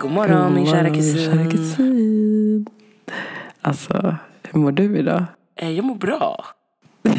god 0.00 0.10
morgon 0.10 0.54
min 0.54 0.66
kära 0.66 0.90
kusin. 0.90 1.16
Kära 1.18 1.50
kusin. 1.50 2.66
Alltså, 3.60 4.16
hur 4.42 4.60
mår 4.60 4.72
du 4.72 4.98
idag? 4.98 5.24
Eh, 5.56 5.70
Jag 5.70 5.84
mår 5.84 5.94
bra. 5.94 6.44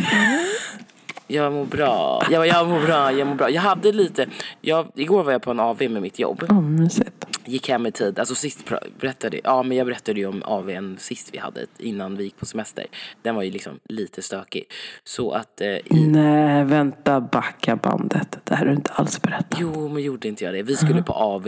Jag 1.27 1.53
mår 1.53 1.65
bra. 1.65 2.23
Jag, 2.31 2.47
jag 2.47 2.67
mår 2.67 2.79
bra, 2.85 3.11
jag 3.11 3.27
mår 3.27 3.35
bra. 3.35 3.49
Jag 3.49 3.61
hade 3.61 3.91
lite, 3.91 4.25
jag, 4.61 4.87
igår 4.95 5.23
var 5.23 5.31
jag 5.31 5.41
på 5.41 5.51
en 5.51 5.59
AV 5.59 5.81
med 5.89 6.01
mitt 6.01 6.19
jobb. 6.19 6.43
Ja, 6.49 6.61
mysigt. 6.61 7.20
Gick 7.51 7.69
hem 7.69 7.85
i 7.85 7.91
tid. 7.91 8.19
Alltså 8.19 8.35
sist 8.35 8.59
berättade, 8.99 9.39
ja 9.43 9.63
men 9.63 9.77
jag 9.77 9.87
berättade 9.87 10.19
ju 10.19 10.25
om 10.25 10.43
AWn 10.45 10.97
sist 10.99 11.29
vi 11.33 11.37
hade 11.37 11.65
innan 11.77 12.17
vi 12.17 12.23
gick 12.23 12.37
på 12.37 12.45
semester. 12.45 12.85
Den 13.21 13.35
var 13.35 13.43
ju 13.43 13.51
liksom 13.51 13.79
lite 13.89 14.21
stökig. 14.21 14.63
Så 15.03 15.31
att 15.31 15.61
eh, 15.61 15.67
i, 15.67 16.07
Nej, 16.07 16.63
vänta, 16.63 17.21
backa 17.21 17.75
bandet. 17.75 18.37
Det 18.43 18.55
här 18.55 18.65
har 18.65 18.65
du 18.65 18.75
inte 18.75 18.91
alls 18.91 19.21
berättat. 19.21 19.57
Jo, 19.59 19.89
men 19.89 20.03
gjorde 20.03 20.27
inte 20.27 20.43
jag 20.43 20.53
det? 20.53 20.63
Vi 20.63 20.75
skulle 20.75 21.03
på 21.03 21.13
AV. 21.13 21.47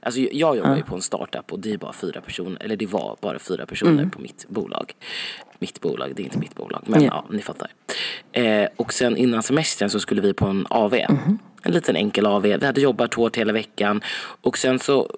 Alltså 0.00 0.20
jag 0.20 0.56
jobbar 0.56 0.76
ju 0.76 0.82
på 0.82 0.94
en 0.94 1.02
startup 1.02 1.52
och 1.52 1.60
det 1.60 1.72
är 1.72 1.78
bara 1.78 1.92
fyra 1.92 2.20
personer, 2.20 2.62
eller 2.62 2.76
det 2.76 2.86
var 2.86 3.16
bara 3.20 3.38
fyra 3.38 3.66
personer 3.66 4.06
på 4.06 4.20
mitt 4.20 4.46
bolag. 4.48 4.92
Mitt 5.58 5.80
bolag, 5.80 6.12
det 6.16 6.22
är 6.22 6.24
inte 6.24 6.38
mitt 6.38 6.54
bolag, 6.54 6.82
men 6.86 7.02
Ja. 7.02 7.08
ja, 7.28 7.34
ni 7.36 7.42
fattar. 7.42 7.70
Eh, 8.32 8.68
och 8.76 8.92
sen 8.92 9.16
innan 9.16 9.42
semestern 9.42 9.90
så 9.90 10.00
skulle 10.00 10.20
vi 10.20 10.34
på 10.34 10.46
en 10.46 10.66
AV. 10.70 10.94
En 11.62 11.72
liten 11.72 11.96
enkel 11.96 12.26
AV. 12.26 12.42
Vi 12.42 12.66
hade 12.66 12.80
jobbat 12.80 13.14
hårt 13.14 13.36
hela 13.36 13.52
veckan. 13.52 14.00
Och 14.40 14.58
sen 14.58 14.78
så, 14.78 15.10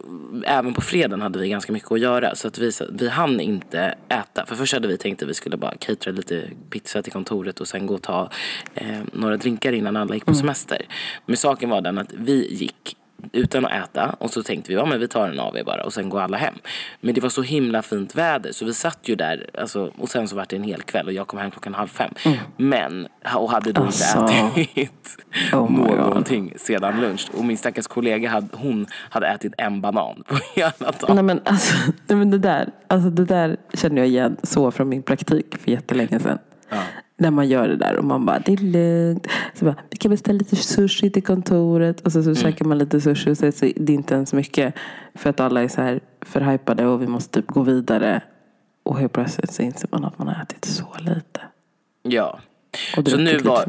även 0.45 0.75
på 0.75 0.81
fredagen 0.81 1.21
hade 1.21 1.39
vi 1.39 1.49
ganska 1.49 1.73
mycket 1.73 1.93
att 1.93 2.01
göra. 2.01 2.35
Så 2.35 2.49
att 2.49 2.59
vi, 2.59 2.71
vi 2.93 3.09
hann 3.09 3.41
inte 3.41 3.95
äta. 4.09 4.47
För 4.47 4.55
först 4.55 4.73
hade 4.75 4.89
vi 4.89 4.97
tänkt 4.97 5.23
att 5.23 5.29
vi 5.29 5.35
skulle 5.35 5.57
bara 5.57 5.75
catera 5.79 6.15
lite 6.15 6.43
pizza 6.71 7.03
till 7.03 7.13
kontoret 7.13 7.61
och 7.61 7.69
sen 7.69 7.87
gå 7.87 7.95
och 7.95 8.03
ta 8.03 8.31
eh, 8.75 9.01
några 9.13 9.37
drinkar 9.37 9.73
innan 9.73 9.97
alla 9.97 10.15
gick 10.15 10.27
på 10.27 10.35
semester. 10.35 10.87
Men 11.27 11.37
saken 11.37 11.71
var 11.71 11.81
den 11.81 11.99
att 11.99 12.13
vi 12.13 12.55
gick 12.55 12.97
utan 13.33 13.67
att 13.67 13.73
äta 13.73 14.17
och 14.19 14.31
så 14.31 14.43
tänkte 14.43 14.69
vi 14.69 14.75
ja 14.75 14.85
men 14.87 15.01
vi 15.01 15.09
tar 15.09 15.29
en 15.29 15.41
AV 15.41 15.57
bara 15.67 15.85
och 15.85 15.93
sen 15.93 16.09
går 16.09 16.21
alla 16.21 16.37
hem. 16.37 16.55
Men 17.01 17.15
det 17.15 17.21
var 17.21 17.29
så 17.29 17.43
himla 17.43 17.83
fint 17.83 18.15
väder 18.15 18.53
så 18.53 18.65
vi 18.65 18.75
satt 18.75 18.99
ju 19.03 19.15
där 19.15 19.47
alltså, 19.59 19.93
och 19.99 20.09
sen 20.09 20.29
så 20.29 20.37
var 20.37 20.47
det 20.49 20.57
en 20.57 20.63
hel 20.63 20.83
kväll 20.83 21.07
och 21.07 21.13
jag 21.13 21.27
kom 21.27 21.39
hem 21.39 21.51
klockan 21.51 21.75
halv 21.75 21.89
fem. 21.89 22.15
Men, 22.57 23.09
och 23.35 23.51
hade 23.51 23.73
då 23.73 23.83
Alltså. 23.83 24.19
inte 24.19 24.61
ätit 24.61 25.17
Oh 25.53 25.71
någonting 25.97 26.53
sedan 26.57 27.01
lunch. 27.01 27.31
Och 27.39 27.45
min 27.45 27.59
stackars 27.59 27.87
kollega, 27.87 28.31
hade, 28.31 28.49
hon 28.53 28.87
hade 29.11 29.27
ätit 29.27 29.53
en 29.59 29.81
banan 29.81 30.23
på 30.27 30.39
hela 30.55 30.73
dagen. 30.79 31.15
Nej 31.15 31.25
men, 31.25 31.41
alltså, 31.45 31.77
nej, 32.07 32.19
men 32.19 32.31
det, 32.31 32.39
där, 32.39 32.69
alltså, 32.89 33.11
det 33.11 33.25
där 33.25 33.57
känner 33.75 33.97
jag 33.97 34.07
igen 34.07 34.37
så 34.43 34.71
från 34.71 34.89
min 34.89 35.03
praktik 35.03 35.57
för 35.59 35.71
jättelänge 35.71 36.21
sedan. 36.21 36.39
Ja. 36.69 36.83
När 37.23 37.31
man 37.31 37.49
gör 37.49 37.69
det 37.69 37.77
där 37.77 37.97
och 37.97 38.05
man 38.05 38.27
bara, 38.27 38.39
det 38.39 38.53
är 38.53 38.57
lugnt. 38.57 39.27
Så 39.55 39.65
bara, 39.65 39.77
vi 39.91 39.97
kan 39.97 40.11
beställa 40.11 40.39
lite 40.39 40.57
sushi 40.57 41.11
till 41.11 41.23
kontoret. 41.23 42.01
Och 42.01 42.13
så, 42.13 42.23
så 42.23 42.35
käkar 42.35 42.65
man 42.65 42.79
lite 42.79 43.01
sushi 43.01 43.31
och 43.31 43.39
så, 43.39 43.53
så 43.53 43.65
det 43.77 43.93
är 43.93 43.95
inte 43.95 44.15
ens 44.15 44.33
mycket. 44.33 44.75
För 45.15 45.31
att 45.31 45.41
alla 45.41 45.63
är 45.63 45.69
så 45.69 45.83
här 45.83 46.01
förhypade 46.21 46.87
och 46.87 47.03
vi 47.03 47.07
måste 47.07 47.41
typ 47.41 47.51
gå 47.51 47.63
vidare. 47.63 48.23
Och 48.83 48.99
helt 48.99 49.13
plötsligt 49.13 49.53
så 49.53 49.63
inser 49.63 49.89
man 49.93 50.05
att 50.05 50.19
man 50.19 50.29
har 50.29 50.43
ätit 50.43 50.65
så 50.65 50.87
lite. 50.99 51.41
Ja. 52.03 52.41
Och 52.97 53.09
Så 53.09 53.17
nu, 53.17 53.39
var, 53.39 53.65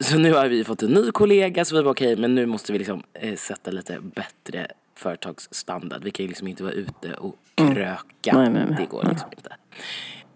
så 0.00 0.18
nu 0.18 0.32
har 0.32 0.46
vi 0.46 0.64
fått 0.64 0.82
en 0.82 0.90
ny 0.90 1.10
kollega 1.10 1.64
så 1.64 1.76
vi 1.76 1.82
var 1.82 1.92
okej 1.92 2.16
men 2.16 2.34
nu 2.34 2.46
måste 2.46 2.72
vi 2.72 2.78
liksom 2.78 3.02
eh, 3.14 3.36
sätta 3.36 3.70
lite 3.70 3.98
bättre 4.00 4.66
företagsstandard. 4.94 6.04
Vi 6.04 6.10
kan 6.10 6.24
ju 6.24 6.28
liksom 6.28 6.48
inte 6.48 6.62
vara 6.62 6.72
ute 6.72 7.12
och 7.14 7.34
kröka. 7.54 8.30
Mm. 8.30 8.52
Nej, 8.52 8.52
nej, 8.52 8.64
nej. 8.68 8.76
Det 8.80 8.86
går 8.86 9.04
liksom 9.10 9.28
inte. 9.36 9.50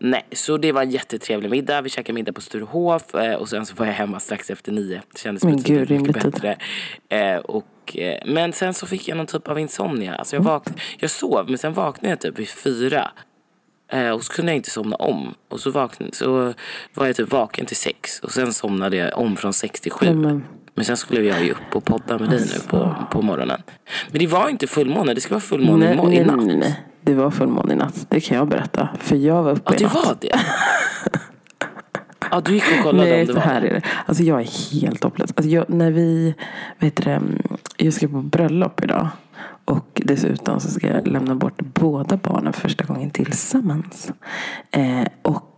Nej, 0.02 0.26
så 0.32 0.56
det 0.56 0.72
var 0.72 0.82
en 0.82 0.90
jättetrevlig 0.90 1.50
middag. 1.50 1.80
Vi 1.82 1.90
käkade 1.90 2.12
middag 2.14 2.32
på 2.32 2.40
Sturehof 2.40 3.14
eh, 3.14 3.34
och 3.34 3.48
sen 3.48 3.66
så 3.66 3.74
var 3.74 3.86
jag 3.86 3.92
hemma 3.92 4.20
strax 4.20 4.50
efter 4.50 4.72
nio. 4.72 5.02
Det 5.12 5.18
kändes 5.18 5.44
Men 5.44 5.56
betydligt 5.56 5.88
gud, 5.88 6.00
mycket 6.06 6.22
bättre. 6.32 6.56
Eh, 7.08 7.36
och, 7.36 7.96
eh, 7.96 8.22
men 8.26 8.52
sen 8.52 8.74
så 8.74 8.86
fick 8.86 9.08
jag 9.08 9.16
någon 9.16 9.26
typ 9.26 9.48
av 9.48 9.58
insomnia. 9.58 10.14
Alltså 10.14 10.36
Mm. 10.36 10.46
jag, 10.48 10.60
vakn- 10.60 10.78
jag 10.98 11.10
sov 11.10 11.44
men 11.48 11.58
sen 11.58 11.72
vaknade 11.72 12.08
jag 12.12 12.20
typ 12.20 12.38
vid 12.38 12.48
fyra. 12.48 13.10
Eh, 13.92 14.10
och 14.10 14.24
så 14.24 14.32
kunde 14.32 14.52
jag 14.52 14.56
inte 14.56 14.70
somna 14.70 14.96
om. 14.96 15.34
Och 15.48 15.60
så, 15.60 15.70
vaknade, 15.70 16.12
så 16.14 16.54
var 16.94 17.06
jag 17.06 17.16
typ 17.16 17.30
vaken 17.32 17.66
till 17.66 17.76
sex. 17.76 18.18
Och 18.20 18.32
sen 18.32 18.52
somnade 18.52 18.96
jag 18.96 19.18
om 19.18 19.36
från 19.36 19.52
sex 19.52 19.80
till 19.80 19.92
sju. 19.92 20.06
Nej, 20.06 20.14
men- 20.14 20.84
sen 20.84 20.96
skulle 20.96 21.22
jag 21.22 21.44
ju 21.44 21.50
upp 21.50 21.76
och 21.76 21.84
podda 21.84 22.18
med 22.18 22.30
dig 22.30 22.40
nu 22.40 22.68
på, 22.68 22.96
på 23.12 23.22
morgonen. 23.22 23.62
Men 24.10 24.18
det 24.18 24.26
var 24.26 24.48
inte 24.48 24.66
fullmåne, 24.66 25.14
det 25.14 25.20
ska 25.20 25.34
vara 25.34 25.40
fullmåne 25.40 25.94
Nej, 25.94 26.16
i, 26.16 26.24
natt. 26.24 26.36
nej, 26.36 26.46
nej, 26.46 26.56
nej. 26.56 26.80
Det 27.10 27.16
var 27.16 27.30
fullmåne 27.30 27.72
i 27.72 27.76
natt. 27.76 28.06
Det 28.08 28.20
kan 28.20 28.36
jag 28.36 28.48
berätta. 28.48 28.88
För 28.98 29.16
jag 29.16 29.42
var 29.42 29.52
uppe 29.52 29.62
Ja, 29.66 29.74
i 29.74 29.78
det 29.78 29.84
natt. 29.84 29.94
var 29.94 30.16
det. 30.20 30.40
Ja, 32.30 32.40
du 32.40 32.54
gick 32.54 32.64
och 32.78 32.82
kollade 32.82 33.10
Nej, 33.10 33.20
om 33.20 33.26
det 33.26 33.32
var 33.32 33.40
här 33.40 33.62
är 33.62 33.74
det. 33.74 33.82
Alltså 34.06 34.22
jag 34.22 34.40
är 34.40 34.80
helt 34.80 35.04
hopplös. 35.04 35.30
Alltså 35.36 35.50
jag, 35.50 35.70
när 35.70 35.90
vi, 35.90 36.34
vad 36.78 36.84
heter 36.84 37.04
det, 37.04 37.20
jag 37.84 37.92
ska 37.92 38.08
på 38.08 38.22
bröllop 38.22 38.84
idag. 38.84 39.08
Och 39.64 40.02
dessutom 40.04 40.60
så 40.60 40.70
ska 40.70 40.86
jag 40.88 41.06
lämna 41.06 41.34
bort 41.34 41.60
båda 41.74 42.16
barnen 42.16 42.52
för 42.52 42.60
första 42.60 42.84
gången 42.84 43.10
tillsammans. 43.10 44.10
Eh, 44.70 45.06
och 45.22 45.49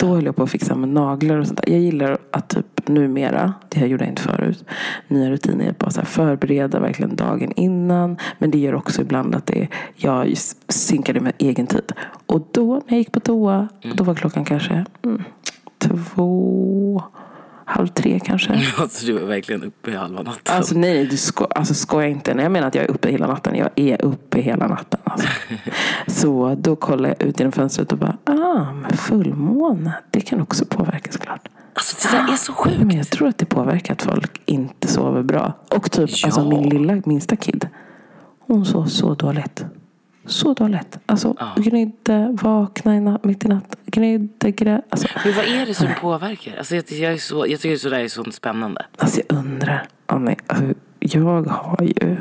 då 0.00 0.06
höll 0.06 0.24
jag 0.24 0.36
på 0.36 0.42
att 0.42 0.50
fixa 0.50 0.74
med 0.74 0.88
naglar 0.88 1.38
och 1.38 1.46
sånt 1.46 1.60
där. 1.64 1.72
Jag 1.72 1.80
gillar 1.80 2.18
att 2.30 2.48
typ 2.48 2.88
numera, 2.88 3.54
det 3.68 3.80
här 3.80 3.86
gjorde 3.86 4.04
jag 4.04 4.12
inte 4.12 4.22
förut, 4.22 4.64
nya 5.08 5.30
rutiner 5.30 5.64
är 5.64 5.70
att 5.70 5.78
bara 5.78 5.90
förbereda 6.04 6.80
verkligen 6.80 7.16
dagen 7.16 7.52
innan. 7.56 8.16
Men 8.38 8.50
det 8.50 8.58
gör 8.58 8.74
också 8.74 9.02
ibland 9.02 9.34
att 9.34 9.46
det, 9.46 9.68
jag 9.96 10.28
det 11.12 11.20
med 11.20 11.32
egen 11.38 11.66
tid. 11.66 11.92
Och 12.26 12.48
då 12.52 12.74
när 12.74 12.82
jag 12.88 12.98
gick 12.98 13.12
på 13.12 13.20
toa, 13.20 13.68
då 13.94 14.04
var 14.04 14.14
klockan 14.14 14.44
kanske 14.44 14.84
mm, 15.04 15.22
två, 15.78 17.02
halv 17.68 17.86
tre 17.88 18.20
kanske. 18.24 18.62
Alltså 18.78 19.06
du 19.06 19.12
var 19.12 19.26
verkligen 19.26 19.62
uppe 19.64 19.90
i 19.90 19.94
halva 19.96 20.22
natten. 20.22 20.56
Alltså 20.56 20.78
nej, 20.78 21.06
du 21.06 21.16
sko 21.16 21.44
alltså, 21.44 21.74
skojar 21.74 22.08
inte. 22.08 22.34
Nej, 22.34 22.42
jag 22.42 22.52
menar 22.52 22.68
att 22.68 22.74
jag 22.74 22.84
är 22.84 22.90
uppe 22.90 23.10
hela 23.10 23.26
natten. 23.26 23.54
Jag 23.54 23.70
är 23.76 24.04
uppe 24.04 24.40
hela 24.40 24.66
natten. 24.66 25.00
Alltså. 25.04 25.28
Så 26.06 26.54
då 26.60 26.76
kollar 26.76 27.08
jag 27.08 27.22
ut 27.22 27.40
genom 27.40 27.52
fönstret 27.52 27.92
och 27.92 27.98
bara, 27.98 28.16
ah, 28.24 28.72
men 28.72 28.96
fullmåne. 28.96 29.92
Det 30.10 30.20
kan 30.20 30.40
också 30.40 30.64
påverka 30.64 31.12
såklart. 31.12 31.48
Alltså, 31.74 32.08
det 32.08 32.16
där 32.16 32.32
är 32.32 32.36
så 32.36 32.52
sjukt. 32.52 32.78
Men 32.78 32.96
jag 32.96 33.10
tror 33.10 33.28
att 33.28 33.38
det 33.38 33.46
påverkar 33.46 33.94
att 33.94 34.02
folk 34.02 34.40
inte 34.44 34.88
sover 34.88 35.22
bra. 35.22 35.52
Och 35.70 35.90
typ, 35.90 36.10
alltså 36.24 36.40
Ja. 36.40 36.48
min 36.48 36.68
lilla 36.68 37.02
minsta 37.04 37.36
kid. 37.36 37.68
Hon 38.46 38.64
sov 38.66 38.86
så 38.86 39.14
dåligt. 39.14 39.64
Så 40.28 40.54
dåligt. 40.54 40.98
Alltså, 41.06 41.36
gnydde, 41.56 42.36
vakna 42.42 42.96
i 42.96 43.00
natt, 43.00 43.24
mitt 43.24 43.44
i 43.44 43.48
natt, 43.48 43.76
gnydde, 43.86 44.50
grä. 44.50 44.82
Alltså, 44.88 45.08
Men 45.24 45.34
vad 45.34 45.44
är 45.44 45.66
det 45.66 45.74
som 45.74 45.88
påverkar? 46.00 46.56
Alltså, 46.56 46.74
jag, 46.74 46.84
jag, 46.90 47.12
är 47.12 47.18
så, 47.18 47.46
jag 47.48 47.60
tycker 47.60 47.76
så 47.76 47.88
där 47.88 47.98
är 47.98 48.08
så 48.08 48.24
spännande. 48.24 48.86
Alltså 48.96 49.20
jag 49.28 49.38
undrar. 49.38 49.86
Ja, 50.06 50.34
alltså, 50.46 50.74
jag 50.98 51.42
har 51.42 51.82
ju 51.82 52.16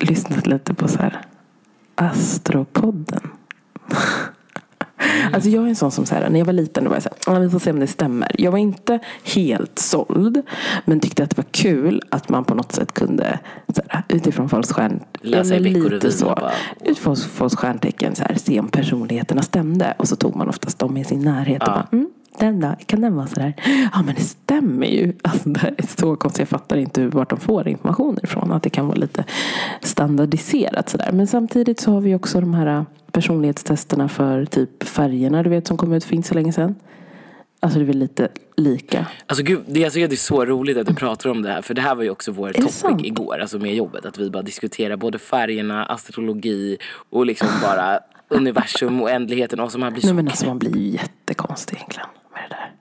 lyssnat 0.00 0.46
lite 0.46 0.74
på 0.74 0.88
så 0.88 0.98
här 0.98 1.20
Astropodden. 1.94 3.30
Alltså 5.32 5.48
jag 5.50 5.64
är 5.64 5.68
en 5.68 5.76
sån 5.76 5.90
som 5.90 6.06
så 6.06 6.14
här, 6.14 6.30
när 6.30 6.38
jag 6.38 6.46
var 6.46 6.52
liten 6.52 6.84
då 6.84 6.90
var 6.90 6.96
jag 6.96 7.02
så 7.02 7.08
här, 7.26 7.34
"Ja, 7.34 7.40
vi 7.40 7.50
får 7.50 7.58
se 7.58 7.70
om 7.70 7.80
det 7.80 7.86
stämmer. 7.86 8.30
Jag 8.38 8.50
var 8.50 8.58
inte 8.58 8.98
helt 9.34 9.78
såld. 9.78 10.42
Men 10.84 11.00
tyckte 11.00 11.22
att 11.24 11.30
det 11.30 11.36
var 11.36 11.46
kul 11.50 12.02
att 12.10 12.28
man 12.28 12.44
på 12.44 12.54
något 12.54 12.72
sätt 12.72 12.92
kunde 12.92 13.38
så 13.74 13.82
här, 13.88 14.02
utifrån 14.08 14.48
folks 14.48 14.72
stjärn... 14.72 15.00
Läsa 15.22 15.54
Ja, 15.54 15.60
i 15.60 15.62
men 15.62 15.72
Veckorevyn 15.72 15.94
lite 15.94 16.12
så. 16.12 16.26
och 16.28 16.36
bara- 16.40 16.52
Utifrån 16.84 17.16
folks 17.16 17.56
stjärntecken 17.56 18.14
så 18.14 18.22
här, 18.22 18.34
se 18.34 18.60
om 18.60 18.68
personligheterna 18.68 19.42
stämde. 19.42 19.94
Och 19.98 20.08
så 20.08 20.16
tog 20.16 20.36
man 20.36 20.48
oftast 20.48 20.78
dem 20.78 20.96
i 20.96 21.04
sin 21.04 21.22
närhet 21.22 21.62
och 21.62 21.68
bara, 21.68 21.86
mm, 21.92 22.08
den 22.38 22.60
då? 22.60 22.74
Kan 22.86 23.00
den 23.00 23.16
vara 23.16 23.26
sådär? 23.26 23.54
Ja 23.92 24.02
men 24.02 24.14
det 24.14 24.20
stämmer 24.20 24.86
ju. 24.86 25.12
Alltså, 25.22 25.48
det 25.48 25.60
här 25.60 25.74
är 25.78 25.86
så 25.86 26.16
konstigt. 26.16 26.40
Jag 26.40 26.48
fattar 26.48 26.76
inte 26.76 27.06
vart 27.06 27.30
de 27.30 27.40
får 27.40 27.68
information 27.68 28.18
ifrån. 28.22 28.52
Att 28.52 28.62
det 28.62 28.70
kan 28.70 28.86
vara 28.86 28.98
lite 28.98 29.24
standardiserat 29.80 30.88
sådär. 30.88 31.10
Men 31.12 31.26
samtidigt 31.26 31.80
så 31.80 31.92
har 31.92 32.00
vi 32.00 32.14
också 32.14 32.40
de 32.40 32.54
här 32.54 32.84
personlighetstesterna 33.12 34.08
för 34.08 34.44
typ 34.44 34.82
färgerna 34.82 35.42
du 35.42 35.50
vet 35.50 35.66
som 35.66 35.76
kom 35.76 35.92
ut 35.92 36.04
för 36.04 36.14
inte 36.14 36.28
så 36.28 36.34
länge 36.34 36.52
sedan. 36.52 36.74
Alltså 37.62 37.78
det 37.78 37.84
är 37.84 37.86
väl 37.86 37.98
lite 37.98 38.28
lika. 38.56 39.06
Alltså 39.26 39.44
gud, 39.44 39.60
det, 39.66 39.84
alltså, 39.84 39.98
det 39.98 40.12
är 40.12 40.16
så 40.16 40.44
roligt 40.44 40.76
att 40.76 40.86
du 40.86 40.94
pratar 40.94 41.30
om 41.30 41.42
det 41.42 41.48
här. 41.48 41.62
För 41.62 41.74
det 41.74 41.80
här 41.80 41.94
var 41.94 42.02
ju 42.02 42.10
också 42.10 42.32
vår 42.32 42.52
topic 42.52 42.74
sant? 42.74 43.04
igår. 43.04 43.38
Alltså 43.38 43.58
med 43.58 43.74
jobbet. 43.74 44.04
Att 44.04 44.18
vi 44.18 44.30
bara 44.30 44.42
diskuterar 44.42 44.96
både 44.96 45.18
färgerna, 45.18 45.84
astrologi 45.84 46.76
och 47.10 47.26
liksom 47.26 47.48
bara 47.62 48.00
universum, 48.28 49.02
oändligheten 49.02 49.60
och 49.60 49.72
så 49.72 49.78
man 49.78 49.92
blir 49.92 50.00
så 50.00 50.06
Nej 50.06 50.14
men 50.14 50.28
alltså 50.28 50.46
man 50.46 50.58
blir 50.58 50.76
ju 50.76 50.88
jättekonstig 50.88 51.76
egentligen 51.76 52.08
där. 52.50 52.72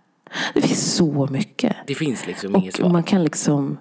Det 0.53 0.61
finns 0.61 0.95
så 0.95 1.27
mycket. 1.31 1.75
Det 1.87 1.95
finns 1.95 2.27
liksom 2.27 2.55
inget 2.55 2.75
svar. 2.75 2.89
man 2.89 3.03
kan 3.03 3.23
liksom 3.23 3.77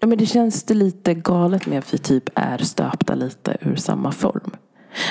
Ja, 0.00 0.06
men 0.06 0.18
det 0.18 0.26
känns 0.26 0.62
det 0.62 0.74
lite 0.74 1.14
galet 1.14 1.66
med 1.66 1.78
att 1.78 1.94
vi 1.94 1.98
typ 1.98 2.28
är 2.34 2.58
stöpta 2.58 3.14
lite 3.14 3.56
ur 3.60 3.76
samma 3.76 4.12
form. 4.12 4.50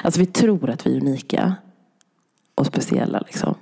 Alltså 0.04 0.20
vi 0.20 0.26
tror 0.26 0.70
att 0.70 0.88
vi 0.88 0.98
är 0.98 1.02
unika 1.02 1.56
och 2.56 2.66
speciella 2.66 3.20
liksom. 3.20 3.56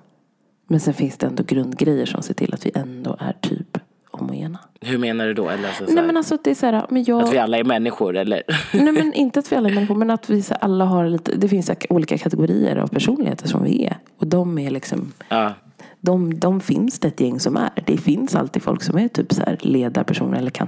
Men 0.68 0.80
sen 0.80 0.94
finns 0.94 1.18
det 1.18 1.28
ändå 1.28 1.44
grundgrejer 1.44 2.06
som 2.06 2.22
ser 2.22 2.34
till 2.34 2.54
att 2.54 2.66
vi 2.66 2.72
ändå 2.76 3.16
är 3.20 3.34
typ 3.42 3.78
homogena. 4.12 4.60
Hur 4.82 4.98
menar 4.98 5.26
du 5.26 5.34
då? 5.34 5.50
Eller 5.50 5.68
alltså, 5.68 5.86
så 5.86 5.94
Nej 5.94 6.04
men 6.04 6.18
alltså 6.18 6.38
det 6.44 6.52
är 6.52 6.56
så 6.56 6.66
här, 6.66 6.86
men 6.90 7.04
jag... 7.04 7.22
Att 7.22 7.34
vi 7.34 7.38
alla 7.38 7.58
är 7.58 7.64
människor 7.64 8.18
eller? 8.18 8.44
Nej 8.74 8.94
men 8.94 9.14
inte 9.14 9.40
att 9.40 9.52
vi 9.52 9.56
alla 9.56 9.70
är 9.70 9.74
människor 9.74 9.96
men 9.96 10.10
att 10.10 10.30
vi 10.30 10.42
så 10.42 10.54
här, 10.54 10.64
alla 10.64 10.86
har 10.86 11.10
lite, 11.10 11.36
det 11.36 11.50
finns 11.50 11.72
olika 11.90 12.18
kategorier 12.18 12.76
av 12.76 12.88
personligheter 12.88 13.48
som 13.48 13.64
vi 13.64 13.86
är. 13.86 13.98
Och 14.18 14.28
de 14.28 14.58
är 14.58 14.70
liksom, 14.70 15.14
ja. 15.30 15.54
De, 16.08 16.40
de 16.40 16.60
finns 16.62 17.00
det 17.00 17.08
ett 17.08 17.20
gäng 17.20 17.40
som 17.40 17.58
är. 17.58 17.70
Det 17.86 17.98
finns 17.98 18.36
alltid 18.36 18.64
folk 18.64 18.84
som 18.84 18.98
är 18.98 19.08
typ 19.08 19.34
så 19.34 19.42
här 19.42 19.58
ledarpersoner 19.62 20.38
eller 20.38 20.50
kan, 20.52 20.68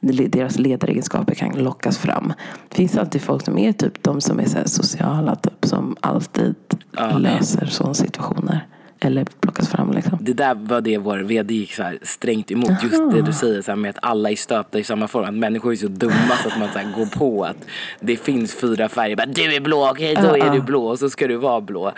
deras 0.00 0.58
ledaregenskaper 0.58 1.34
kan 1.34 1.50
lockas 1.52 1.98
fram. 1.98 2.32
Det 2.68 2.76
finns 2.76 2.96
alltid 2.96 3.22
folk 3.22 3.44
som 3.44 3.58
är 3.58 3.72
typ 3.72 4.02
de 4.02 4.20
som 4.20 4.40
är 4.40 4.44
så 4.44 4.58
sociala, 4.64 5.36
typ, 5.36 5.64
som 5.66 5.96
alltid 6.00 6.54
Ja. 6.96 7.18
löser 7.18 7.66
sådana 7.66 7.94
situationer. 7.94 8.66
Eller 9.00 9.24
plockas 9.40 9.68
fram 9.68 9.92
liksom. 9.92 10.18
Det 10.20 10.32
där 10.32 10.54
var 10.54 10.80
det 10.80 10.98
vår 10.98 11.18
vd 11.18 11.54
gick 11.54 11.72
så 11.74 11.82
här 11.82 11.98
strängt 12.02 12.50
emot. 12.50 12.82
Just 12.82 13.12
det 13.12 13.22
du 13.22 13.32
säger 13.32 13.62
så 13.62 13.70
här 13.70 13.76
med 13.76 13.88
att 13.90 13.98
alla 14.02 14.30
är 14.30 14.36
stöpta 14.36 14.78
i 14.78 14.84
samma 14.84 15.08
form. 15.08 15.24
Att 15.24 15.34
människor 15.34 15.72
är 15.72 15.76
så 15.76 15.88
dumma 15.88 16.36
så 16.42 16.48
att 16.48 16.58
man 16.58 16.68
så 16.72 16.78
här 16.78 16.92
går 16.98 17.06
på 17.06 17.44
att 17.44 17.56
det 18.00 18.16
finns 18.16 18.54
fyra 18.54 18.88
färger. 18.88 19.16
Bara, 19.16 19.26
du 19.26 19.54
är 19.54 19.60
blå, 19.60 19.90
okej 19.90 20.14
då 20.14 20.38
Ja, 20.38 20.46
är 20.46 20.50
du 20.52 20.60
blå 20.60 20.84
och 20.86 20.98
så 20.98 21.10
ska 21.10 21.26
du 21.26 21.36
vara 21.36 21.60
blå. 21.60 21.92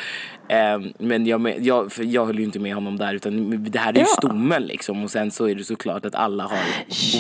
Ehm, 0.51 0.93
men 0.99 1.27
jag, 1.27 1.55
jag, 1.61 1.93
för 1.93 2.05
jag 2.05 2.27
höll 2.27 2.39
ju 2.39 2.45
inte 2.45 2.59
med 2.59 2.75
honom 2.75 2.97
där 2.99 3.15
utan 3.15 3.65
det 3.71 3.79
här 3.79 3.93
är 3.93 3.95
ju 3.97 4.01
Ja. 4.01 4.07
stommen 4.07 4.63
liksom. 4.63 5.05
Och 5.05 5.11
sen 5.11 5.31
så 5.31 5.49
är 5.49 5.55
det 5.55 5.65
såklart 5.65 6.07
att 6.07 6.15
alla 6.15 6.43
har 6.45 6.59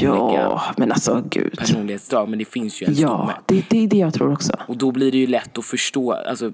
olika 0.03 0.07
Ja, 0.41 0.63
men 0.77 0.93
alltså 0.93 1.23
gud. 1.31 1.59
personlighetsdrag. 1.59 2.29
Men 2.29 2.39
det 2.39 2.45
finns 2.45 2.83
ju 2.83 2.87
en 2.87 2.95
stomme. 2.97 3.33
Ja, 3.37 3.43
det, 3.47 3.65
det 3.71 3.85
är 3.85 3.87
det 3.89 3.97
jag 3.97 4.15
tror 4.15 4.33
också. 4.33 4.53
Och 4.67 4.77
då 4.77 4.93
blir 4.93 5.13
det 5.13 5.19
ju 5.19 5.27
lätt 5.27 5.59
att 5.59 5.65
förstå. 5.65 6.13
Alltså, 6.13 6.53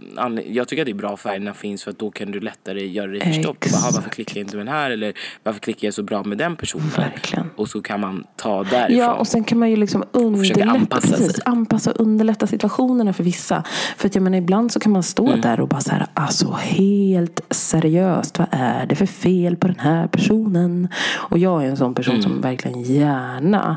jag 0.49 0.69
tycker 0.69 0.83
att 0.83 0.87
det 0.87 0.93
är 0.93 0.95
bra 0.95 1.13
att 1.15 1.21
färgerna 1.21 1.55
finns 1.55 1.85
för 1.85 1.91
att 1.91 1.99
då 1.99 2.11
kan 2.11 2.31
du 2.31 2.41
lättare 2.41 2.87
göra 2.87 3.07
dig 3.11 3.21
förstådd. 3.21 3.57
Bara, 3.73 3.81
"Ha, 3.81 3.91
varför 3.95 4.11
klickar 4.11 4.37
jag 4.37 4.45
inte 4.45 4.57
med 4.57 4.67
den 4.67 4.75
här? 4.75 4.91
Eller 4.91 5.13
varför 5.43 5.61
klickar 5.61 5.87
jag 5.87 5.95
så 5.95 6.03
bra 6.03 6.23
med 6.23 6.39
den 6.39 6.57
personen? 6.57 6.91
Verkligen. 6.97 7.51
Och 7.57 7.69
så 7.69 7.83
kan 7.83 8.01
man 8.01 8.25
ta 8.37 8.65
därifrån. 8.65 8.97
Ja, 8.99 9.15
och 9.15 9.27
sen 9.27 9.45
kan 9.45 9.59
man 9.59 9.71
ju 9.71 9.77
liksom 9.77 10.05
underlätta, 10.13 10.71
anpassa 10.71 11.09
precis, 11.09 11.33
sig. 11.33 11.43
anpassa 11.47 11.91
och 11.91 12.01
underlätta 12.01 12.47
situationerna 12.47 13.13
för 13.13 13.25
vissa. 13.25 13.63
För 13.97 14.09
att 14.09 14.15
jag 14.15 14.23
menar, 14.23 14.39
ibland 14.39 14.73
så 14.73 14.81
kan 14.81 14.93
man 14.93 15.03
stå 15.03 15.27
Mm. 15.27 15.41
där 15.41 15.61
och 15.61 15.69
bara 15.69 15.81
så 15.81 15.91
här, 15.91 16.07
alltså 16.15 16.59
helt 16.67 17.41
seriöst, 17.51 18.39
vad 18.39 18.49
är 18.51 18.87
det 18.87 18.95
för 18.97 19.07
fel 19.07 19.57
på 19.57 19.67
den 19.67 19.79
här 19.79 20.07
personen? 20.07 20.89
Och 21.31 21.39
jag 21.39 21.65
är 21.65 21.69
en 21.69 21.77
sån 21.77 21.95
person 21.95 22.15
Mm. 22.15 22.23
som 22.23 22.41
verkligen 22.41 22.83
gärna 22.83 23.77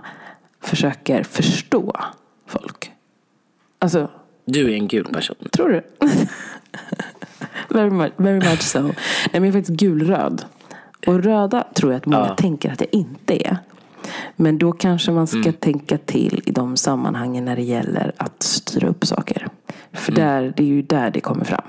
försöker 0.61 1.23
förstå 1.23 1.95
folk. 2.47 2.91
Alltså, 3.79 4.07
Du 4.45 4.71
är 4.71 4.75
en 4.75 4.87
gul 4.87 5.05
person. 5.05 5.35
tror 5.51 5.69
du? 5.69 5.83
very, 7.69 7.89
much, 7.89 8.11
very 8.17 8.35
much 8.39 8.61
so. 8.61 8.81
Nej, 8.81 8.93
men 9.31 9.43
jag 9.43 9.47
är 9.47 9.51
faktiskt 9.59 9.79
gulröd. 9.79 10.45
Och 11.07 11.23
röda 11.23 11.67
tror 11.73 11.91
jag 11.91 11.97
att 11.97 12.05
många 12.05 12.25
Ja. 12.27 12.35
tänker 12.35 12.71
att 12.71 12.81
jag 12.81 12.89
inte 12.91 13.47
är. 13.47 13.57
Men 14.35 14.57
då 14.57 14.71
kanske 14.71 15.11
man 15.11 15.27
ska 15.27 15.37
Mm. 15.39 15.53
tänka 15.53 15.97
till 15.97 16.41
i 16.45 16.51
de 16.51 16.77
sammanhangen 16.77 17.45
när 17.45 17.55
det 17.55 17.61
gäller 17.61 18.11
att 18.17 18.43
styra 18.43 18.87
upp 18.87 19.05
saker. 19.05 19.47
För 19.93 20.11
Mm. 20.11 20.23
där, 20.25 20.53
det 20.57 20.63
är 20.63 20.67
ju 20.67 20.81
där 20.81 21.11
det 21.11 21.19
kommer 21.19 21.45
fram. 21.45 21.61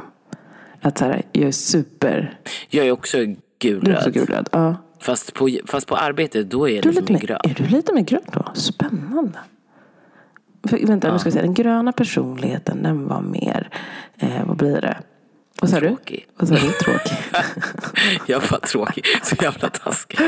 Att 0.81 0.99
så 0.99 1.05
här, 1.05 1.23
jag 1.33 1.49
är 1.49 1.53
super... 1.53 2.39
Jag 2.69 2.87
är 2.87 2.93
också 2.93 3.17
Du 3.19 3.25
är 3.25 3.33
också 3.33 3.41
gulröd. 3.59 4.13
gulröd. 4.15 4.49
Ja. 4.53 4.75
Fast 5.01 5.35
på, 5.35 5.49
fast 5.67 5.87
på 5.87 5.97
arbetet 5.97 6.51
då 6.51 6.69
är 6.69 6.75
jag 6.75 6.83
Du 6.83 6.89
är 6.89 6.93
lite 6.93 7.01
lite 7.01 7.13
mer 7.13 7.21
grön. 7.21 7.39
är 7.45 7.55
du 7.55 7.65
lite 7.77 7.93
mer 7.95 8.03
grön 8.03 8.21
då? 8.33 8.45
Spännande. 8.55 9.39
För, 10.69 10.87
vänta, 10.87 11.13
nu 11.13 11.19
ska 11.19 11.27
jag 11.27 11.33
säga. 11.33 11.43
Den 11.45 11.55
gröna 11.55 11.93
personligheten, 11.93 12.83
den 12.83 13.09
var 13.09 13.21
mer... 13.21 13.69
Eh, 14.19 14.45
vad 14.47 14.57
blir 14.57 14.81
det? 14.81 14.97
Vad 15.61 15.71
sa 15.71 15.81
du? 15.81 15.87
Tråkig. 15.89 16.27
Vad 16.37 16.49
sa 16.49 16.55
du? 16.55 16.61
Tråkig. 16.61 17.19
Jag 18.27 18.41
var 18.51 18.59
tråkig. 18.59 19.05
Så 19.23 19.37
jävla 19.43 19.69
taskig. 19.69 20.19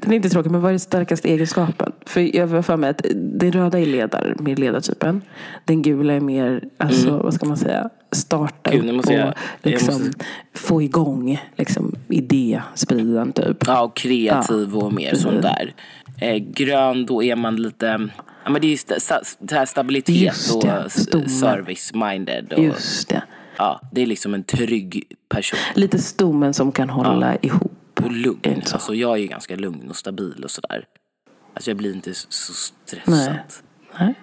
Den 0.00 0.12
är 0.12 0.16
inte 0.16 0.28
tråkig, 0.28 0.50
men 0.50 0.60
vad 0.60 0.68
är 0.68 0.72
den 0.72 0.80
starkaste 0.80 1.28
egenskapen? 1.28 1.92
För 2.06 2.36
jag 2.36 2.46
har 2.46 2.62
för 2.62 2.76
mig 2.76 2.90
att 2.90 3.00
den 3.14 3.52
röda 3.52 3.78
är 3.80 3.86
ledare, 3.86 4.34
mer 4.38 4.56
ledartypen. 4.56 5.22
Den 5.64 5.82
gula 5.82 6.12
är 6.12 6.20
mer, 6.20 6.64
alltså, 6.78 7.18
vad 7.18 7.34
ska 7.34 7.46
man 7.46 7.56
säga, 7.56 7.90
starta. 8.14 8.70
Gud, 8.70 8.90
upp 8.90 9.06
och 9.06 9.12
jag- 9.12 9.26
jag 9.26 9.34
liksom, 9.62 9.94
måste- 10.02 10.24
få 10.54 10.82
igång 10.82 11.40
liksom, 11.56 11.94
idéspriden 12.08 13.32
typ. 13.32 13.66
Ja, 13.66 13.80
och 13.82 13.96
kreativ 13.96 14.68
Ja, 14.72 14.78
och 14.84 14.92
mer 14.92 15.14
sånt 15.14 15.42
där. 15.42 15.74
Eh, 16.18 16.36
grön, 16.36 17.06
då 17.06 17.22
är 17.22 17.36
man 17.36 17.56
lite... 17.56 18.08
Ja, 18.44 18.50
men 18.50 18.60
det 18.62 18.72
är 18.72 19.00
sta, 19.00 19.20
det 19.38 19.54
här 19.54 19.66
stabilitet 19.66 20.34
och 20.54 20.64
service-minded. 21.30 22.52
Och, 22.52 22.64
Just 22.64 23.08
det. 23.08 23.22
ja, 23.56 23.80
det 23.92 24.02
är 24.02 24.06
liksom 24.06 24.34
en 24.34 24.44
trygg 24.44 25.04
person. 25.28 25.58
Lite 25.74 25.98
stommen 25.98 26.54
som 26.54 26.72
kan 26.72 26.90
hålla 26.90 27.36
ihop. 27.42 27.72
Och 28.04 28.12
lugn. 28.12 28.62
Så? 28.64 28.74
Alltså, 28.74 28.94
jag 28.94 29.12
är 29.12 29.16
ju 29.16 29.26
ganska 29.26 29.56
lugn 29.56 29.90
och 29.90 29.96
stabil 29.96 30.44
och 30.44 30.50
sådär. 30.50 30.84
Alltså 31.54 31.70
jag 31.70 31.76
blir 31.76 31.92
inte 31.94 32.14
så 32.14 32.52
stressad. 32.86 33.14
Nej. 33.14 33.44
Nej, 33.98 34.14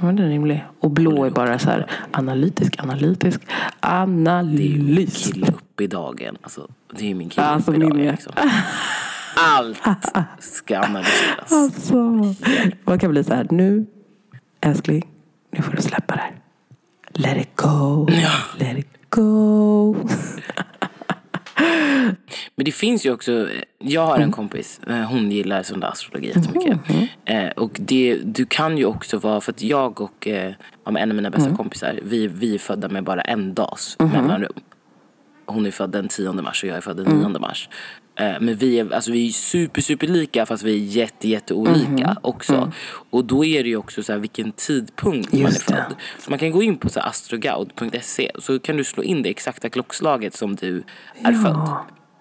ja, 0.00 0.06
men 0.06 0.16
det 0.16 0.22
är 0.22 0.28
rimligt. 0.28 0.60
Och 0.80 0.90
blå 0.90 1.24
är 1.24 1.30
bara 1.30 1.58
så 1.58 1.70
här 1.70 1.90
analytisk, 2.10 2.74
analytisk, 2.82 3.40
Det 3.80 3.88
är 3.88 4.06
min 4.06 5.06
kille 5.06 5.46
upp 5.46 5.80
i 5.80 5.86
dagen. 5.86 6.36
Alltså, 6.42 6.68
det 6.94 7.10
är 7.10 7.14
min 7.14 7.28
kille 7.28 7.46
Alltså, 7.46 7.70
upp 7.70 7.76
i 7.76 7.80
dagen. 7.80 7.96
Liksom. 7.96 8.32
Allt 9.36 9.78
ska 10.38 10.78
analyseras. 10.78 11.52
Alltså, 11.52 11.94
man 12.84 12.98
kan 12.98 13.10
bli 13.10 13.24
så 13.24 13.34
här, 13.34 13.46
nu 13.50 13.86
älskling, 14.60 15.06
nu 15.52 15.62
får 15.62 15.72
du 15.72 15.82
släppa 15.82 16.14
det 16.14 16.20
här. 16.20 16.34
Let 17.12 17.36
it 17.42 17.56
go, 17.56 18.08
Ja. 18.10 18.30
let 18.58 18.78
it 18.78 18.88
go. 19.10 19.96
Men 22.56 22.64
det 22.64 22.72
finns 22.72 23.06
ju 23.06 23.12
också, 23.12 23.48
jag 23.78 24.06
har 24.06 24.16
Mm. 24.16 24.28
en 24.28 24.32
kompis, 24.32 24.80
eh, 24.86 24.94
hon 24.96 25.30
gillar 25.30 25.62
sån 25.62 25.80
där 25.80 25.88
astrologi 25.88 26.26
jättemycket. 26.28 26.78
Eh, 27.24 27.48
och 27.48 27.70
det, 27.80 28.18
du 28.24 28.46
kan 28.46 28.78
ju 28.78 28.84
också 28.84 29.18
vara, 29.18 29.40
för 29.40 29.52
att 29.52 29.62
jag 29.62 30.00
och 30.00 30.26
eh, 30.28 30.52
en 30.86 30.96
av 30.96 31.06
mina 31.08 31.18
Mm. 31.18 31.30
bästa 31.30 31.56
kompisar, 31.56 31.98
vi, 32.02 32.26
vi 32.26 32.54
är 32.54 32.58
födda 32.58 32.88
med 32.88 33.04
bara 33.04 33.20
en 33.20 33.54
dags 33.54 33.96
mellanrum. 33.98 34.52
Hon 35.46 35.66
är 35.66 35.70
född 35.70 35.90
den 35.90 36.08
10 36.08 36.32
mars 36.32 36.62
och 36.62 36.68
jag 36.68 36.76
är 36.76 36.80
född 36.80 36.96
den 36.96 37.06
Mm. 37.06 37.32
9 37.32 37.38
mars. 37.40 37.68
Eh, 38.20 38.40
Men 38.40 38.56
vi 38.56 38.78
är, 38.80 38.94
alltså 38.94 39.12
vi 39.12 39.28
är 39.28 39.32
super, 39.32 39.80
super 39.82 40.06
lika 40.06 40.46
fast 40.46 40.62
vi 40.62 40.72
är 40.74 40.78
jätte, 40.96 41.28
jätte 41.28 41.54
olika 41.54 41.86
Mm-hmm. 41.86 42.16
också. 42.22 42.72
Och 43.10 43.24
då 43.24 43.44
är 43.44 43.62
det 43.62 43.68
ju 43.68 43.76
också 43.76 44.02
så 44.02 44.12
här 44.12 44.18
vilken 44.18 44.52
tidpunkt 44.52 45.32
man 45.32 45.40
är 45.40 45.44
Just 45.46 45.68
det. 45.68 45.74
född. 45.74 45.94
Så 46.18 46.30
man 46.30 46.38
kan 46.38 46.50
gå 46.50 46.62
in 46.62 46.76
på 46.76 46.88
så 46.88 47.00
astrogaud.se 47.00 48.30
så 48.38 48.58
kan 48.58 48.76
du 48.76 48.84
slå 48.84 49.02
in 49.02 49.22
det 49.22 49.28
exakta 49.30 49.68
klockslaget 49.68 50.34
som 50.34 50.56
du 50.56 50.76
är 51.22 51.32
Ja. 51.32 51.42
född. 51.42 51.68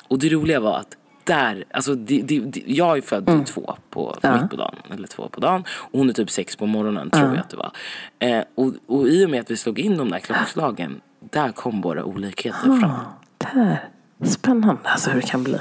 Och 0.07 0.19
det 0.19 0.29
roliga 0.29 0.59
var 0.59 0.77
att 0.77 0.95
där, 1.23 1.63
alltså 1.71 1.95
det, 1.95 2.21
det, 2.21 2.39
det, 2.39 2.63
jag 2.65 2.97
är 2.97 3.01
född 3.01 3.29
Mm. 3.29 3.45
två 3.45 3.75
på, 3.89 4.15
mitt 4.23 4.49
på 4.49 4.55
dagen, 4.55 4.75
eller 4.93 5.07
två 5.07 5.27
på 5.29 5.39
dagen. 5.39 5.63
Och 5.69 5.99
hon 5.99 6.09
är 6.09 6.13
typ 6.13 6.29
sex 6.31 6.55
på 6.55 6.65
morgonen 6.65 7.09
tror 7.09 7.27
jag 7.27 7.37
att 7.37 7.49
det 7.49 7.57
var. 7.57 7.71
Eh, 8.19 8.43
och, 8.55 8.73
och 8.87 9.07
i 9.07 9.25
och 9.25 9.29
med 9.29 9.39
att 9.41 9.51
vi 9.51 9.57
slog 9.57 9.79
in 9.79 9.97
de 9.97 10.09
där 10.11 10.19
klockslagen, 10.19 11.01
där 11.31 11.51
kom 11.51 11.81
våra 11.81 12.03
olikheter 12.03 12.79
fram. 12.79 12.91
Där. 13.37 13.89
Spännande 14.23 14.81
alltså 14.83 15.09
hur 15.11 15.21
det 15.21 15.27
kan 15.27 15.43
bli. 15.43 15.55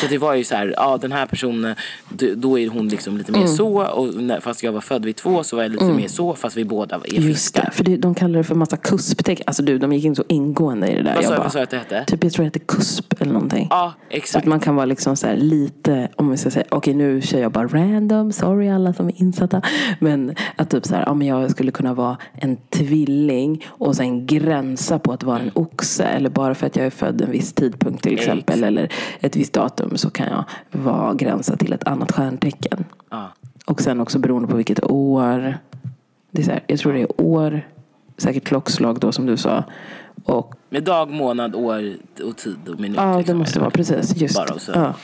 Så 0.00 0.06
det 0.06 0.18
var 0.18 0.34
ju 0.34 0.44
så 0.44 0.54
här, 0.54 0.74
ja 0.76 0.98
den 1.00 1.12
här 1.12 1.26
personen, 1.26 1.74
då 2.36 2.58
är 2.58 2.68
hon 2.68 2.88
liksom 2.88 3.16
lite 3.18 3.32
mer 3.32 3.38
Mm. 3.38 3.48
så. 3.56 3.82
Och 3.86 4.14
när, 4.22 4.40
fast 4.40 4.62
jag 4.62 4.72
var 4.72 4.80
född 4.80 5.04
vid 5.04 5.16
två 5.16 5.44
så 5.44 5.56
var 5.56 5.62
jag 5.62 5.72
lite 5.72 5.84
mer 5.84 6.08
så. 6.08 6.34
Fast 6.34 6.56
vi 6.56 6.64
båda 6.64 6.96
är 7.04 7.20
Just 7.20 7.54
det, 7.54 7.70
för 7.72 7.84
det, 7.84 7.96
de 7.96 8.14
kallar 8.14 8.38
det 8.38 8.44
för 8.44 8.54
massa 8.54 8.76
kusptecken. 8.76 9.44
Alltså 9.46 9.62
du, 9.62 9.78
de 9.78 9.92
gick 9.92 10.04
in 10.04 10.16
så 10.16 10.24
ingående 10.28 10.88
i 10.88 10.94
det 10.94 11.02
där. 11.02 11.14
Vad 11.14 11.24
sa 11.24 11.30
Jag 11.30 11.38
jag 11.44 11.52
bara, 11.52 11.62
att 11.62 11.70
det 11.70 11.76
hette? 11.78 12.04
Typ 12.06 12.24
jag 12.24 12.32
tror 12.32 12.42
det 12.42 12.46
heter 12.46 12.60
kusp 12.60 13.14
eller 13.22 13.32
någonting. 13.32 13.66
Ja, 13.70 13.92
Så 14.00 14.06
att 14.08 14.14
exakt. 14.16 14.46
man 14.46 14.60
kan 14.60 14.76
vara 14.76 14.86
liksom 14.86 15.16
så 15.16 15.26
här 15.26 15.36
lite, 15.36 16.08
om 16.16 16.30
vi 16.30 16.36
ska 16.36 16.50
säga, 16.50 16.64
okej 16.68 16.94
nu 16.94 17.20
kör 17.22 17.38
jag 17.38 17.52
bara 17.52 17.66
random, 17.66 18.32
sorry 18.32 18.68
alla 18.68 18.92
som 18.92 19.08
är 19.08 19.20
insatta. 19.20 19.62
Men 20.00 20.34
att 20.56 20.70
typ 20.70 20.86
så 20.86 20.94
här, 20.94 21.02
ja 21.06 21.14
men 21.14 21.26
jag 21.26 21.50
skulle 21.50 21.70
kunna 21.72 21.94
vara 21.94 22.16
en 22.34 22.56
tvilling 22.70 23.64
och 23.68 23.96
sen 23.96 24.26
gränsa 24.26 24.98
på 24.98 25.12
att 25.12 25.22
vara 25.22 25.38
en 25.38 25.50
oxe. 25.54 26.04
Eller 26.04 26.30
bara 26.30 26.54
för 26.54 26.66
att 26.66 26.76
jag 26.76 26.86
är 26.86 26.90
född 26.90 27.20
en 27.20 27.30
viss 27.30 27.52
tidpunkt 27.52 28.02
till 28.02 28.14
exempel. 28.14 28.54
Exakt. 28.54 28.66
Eller 28.68 28.88
ett 29.20 29.36
visst 29.36 29.52
datum 29.52 29.75
så 29.94 30.10
kan 30.10 30.26
jag 30.28 30.44
vara 30.82 31.14
gränsa 31.14 31.56
till 31.56 31.72
ett 31.72 31.86
annat 31.88 32.12
stjärntecken. 32.12 32.84
Ja. 33.10 33.28
Och 33.66 33.80
sen 33.80 34.00
också 34.00 34.18
beroende 34.18 34.48
på 34.48 34.56
vilket 34.56 34.84
år. 34.84 35.58
Det 36.30 36.42
är 36.42 36.44
så 36.44 36.50
här, 36.50 36.60
jag 36.66 36.78
tror 36.78 36.92
det 36.92 37.00
är 37.00 37.20
år, 37.20 37.60
säkert 38.16 38.44
klockslag 38.44 38.98
då 39.00 39.12
som 39.12 39.26
du 39.26 39.36
sa. 39.36 39.64
Och 40.24 40.54
Med 40.68 40.84
dag, 40.84 41.10
månad, 41.10 41.54
år 41.54 41.94
och 42.24 42.36
tid 42.36 42.68
och 42.68 42.80
minut. 42.80 42.96
ja, 42.96 43.12
det 43.12 43.18
liksom. 43.18 43.38
måste 43.38 43.60
vara 43.60 43.70
precis. 43.70 44.16
Just. 44.16 44.36
Bara 44.36 44.54
och 44.54 44.60
så. 44.60 44.72
Ja. 44.74 44.94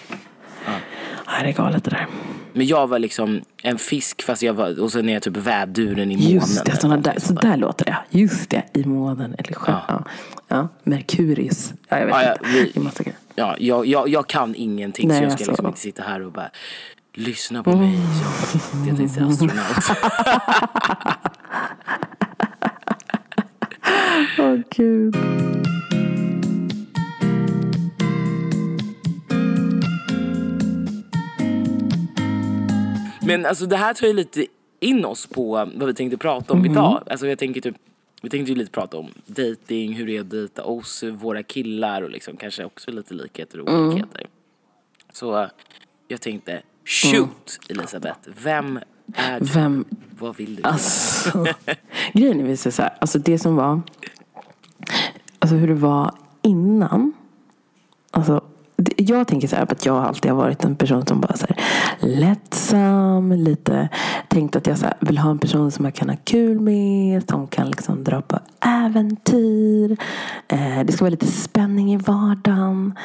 Ja, 1.26 1.32
det 1.42 1.48
är 1.48 1.52
galet 1.52 1.84
det 1.84 1.90
där. 1.90 2.06
Men 2.52 2.66
jag 2.66 2.86
var 2.86 2.98
liksom 2.98 3.40
en 3.62 3.78
fisk 3.78 4.22
fast 4.22 4.42
jag 4.42 4.54
var, 4.54 4.80
och 4.80 4.92
sen 4.92 5.08
är 5.08 5.12
jag 5.12 5.22
typ 5.22 5.36
väduren 5.36 6.10
i 6.10 6.16
månen. 6.16 6.30
Just 6.32 6.64
det, 6.64 6.82
någonting 6.82 7.12
där, 7.12 7.20
så 7.20 7.32
där 7.32 7.56
låter 7.56 7.84
det. 7.84 7.96
Just 8.10 8.50
det, 8.50 8.62
i 8.74 8.84
månen 8.84 9.34
eller 9.38 9.54
sjön. 9.54 9.74
Ja. 9.88 10.04
Ja. 10.48 10.68
Merkurius. 10.84 11.72
Ja, 11.88 11.98
jag 11.98 12.06
vet 12.06 12.14
Ja, 12.14 12.32
inte. 12.32 12.44
vi- 12.44 12.72
grejer. 13.04 13.18
Ja, 13.34 13.56
jag, 13.58 13.86
jag, 13.86 14.08
jag 14.08 14.26
kan 14.26 14.54
ingenting 14.54 15.08
Nej, 15.08 15.16
så 15.18 15.22
jag 15.24 15.32
ska 15.32 15.36
alltså. 15.40 15.50
liksom 15.50 15.66
inte 15.66 15.80
sitta 15.80 16.02
här 16.02 16.22
och 16.22 16.32
bara 16.32 16.50
lyssna 17.14 17.62
på 17.62 17.76
mig. 17.76 17.94
Jag, 17.94 18.88
jag 18.88 18.96
tänkte 18.96 19.14
säga 19.14 19.26
astronaut. 19.26 19.90
Åh 24.38 24.56
gud. 24.76 25.16
Men 33.24 33.46
alltså 33.46 33.66
det 33.66 33.76
här 33.76 33.94
tar 33.94 34.06
ju 34.06 34.12
lite 34.12 34.46
in 34.80 35.04
oss 35.04 35.26
på 35.26 35.52
vad 35.74 35.86
vi 35.86 35.94
tänkte 35.94 36.16
prata 36.18 36.52
om 36.52 36.58
Mhm. 36.58 36.70
idag. 36.70 37.02
Alltså 37.10 37.26
jag 37.26 37.38
tänker 37.38 37.60
typ 37.60 37.76
vi 38.24 38.30
tänkte 38.30 38.52
ju 38.52 38.58
lite 38.58 38.70
prata 38.72 38.96
om 38.98 39.06
dating, 39.26 39.92
hur 39.94 40.06
det 40.06 40.16
är 40.16 40.20
att 40.20 40.30
dejta 40.30 40.64
oss, 40.64 41.02
våra 41.02 41.42
killar 41.42 42.02
och 42.02 42.10
liksom 42.10 42.36
kanske 42.36 42.64
också 42.64 42.90
lite 42.90 43.14
likheter 43.14 43.60
och 43.60 43.68
Mm. 43.68 43.86
olikheter. 43.88 44.26
Så 45.12 45.48
jag 46.08 46.20
tänkte, 46.20 46.62
shoot 46.84 47.58
Elisabeth, 47.68 48.18
vem 48.42 48.78
är 49.14 49.40
du? 49.40 49.46
Vem, 49.46 49.84
Vad 50.18 50.36
vill 50.36 50.56
du? 50.56 50.62
alltså. 50.62 51.46
Grejen 52.12 52.40
är 52.40 52.44
visst 52.44 52.72
så 52.72 52.82
här, 52.82 52.96
alltså 53.00 53.18
det 53.18 53.38
som 53.38 53.56
var, 53.56 53.80
alltså 55.38 55.56
hur 55.56 55.68
det 55.68 55.74
var 55.74 56.14
innan. 56.42 57.12
Alltså, 58.10 58.44
jag 58.96 59.28
tänker 59.28 59.48
så 59.48 59.56
här 59.56 59.72
att 59.72 59.86
jag 59.86 59.96
alltid 59.96 60.30
har 60.30 60.38
varit 60.38 60.64
en 60.64 60.76
person 60.76 61.06
som 61.06 61.20
bara 61.20 61.36
så 61.36 61.46
här, 61.48 61.56
lättsam, 62.00 63.32
lite 63.32 63.88
tänkt 64.28 64.56
att 64.56 64.66
jag 64.66 64.78
så 64.78 64.84
här, 64.84 64.94
vill 65.00 65.18
ha 65.18 65.30
en 65.30 65.38
person 65.38 65.70
som 65.70 65.84
jag 65.84 65.94
kan 65.94 66.08
ha 66.08 66.16
kul 66.24 66.60
med, 66.60 67.28
som 67.30 67.46
kan 67.46 67.66
liksom 67.66 68.04
dra 68.04 68.22
på 68.22 68.38
äventyr. 68.60 69.96
Eh, 70.48 70.80
det 70.84 70.92
ska 70.92 71.04
vara 71.04 71.10
lite 71.10 71.26
spänning 71.26 71.92
i 71.92 71.96
vardagen, 71.96 72.98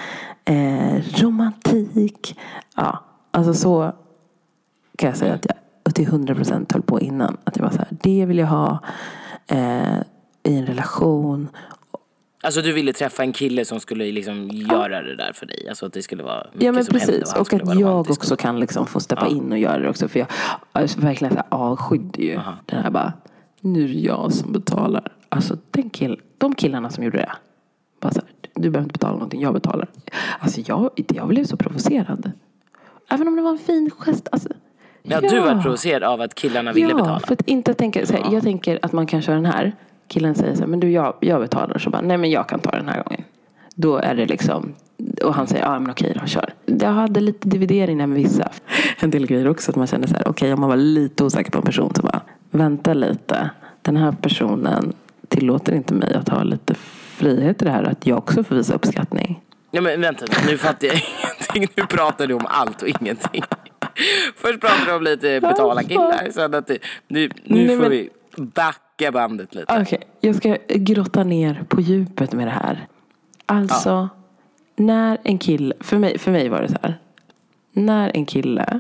eh, 0.46 1.02
romantik. 1.22 2.40
Ja, 2.76 3.04
alltså 3.32 3.54
så 3.54 3.92
kan 4.98 5.10
jag 5.10 5.18
säga 5.18 5.34
att 5.34 5.46
jag 5.46 5.56
till 5.96 6.08
100% 6.08 6.74
höll 6.74 6.82
på 6.82 7.00
innan. 7.00 7.38
Att 7.44 7.58
jag 7.58 7.64
var 7.64 7.72
så 7.72 7.78
här, 7.78 7.88
det 7.90 8.26
vill 8.26 8.38
jag 8.38 8.48
ha 8.48 8.80
eh, 9.48 9.98
i 10.44 10.58
en 10.58 10.66
relation. 10.66 11.50
Alltså 12.42 12.62
du 12.62 12.74
ville 12.74 12.94
träffa 12.94 13.24
en 13.24 13.34
kille 13.34 13.66
som 13.66 13.80
skulle 13.80 14.12
liksom 14.12 14.50
göra 14.52 15.02
det 15.02 15.16
där 15.16 15.34
för 15.34 15.46
dig? 15.46 15.70
Alltså 15.70 15.86
att 15.86 15.94
det 15.94 16.04
skulle 16.04 16.24
vara 16.24 16.48
mycket 16.54 16.66
Ja 16.66 16.72
men 16.72 16.86
som 16.86 16.94
precis. 16.94 17.34
Och 17.36 17.46
skulle 17.46 17.64
att 17.64 17.80
jag 17.80 18.00
också 18.00 18.34
och- 18.34 18.40
kan 18.40 18.60
liksom 18.60 18.88
få 18.88 19.00
steppa 19.00 19.28
in 19.28 19.52
och 19.52 19.58
göra 19.58 19.80
det 19.80 19.90
också. 19.90 20.08
För 20.08 20.20
jag 20.20 20.28
alltså, 20.72 21.00
verkligen 21.00 21.34
så 21.34 21.38
här 21.38 21.46
avskydde 21.50 22.22
ju 22.22 22.40
den 22.66 22.84
här 22.84 22.90
bara, 22.90 23.14
nu 23.62 23.84
är 23.84 23.88
det 23.88 23.94
jag 23.94 24.34
som 24.34 24.52
betalar. 24.54 25.12
Alltså 25.30 25.58
den 25.72 25.90
kill, 25.90 26.22
de 26.38 26.56
killarna 26.56 26.90
som 26.90 27.04
gjorde 27.04 27.18
det. 27.18 27.32
Bara 28.00 28.14
så 28.14 28.20
här, 28.20 28.30
du 28.56 28.70
behöver 28.70 28.84
inte 28.86 28.94
betala 28.94 29.14
någonting, 29.14 29.42
jag 29.42 29.54
betalar. 29.54 29.88
Alltså 30.40 30.62
jag, 30.66 30.90
jag 31.08 31.28
blev 31.28 31.46
så 31.46 31.58
provocerad. 31.58 32.32
Även 33.10 33.28
om 33.28 33.36
det 33.36 33.42
var 33.42 33.52
en 33.52 33.58
fin 33.58 33.92
gest. 34.00 34.28
Alltså, 34.32 34.50
Ja, 35.04 35.22
du 35.22 35.40
var 35.40 35.62
provocerad 35.62 36.04
av 36.04 36.22
att 36.22 36.36
killarna 36.36 36.74
ville 36.74 36.90
ja, 36.90 36.96
betala? 36.96 37.20
för 37.20 37.34
att 37.34 37.42
inte 37.42 37.74
tänka, 37.74 38.06
så 38.06 38.14
här, 38.14 38.34
jag 38.34 38.44
tänker 38.44 38.80
att 38.82 38.92
man 38.92 39.08
kan 39.08 39.22
köra 39.22 39.36
den 39.36 39.46
här. 39.46 39.76
Killen 40.08 40.36
säger 40.36 40.54
så 40.56 40.60
här, 40.60 40.68
men 40.68 40.80
du 40.80 40.92
jag, 40.92 41.14
jag 41.20 41.42
betalar. 41.42 41.78
Så 41.80 41.90
bara, 41.90 42.02
nej 42.02 42.18
men 42.18 42.30
jag 42.32 42.50
kan 42.50 42.60
ta 42.60 42.72
den 42.72 42.90
här 42.90 43.04
gången. 43.04 43.24
Då 43.76 43.98
är 43.98 44.16
det 44.16 44.26
liksom, 44.26 44.74
och 45.24 45.34
han 45.34 45.48
säger, 45.48 45.64
ja 45.64 45.80
men 45.80 45.92
okej 45.92 46.18
då, 46.22 46.26
kör. 46.28 46.54
Jag 46.66 46.90
hade 46.92 47.20
lite 47.20 47.48
dividering 47.48 47.98
där 47.98 48.08
med 48.08 48.18
vissa. 48.18 48.50
En 49.00 49.10
del 49.12 49.26
grejer 49.28 49.48
också, 49.48 49.72
att 49.72 49.76
man 49.76 49.88
kände 49.88 50.08
så 50.08 50.14
här, 50.16 50.28
okej 50.28 50.54
om 50.54 50.60
man 50.60 50.70
var 50.70 50.78
lite 50.78 51.24
osäker 51.24 51.52
på 51.52 51.58
en 51.58 51.64
person 51.64 51.92
så 51.96 52.02
bara, 52.02 52.22
vänta 52.52 52.94
lite. 52.94 53.50
Den 53.82 53.98
här 53.98 54.12
personen 54.12 54.94
tillåter 55.28 55.74
inte 55.74 55.94
mig 55.94 56.14
att 56.14 56.30
ha 56.30 56.44
lite 56.44 56.74
frihet 57.18 57.62
i 57.62 57.66
det 57.66 57.72
här, 57.72 57.84
att 57.84 58.08
jag 58.08 58.18
också 58.18 58.44
får 58.44 58.56
visa 58.56 58.74
uppskattning. 58.74 59.42
Ja 59.72 59.82
men 59.82 60.02
vänta 60.02 60.26
nu, 60.48 60.58
fattar 60.58 60.88
jag 60.88 60.96
ingenting. 61.56 61.74
Nu 61.78 61.86
pratar 61.86 62.28
du 62.28 62.34
om 62.34 62.46
allt 62.50 62.82
och 62.82 62.88
ingenting. 62.88 63.44
Först 64.36 64.62
pratar 64.62 64.86
du 64.86 64.94
om 64.96 65.04
lite 65.04 65.42
betala 65.42 65.84
killar. 65.84 66.28
Sen 66.32 66.54
att 66.54 66.68
det, 66.68 66.78
nu 67.08 67.30
nu 67.44 67.66
Nej, 67.66 67.68
får 67.68 67.82
men- 67.82 67.92
vi 67.92 68.10
backa 68.98 69.12
bandet 69.12 69.56
lite. 69.56 69.82
Okej, 69.82 70.00
jag 70.22 70.36
ska 70.36 70.58
grotta 70.68 71.24
ner 71.24 71.64
på 71.68 71.82
djupet 71.82 72.34
med 72.34 72.48
det 72.48 72.52
här. 72.52 72.88
Alltså, 73.46 74.10
när 74.76 75.18
en 75.24 75.38
kille, 75.38 75.76
för 75.80 75.98
mig, 75.98 76.18
för 76.18 76.32
mig 76.32 76.50
var 76.50 76.62
det 76.62 76.70
så 76.70 76.78
här. 76.82 77.00
När 77.72 78.12
en 78.14 78.26
kille 78.26 78.80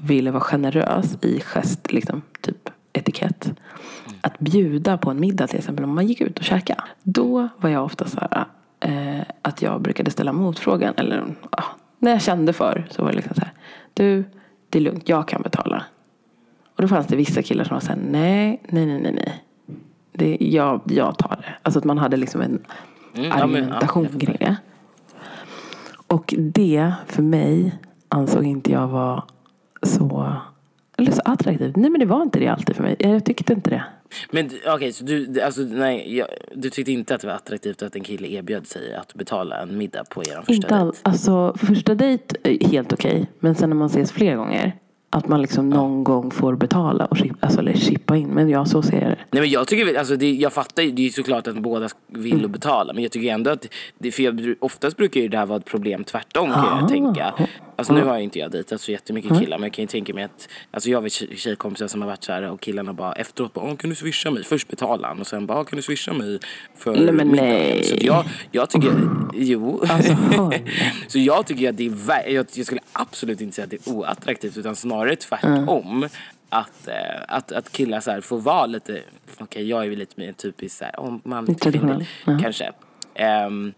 ville 0.00 0.30
vara 0.30 0.40
generös 0.40 1.18
i 1.22 1.40
gest, 1.40 1.92
liksom, 1.92 2.22
typ 2.40 2.70
etikett. 2.92 3.52
Att 4.20 4.38
bjuda 4.38 4.98
på 4.98 5.10
en 5.10 5.20
middag 5.20 5.46
till 5.46 5.58
exempel, 5.58 5.84
om 5.84 5.94
man 5.94 6.06
gick 6.06 6.20
ut 6.20 6.38
och 6.38 6.44
käkade. 6.44 6.82
Då 7.02 7.48
var 7.56 7.70
jag 7.70 7.84
ofta 7.84 8.06
så 8.06 8.20
här, 8.20 8.44
eh, 8.80 9.24
att 9.42 9.62
jag 9.62 9.80
brukade 9.80 10.10
ställa 10.10 10.32
motfrågan. 10.32 10.94
Eller 10.96 11.24
ja, 11.50 11.64
när 11.98 12.10
jag 12.10 12.22
kände 12.22 12.52
för 12.52 12.86
så 12.90 13.02
var 13.02 13.10
det 13.10 13.16
liksom 13.16 13.34
så 13.34 13.40
här. 13.40 13.52
Du, 13.94 14.24
det 14.70 14.78
är 14.78 14.82
lugnt, 14.82 15.08
jag 15.08 15.28
kan 15.28 15.42
betala. 15.42 15.84
Och 16.76 16.82
då 16.82 16.88
fanns 16.88 17.06
det 17.06 17.16
vissa 17.16 17.42
killar 17.42 17.64
som 17.64 17.74
var 17.74 17.80
så 17.80 17.88
här, 17.88 17.98
nej, 18.10 18.60
nej, 18.68 18.86
nej, 18.86 19.00
nej, 19.00 19.12
nej. 19.12 19.44
Det, 20.12 20.36
jag, 20.40 20.80
jag 20.86 21.18
tar 21.18 21.28
det. 21.36 21.54
Alltså 21.62 21.78
att 21.78 21.84
man 21.84 21.98
hade 21.98 22.16
liksom 22.16 22.40
en 22.40 22.64
Mm, 23.16 23.28
ja, 23.28 23.46
men, 23.46 23.54
ja, 23.54 23.60
argumentation 23.62 24.04
fattar. 24.06 24.20
kring 24.20 24.36
det. 24.40 24.56
Och 26.06 26.34
det 26.38 26.92
för 27.06 27.22
mig 27.22 27.74
ansåg 28.08 28.44
inte 28.44 28.72
jag 28.72 28.88
var 28.88 29.24
så, 29.82 30.32
eller 30.98 31.12
så 31.12 31.22
attraktivt. 31.24 31.76
Nej 31.76 31.90
men 31.90 32.00
det 32.00 32.06
var 32.06 32.22
inte 32.22 32.38
det 32.38 32.48
alltid 32.48 32.76
för 32.76 32.82
mig. 32.82 32.96
Jag 32.98 33.24
tyckte 33.24 33.52
inte 33.52 33.70
det. 33.70 33.84
Men 34.30 34.50
okej, 34.66 34.92
så 34.92 35.04
du, 35.04 35.40
alltså, 35.40 35.60
nej, 35.60 36.16
jag, 36.16 36.26
du 36.54 36.70
tyckte 36.70 36.92
inte 36.92 37.14
att 37.14 37.20
det 37.20 37.26
var 37.26 37.34
attraktivt 37.34 37.82
att 37.82 37.96
en 37.96 38.02
kille 38.02 38.28
erbjöd 38.28 38.66
sig 38.66 38.94
att 38.94 39.14
betala 39.14 39.62
en 39.62 39.78
middag 39.78 40.04
på 40.04 40.22
er 40.22 40.36
första 40.36 40.52
Inte 40.52 40.74
all, 40.76 40.86
dejt? 40.86 40.98
alltså 41.02 41.54
för 41.58 41.66
första 41.66 41.94
dejt, 41.94 42.36
eh, 42.42 42.68
helt 42.70 42.92
okej. 42.92 43.30
Men 43.40 43.54
sen 43.54 43.70
när 43.70 43.76
man 43.76 43.86
ses 43.86 44.12
flera 44.12 44.36
gånger. 44.36 44.76
Att 45.16 45.28
man 45.28 45.42
liksom 45.42 45.68
någon 45.70 46.04
gång 46.04 46.30
får 46.30 46.54
betala 46.54 47.04
och 47.06 47.16
chip, 47.16 47.32
alltså, 47.40 47.60
eller 47.60 47.72
chippa 47.72 48.16
in. 48.16 48.28
Men 48.28 48.48
ja, 48.48 48.64
så 48.64 48.82
ser 48.82 49.00
jag 49.00 49.10
det. 49.10 49.18
Nej 49.30 49.42
men 49.42 49.50
jag 49.50 49.68
tycker 49.68 49.98
alltså 49.98 50.16
det, 50.16 50.30
jag 50.34 50.52
fattar 50.52 50.82
ju, 50.82 50.90
det 50.90 51.02
är 51.02 51.04
ju 51.04 51.10
såklart 51.10 51.46
att 51.46 51.56
båda 51.58 51.88
vill 52.06 52.38
Mm. 52.38 52.52
betala 52.52 52.92
men 52.92 53.02
jag 53.02 53.12
tycker 53.12 53.32
ändå 53.34 53.50
att, 53.50 53.66
det, 53.98 54.10
för 54.12 54.22
jag, 54.22 54.54
oftast 54.60 54.96
brukar 54.96 55.20
ju 55.20 55.28
det 55.28 55.38
här 55.38 55.46
vara 55.46 55.58
ett 55.58 55.64
problem 55.64 56.04
tvärtom 56.04 56.50
kan 56.50 56.64
Ah. 56.64 56.78
jag 56.80 56.88
tänka. 56.88 57.34
Alltså 57.78 57.92
nu 57.92 58.04
har 58.04 58.16
ju 58.16 58.22
inte 58.24 58.38
jag 58.38 58.50
dejtat 58.50 58.80
så 58.80 58.92
jättemycket 58.92 59.38
killar 59.38 59.58
men 59.58 59.62
jag 59.66 59.72
kan 59.72 59.82
ju 59.82 59.86
tänka 59.86 60.14
mig 60.14 60.24
att, 60.24 60.48
alltså 60.70 60.90
jag 60.90 61.00
har 61.00 61.08
tjej- 61.08 61.36
tjejkompisar 61.36 61.86
som 61.88 62.00
har 62.02 62.08
varit 62.08 62.24
så 62.24 62.32
här 62.32 62.50
och 62.50 62.60
killarna 62.60 62.92
bara 62.92 63.12
efteråt 63.12 63.52
bara, 63.54 63.64
"Åh, 63.64 63.76
kan 63.76 63.90
du 63.90 63.96
swisha 63.96 64.30
mig? 64.30 64.44
Först 64.44 64.68
betalar 64.68 65.08
han 65.08 65.20
och 65.20 65.26
sen 65.26 65.46
bara, 65.46 65.58
"Åh, 65.58 65.64
kan 65.64 65.76
du 65.76 65.82
swisha 65.82 66.12
mig 66.12 66.38
för 66.76 66.92
Nej, 66.92 67.12
men 67.12 67.28
middagen?" 67.30 67.54
nej. 67.54 67.84
Så 67.84 67.96
jag, 68.00 68.24
jag 68.52 68.70
tycker, 68.70 68.92
jo. 69.34 69.82
Alltså. 69.88 70.16
Så 71.08 71.18
jag 71.18 71.46
tycker 71.46 71.68
att 71.70 71.76
det 71.76 71.86
är, 71.86 72.28
jag, 72.30 72.46
jag 72.54 72.66
skulle 72.66 72.80
absolut 72.92 73.40
inte 73.40 73.54
säga 73.54 73.64
att 73.64 73.70
det 73.70 73.86
är 73.86 73.92
oattraktivt 73.92 74.56
utan 74.56 74.76
snarare 74.76 75.16
tvärtom. 75.16 76.08
Att, 76.48 76.88
eh, 76.88 76.94
att, 77.28 77.52
att 77.52 77.72
killar 77.72 78.00
så 78.00 78.10
här 78.10 78.20
får 78.20 78.38
vara 78.40 78.66
lite, 78.66 79.02
okej 79.38 79.68
jag 79.68 79.84
är 79.84 79.88
väl 79.88 79.98
lite 79.98 80.20
mer 80.20 80.32
typisk 80.32 80.78
så 80.78 80.84
här, 80.84 81.00
om 81.00 81.20
man 81.24 81.54
Traditionell, 81.54 81.94
kvinnlig, 81.96 82.08
ja. 82.24 82.38
kanske. 82.42 82.72
Ehm, 83.14 83.72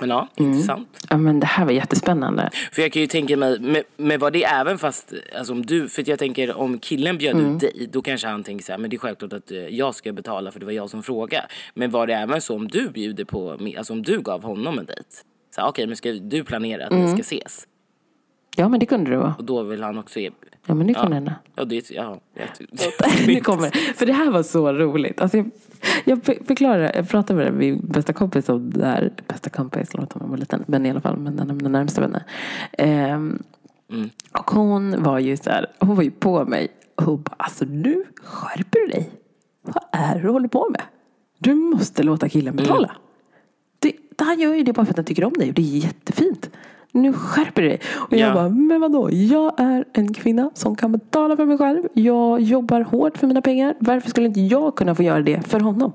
men 0.00 0.08
ja, 0.10 0.28
intressant. 0.36 1.06
Ja 1.10 1.16
men 1.16 1.40
det 1.40 1.46
här 1.46 1.64
var 1.64 1.72
jättespännande. 1.72 2.50
För 2.72 2.82
jag 2.82 2.92
kan 2.92 3.02
ju 3.02 3.06
tänka 3.08 3.36
mig, 3.36 3.60
men, 3.60 3.82
men 3.96 4.18
var 4.20 4.30
det 4.30 4.44
även 4.44 4.78
fast, 4.78 5.12
alltså 5.38 5.52
om 5.52 5.66
du, 5.66 5.88
för 5.88 6.08
jag 6.08 6.18
tänker 6.18 6.56
om 6.56 6.78
killen 6.78 7.18
bjöd 7.18 7.34
Mm. 7.36 7.54
ut 7.54 7.60
dig, 7.60 7.88
då 7.92 8.02
kanske 8.02 8.28
han 8.28 8.44
tänker 8.44 8.64
så 8.64 8.72
här, 8.72 8.78
men 8.78 8.90
det 8.90 8.96
är 8.96 8.98
självklart 8.98 9.32
att 9.32 9.50
eh, 9.50 9.58
jag 9.58 9.94
ska 9.94 10.12
betala 10.12 10.52
för 10.52 10.60
det 10.60 10.66
var 10.66 10.72
jag 10.72 10.90
som 10.90 11.02
frågade. 11.02 11.46
Men 11.74 11.90
var 11.90 12.06
det 12.06 12.14
även 12.14 12.40
så 12.40 12.54
om 12.54 12.68
du 12.68 12.88
bjuder 12.88 13.24
på, 13.24 13.58
alltså 13.78 13.92
om 13.92 14.02
du 14.02 14.20
gav 14.20 14.42
honom 14.42 14.78
en 14.78 14.86
dejt? 14.86 15.04
Så 15.56 15.62
okej 15.68 15.86
men 15.86 15.96
ska 15.96 16.12
du 16.12 16.44
planera 16.44 16.84
att 16.86 16.90
Mm. 16.92 17.04
ni 17.04 17.10
ska 17.10 17.20
ses? 17.20 17.66
Ja 18.60 18.68
men 18.68 18.80
det 18.80 18.86
kunde 18.86 19.10
det 19.10 19.16
vara. 19.16 19.34
Och 19.38 19.44
då 19.44 19.62
vill 19.62 19.82
han 19.82 19.98
också 19.98 20.20
ge... 20.20 20.30
Ja 20.66 20.74
men 20.74 20.86
det 20.86 20.94
kunde 20.94 21.16
Ja, 21.26 21.32
ja 21.56 21.64
det 21.64 21.90
ja, 21.90 22.18
nu 23.26 23.40
kommer. 23.40 23.94
För 23.94 24.06
det 24.06 24.12
här 24.12 24.30
var 24.30 24.42
så 24.42 24.72
roligt. 24.72 25.20
Alltså 25.20 25.36
jag, 25.36 25.50
jag 26.04 26.24
för- 26.24 26.44
förklarar, 26.46 26.92
jag 26.94 27.08
pratade 27.08 27.44
med 27.44 27.54
min 27.54 27.80
bästa 27.88 28.12
kompis 28.12 28.48
om 28.48 28.70
det 28.70 28.86
här. 28.86 29.12
Bästa 29.28 29.50
kompis, 29.50 29.94
låter 29.94 30.12
som 30.12 30.20
jag 30.24 30.28
var 30.28 30.36
liten. 30.36 30.64
Men 30.66 30.86
i 30.86 30.90
alla 30.90 31.00
fall, 31.00 31.16
men 31.16 31.38
en 31.38 31.50
av 31.50 31.56
mina 31.56 31.68
närmsta 31.68 32.00
vänner. 32.00 32.22
Ehm, 32.72 33.42
Mm. 33.92 34.10
Och 34.38 34.50
hon 34.50 35.02
var 35.02 35.18
ju 35.18 35.36
så 35.36 35.50
här, 35.50 35.66
hon 35.78 35.96
var 35.96 36.02
ju 36.02 36.10
på 36.10 36.44
mig. 36.44 36.68
Och 36.94 37.04
hon 37.04 37.22
bara, 37.22 37.34
alltså 37.38 37.64
nu 37.64 38.04
skärper 38.22 38.80
du 38.80 38.86
dig. 38.86 39.10
Vad 39.62 39.84
är 39.92 40.14
det 40.14 40.20
du 40.22 40.28
håller 40.28 40.48
på 40.48 40.68
med? 40.70 40.82
Du 41.38 41.54
måste 41.54 42.02
låta 42.02 42.28
killen 42.28 42.56
betala. 42.56 42.88
Mm. 42.88 43.00
Det, 43.78 44.24
han 44.24 44.40
gör 44.40 44.54
ju 44.54 44.62
det 44.62 44.72
bara 44.72 44.86
för 44.86 44.92
att 44.92 44.96
han 44.98 45.04
tycker 45.04 45.24
om 45.24 45.32
dig 45.32 45.48
och 45.48 45.54
det 45.54 45.62
är 45.62 45.76
jättefint. 45.84 46.50
Nu 46.92 47.12
skärper 47.12 47.62
du 47.62 47.68
dig. 47.68 47.80
Och 47.96 48.12
jag 48.16 48.30
Ja. 48.30 48.34
bara, 48.34 48.48
men 48.48 48.80
vadå? 48.80 49.08
Jag 49.12 49.60
är 49.60 49.84
en 49.92 50.14
kvinna 50.14 50.50
som 50.54 50.76
kan 50.76 50.92
betala 50.92 51.36
för 51.36 51.44
mig 51.44 51.58
själv. 51.58 51.82
Jag 51.92 52.40
jobbar 52.40 52.80
hårt 52.80 53.18
för 53.18 53.26
mina 53.26 53.42
pengar. 53.42 53.74
Varför 53.78 54.10
skulle 54.10 54.26
inte 54.26 54.40
jag 54.40 54.76
kunna 54.76 54.94
få 54.94 55.02
göra 55.02 55.22
det 55.22 55.48
för 55.48 55.60
honom? 55.60 55.92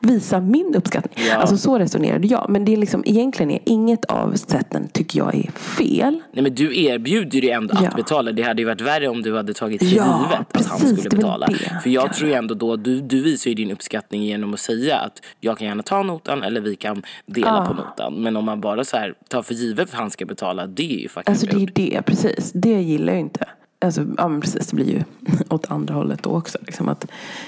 Visa 0.00 0.40
min 0.40 0.74
uppskattning. 0.76 1.24
Ja. 1.30 1.36
Alltså 1.36 1.56
så 1.56 1.78
resonerade 1.78 2.26
jag. 2.26 2.46
Men 2.50 2.64
det 2.64 2.72
är 2.72 2.76
liksom, 2.76 3.02
egentligen 3.06 3.50
är 3.50 3.60
inget 3.66 4.04
av 4.04 4.32
sätten 4.34 4.88
tycker 4.92 5.18
jag 5.18 5.34
är 5.34 5.50
fel. 5.50 6.20
Nej 6.32 6.42
men 6.42 6.54
du 6.54 6.84
erbjuder 6.84 7.40
ju 7.40 7.50
ändå 7.50 7.74
att 7.74 7.82
Ja. 7.84 7.90
betala. 7.96 8.32
Det 8.32 8.42
hade 8.42 8.62
ju 8.62 8.66
varit 8.66 8.80
värre 8.80 9.08
om 9.08 9.22
du 9.22 9.36
hade 9.36 9.54
tagit 9.54 9.78
för 9.80 9.86
givet 9.86 10.04
att 10.04 10.32
han 10.34 10.44
precis, 10.52 10.74
skulle 10.74 10.92
är 11.00 11.02
väl 11.10 11.16
betala. 11.18 11.46
det. 11.46 11.80
För 11.82 11.90
jag 11.90 12.04
Ja. 12.08 12.12
tror 12.12 12.28
ju 12.28 12.34
ändå 12.34 12.54
då, 12.54 12.76
du, 12.76 13.00
du 13.00 13.22
visar 13.22 13.48
ju 13.48 13.54
din 13.54 13.70
uppskattning 13.70 14.22
genom 14.24 14.54
att 14.54 14.60
säga 14.60 14.96
att 14.98 15.22
jag 15.40 15.58
kan 15.58 15.66
gärna 15.66 15.82
ta 15.82 16.02
notan 16.02 16.42
eller 16.42 16.60
vi 16.60 16.76
kan 16.76 17.02
dela 17.26 17.66
på 17.66 17.74
notan. 17.74 18.14
Men 18.22 18.36
om 18.36 18.44
man 18.44 18.60
bara 18.60 18.84
så 18.84 18.96
här 18.96 19.14
tar 19.28 19.42
för 19.42 19.54
givet 19.54 19.88
att 19.88 19.94
han 19.94 20.10
ska 20.10 20.26
betala, 20.30 20.66
det 20.66 20.94
är 20.94 20.98
ju 20.98 21.08
fucking 21.08 21.32
Alltså 21.32 21.46
det 21.46 21.62
är 21.62 21.70
det, 21.74 22.02
precis. 22.02 22.52
Det 22.54 22.82
gillar 22.82 23.12
jag 23.12 23.20
inte. 23.20 23.48
Alltså, 23.78 24.06
ja 24.18 24.28
men 24.28 24.40
precis, 24.40 24.66
det 24.66 24.76
blir 24.76 24.90
ju 24.90 25.02
åt 25.50 25.70
andra 25.70 25.94
hållet 25.94 26.22
då 26.22 26.30
också. 26.30 26.58
Liksom 26.60 26.88
att 26.88 27.06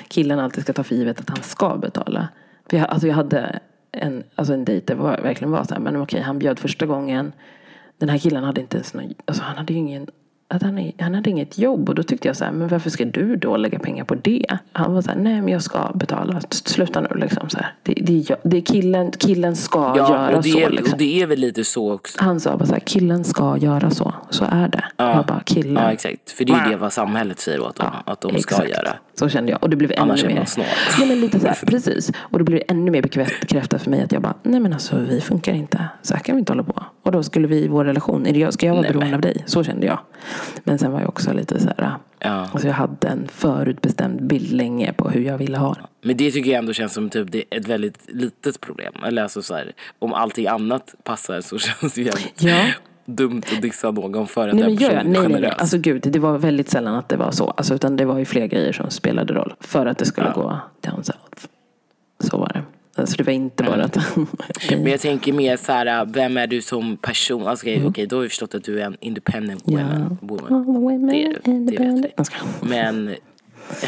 killen 0.08 0.38
alltid 0.38 0.64
ska 0.64 0.72
ta 0.72 0.84
för 0.84 0.94
givet 0.94 1.20
att 1.20 1.30
han 1.30 1.42
ska 1.42 1.76
betala. 1.76 2.28
För 2.70 2.76
jag, 2.76 2.88
alltså 2.88 3.06
jag 3.06 3.14
hade 3.14 3.60
en, 3.92 4.24
alltså 4.34 4.54
en 4.54 4.64
dejt 4.64 4.86
där 4.86 4.94
var, 4.94 5.18
verkligen 5.22 5.50
var 5.50 5.64
så 5.64 5.74
här, 5.74 5.80
men 5.80 5.96
okej 5.96 6.20
han 6.20 6.38
bjöd 6.38 6.58
första 6.58 6.86
gången. 6.86 7.32
Den 7.98 8.08
här 8.08 8.18
killen 8.18 8.44
hade 8.44 8.60
inte 8.60 8.76
ens 8.76 8.94
någon, 8.94 9.14
alltså 9.24 9.42
han 9.42 9.56
hade 9.56 9.72
ju 9.72 9.78
ingen, 9.78 10.06
att 10.52 10.62
han, 10.62 10.78
är, 10.78 10.92
han 10.98 11.14
hade 11.14 11.30
inget 11.30 11.58
jobb. 11.58 11.88
Och 11.88 11.94
då 11.94 12.02
tyckte 12.02 12.28
jag 12.28 12.36
så 12.36 12.44
här, 12.44 12.52
men 12.52 12.68
varför 12.68 12.90
ska 12.90 13.04
du 13.04 13.36
då 13.36 13.56
lägga 13.56 13.78
pengar 13.78 14.04
på 14.04 14.14
det? 14.14 14.46
Han 14.72 14.94
var 14.94 15.02
så 15.02 15.10
här, 15.10 15.18
nej 15.18 15.40
men 15.42 15.48
jag 15.48 15.62
ska 15.62 15.90
betala. 15.94 16.40
Sluta 16.50 17.00
nu 17.00 17.08
liksom 17.14 17.48
så 17.48 17.58
här. 17.58 17.74
Det, 17.82 17.94
det, 17.94 18.36
det 18.42 18.60
killen, 18.60 19.10
killen 19.10 19.56
ska 19.56 19.94
Ja, 19.96 20.08
göra 20.10 20.36
och 20.36 20.42
det, 20.42 20.48
så. 20.50 20.58
är, 20.58 20.70
Liksom. 20.70 20.92
och 20.92 20.98
det 20.98 21.22
är 21.22 21.26
väl 21.26 21.38
lite 21.38 21.64
så 21.64 21.92
också. 21.92 22.18
Han 22.20 22.40
sa 22.40 22.56
bara 22.56 22.66
så 22.66 22.72
här, 22.72 22.80
killen 22.80 23.24
ska 23.24 23.56
göra 23.58 23.90
så. 23.90 24.14
Så 24.30 24.44
är 24.50 24.68
det. 24.68 24.84
Jag 24.96 25.26
bara, 25.26 25.40
killen. 25.44 25.82
Ja, 25.84 25.92
exakt. 25.92 26.30
För 26.30 26.44
det 26.44 26.52
är 26.52 26.64
ju 26.64 26.70
det 26.70 26.76
vad 26.76 26.92
samhället 26.92 27.40
säger 27.40 27.60
åt 27.60 27.76
dem. 27.76 27.86
att 28.04 28.20
de 28.20 28.28
ska 28.28 28.38
Exakt. 28.38 28.70
göra. 28.70 28.92
Så 29.14 29.28
kände 29.28 29.52
jag. 29.52 29.62
Och 29.62 29.70
det 29.70 29.76
blev 29.76 29.90
ännu 29.92 30.00
Annars 30.02 30.24
är 30.24 30.28
mer. 30.28 30.36
man 30.36 30.46
snål. 30.46 30.66
Ja, 31.00 31.06
men 31.06 31.20
lite 31.20 31.40
så 31.40 31.46
här, 31.46 31.54
precis. 31.66 32.12
Och 32.16 32.38
det 32.38 32.44
blev 32.44 32.62
ännu 32.68 32.90
mer 32.90 33.02
bekräftat 33.02 33.82
för 33.82 33.90
mig 33.90 34.02
att 34.02 34.12
jag 34.12 34.22
bara, 34.22 34.34
nej 34.42 34.60
men 34.60 34.72
alltså 34.72 34.96
vi 34.98 35.20
funkar 35.20 35.52
inte. 35.52 35.88
Så 36.02 36.14
här 36.14 36.20
kan 36.22 36.36
vi 36.36 36.38
inte 36.40 36.52
hålla 36.52 36.62
på. 36.62 36.82
Och 37.02 37.12
då 37.12 37.22
skulle 37.22 37.46
vi 37.48 37.56
i 37.64 37.68
vår 37.68 37.84
relation, 37.84 38.26
är 38.26 38.32
det 38.32 38.38
jag- 38.38 38.52
ska 38.54 38.66
jag 38.66 38.72
vara 38.72 38.82
Nej, 38.82 38.90
beroende 38.90 39.06
men. 39.10 39.14
av 39.14 39.20
dig? 39.20 39.42
Så 39.46 39.64
kände 39.64 39.86
jag. 39.86 39.98
Men 40.64 40.78
sen 40.78 40.92
var 40.92 41.00
jag 41.00 41.08
också 41.08 41.32
lite 41.32 41.60
så 41.60 41.68
här, 41.78 41.94
Ja. 42.18 42.48
alltså 42.52 42.66
jag 42.66 42.74
hade 42.74 43.08
en 43.08 43.28
förutbestämd 43.32 44.22
bild 44.26 44.52
länge 44.52 44.92
på 44.92 45.08
hur 45.10 45.20
jag 45.20 45.38
ville 45.38 45.58
ha 45.58 45.74
det. 45.74 45.80
Men 46.08 46.16
det 46.16 46.30
tycker 46.30 46.50
jag 46.50 46.58
ändå 46.58 46.72
känns 46.72 46.92
som 46.92 47.10
typ 47.10 47.32
det 47.32 47.44
är 47.50 47.58
ett 47.60 47.68
väldigt 47.68 47.98
litet 48.08 48.60
problem. 48.60 48.92
Eller 49.06 49.22
alltså 49.22 49.42
så 49.42 49.54
här, 49.54 49.72
om 49.98 50.14
allting 50.14 50.46
annat 50.46 50.94
passar 51.04 51.40
så 51.40 51.58
känns 51.80 51.94
det 51.94 52.02
jävligt 52.02 52.42
Ja. 52.42 52.64
Dumt 53.16 53.42
att 53.56 53.62
dissa 53.62 53.90
någon 53.90 54.26
för 54.26 54.48
att 54.48 54.54
Nej, 54.54 54.64
den 54.64 54.76
personen 54.76 54.98
är 54.98 55.04
Nej, 55.04 55.12
nej, 55.12 55.22
nej. 55.22 55.32
generös. 55.40 55.54
Alltså 55.58 55.78
gud, 55.78 56.02
det 56.02 56.18
var 56.18 56.38
väldigt 56.38 56.68
sällan 56.70 56.94
att 56.94 57.08
det 57.08 57.16
var 57.16 57.30
så. 57.30 57.50
Alltså, 57.50 57.74
utan 57.74 57.96
det 57.96 58.04
var 58.04 58.18
ju 58.18 58.24
fler 58.24 58.46
grejer 58.46 58.72
som 58.72 58.90
spelade 58.90 59.34
roll. 59.34 59.54
För 59.60 59.86
att 59.86 59.98
det 59.98 60.04
skulle 60.04 60.32
Ja. 60.36 60.42
gå 60.42 60.90
down 60.90 61.04
south. 61.04 61.46
Så 62.18 62.38
var 62.38 62.48
det. 62.54 62.62
Alltså 63.00 63.16
det 63.16 63.22
var 63.22 63.32
inte 63.32 63.62
bara 63.64 63.84
att... 63.84 63.98
Men 64.70 64.86
jag 64.86 65.00
tänker 65.00 65.32
mer 65.32 65.56
så 65.56 65.72
här, 65.72 66.04
vem 66.04 66.36
är 66.36 66.46
du 66.46 66.62
som 66.62 66.96
person? 66.96 67.46
Alltså, 67.46 67.64
Okej, 67.66 67.82
okej, 67.86 68.06
då 68.06 68.16
har 68.16 68.22
vi 68.22 68.28
förstått 68.28 68.54
att 68.54 68.64
du 68.64 68.80
är 68.80 68.84
en 68.86 68.96
independent 69.00 69.68
Mm. 69.68 69.80
Ja. 69.80 70.16
woman. 70.20 70.64
woman. 70.64 70.64
Women 70.82 71.06
Det, 71.06 71.36
det 71.44 71.78
vet 71.78 72.04
vi. 72.04 72.10
Men 72.68 73.14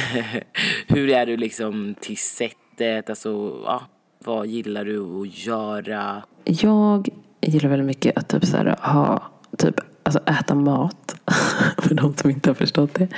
hur 0.87 1.11
är 1.11 1.27
du 1.27 1.37
liksom 1.37 1.95
till 2.01 2.17
sättet? 2.17 3.11
Alltså, 3.11 3.53
ja, 3.65 3.83
vad 4.25 4.47
gillar 4.47 4.85
du 4.85 5.21
att 5.23 5.47
göra? 5.47 6.23
Jag 6.45 7.09
jag 7.45 7.55
gillar 7.55 7.69
väldigt 7.71 7.87
mycket 7.87 8.19
att 8.19 8.29
typ 8.29 8.45
så 8.45 8.57
här, 8.57 8.77
ha, 8.81 9.23
typ, 9.59 9.81
alltså 10.03 10.21
äta 10.27 10.55
mat. 10.55 11.17
För 11.79 11.95
de 11.95 12.15
som 12.15 12.31
inte 12.31 12.51
har 12.51 12.55
förstått 12.55 12.95
det. 12.95 13.09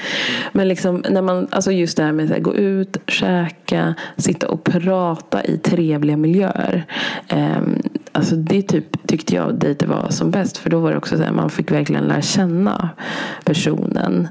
Men 0.52 0.68
liksom, 0.68 1.04
när 1.10 1.22
man, 1.22 1.48
alltså 1.50 1.72
just 1.72 1.96
det 1.96 2.02
här 2.02 2.12
med 2.12 2.32
att 2.32 2.42
gå 2.42 2.54
ut, 2.54 2.96
käka, 3.06 3.94
sitta 4.16 4.48
och 4.48 4.64
prata 4.64 5.44
i 5.44 5.58
trevliga 5.58 6.16
miljöer. 6.16 6.86
Um, 7.32 7.82
alltså 8.12 8.36
det 8.36 8.62
typ, 8.62 9.06
tyckte 9.06 9.34
jag 9.34 9.54
dejter 9.54 9.86
var 9.86 10.06
som 10.10 10.30
bäst. 10.30 10.58
För 10.58 10.70
då 10.70 10.80
var 10.80 10.90
det 10.90 10.96
också 10.96 11.16
så 11.16 11.22
här, 11.22 11.32
man 11.32 11.50
fick 11.50 11.70
verkligen 11.70 12.04
lära 12.04 12.22
känna 12.22 12.90
personen 13.44 14.28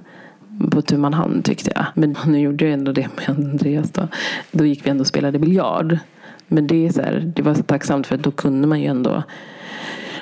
på 0.71 0.81
tu 0.81 0.97
man 0.97 1.13
hand 1.13 1.45
tyckte 1.45 1.71
jag. 1.75 1.85
Men 1.93 2.15
nu 2.25 2.39
gjorde 2.39 2.65
jag 2.65 2.73
ändå 2.73 2.91
det 2.91 3.07
med 3.15 3.29
Andreas 3.29 3.91
då. 3.91 4.07
Då 4.51 4.65
gick 4.65 4.85
vi 4.85 4.89
ändå 4.89 5.01
och 5.01 5.07
spelade 5.07 5.39
biljard. 5.39 5.97
Men 6.47 6.67
det, 6.67 6.87
är 6.87 6.89
så 6.89 7.01
här, 7.01 7.31
det 7.35 7.41
var 7.41 7.53
så 7.53 7.63
tacksamt 7.63 8.07
för 8.07 8.17
då 8.17 8.31
kunde 8.31 8.67
man 8.67 8.81
ju 8.81 8.87
ändå 8.87 9.23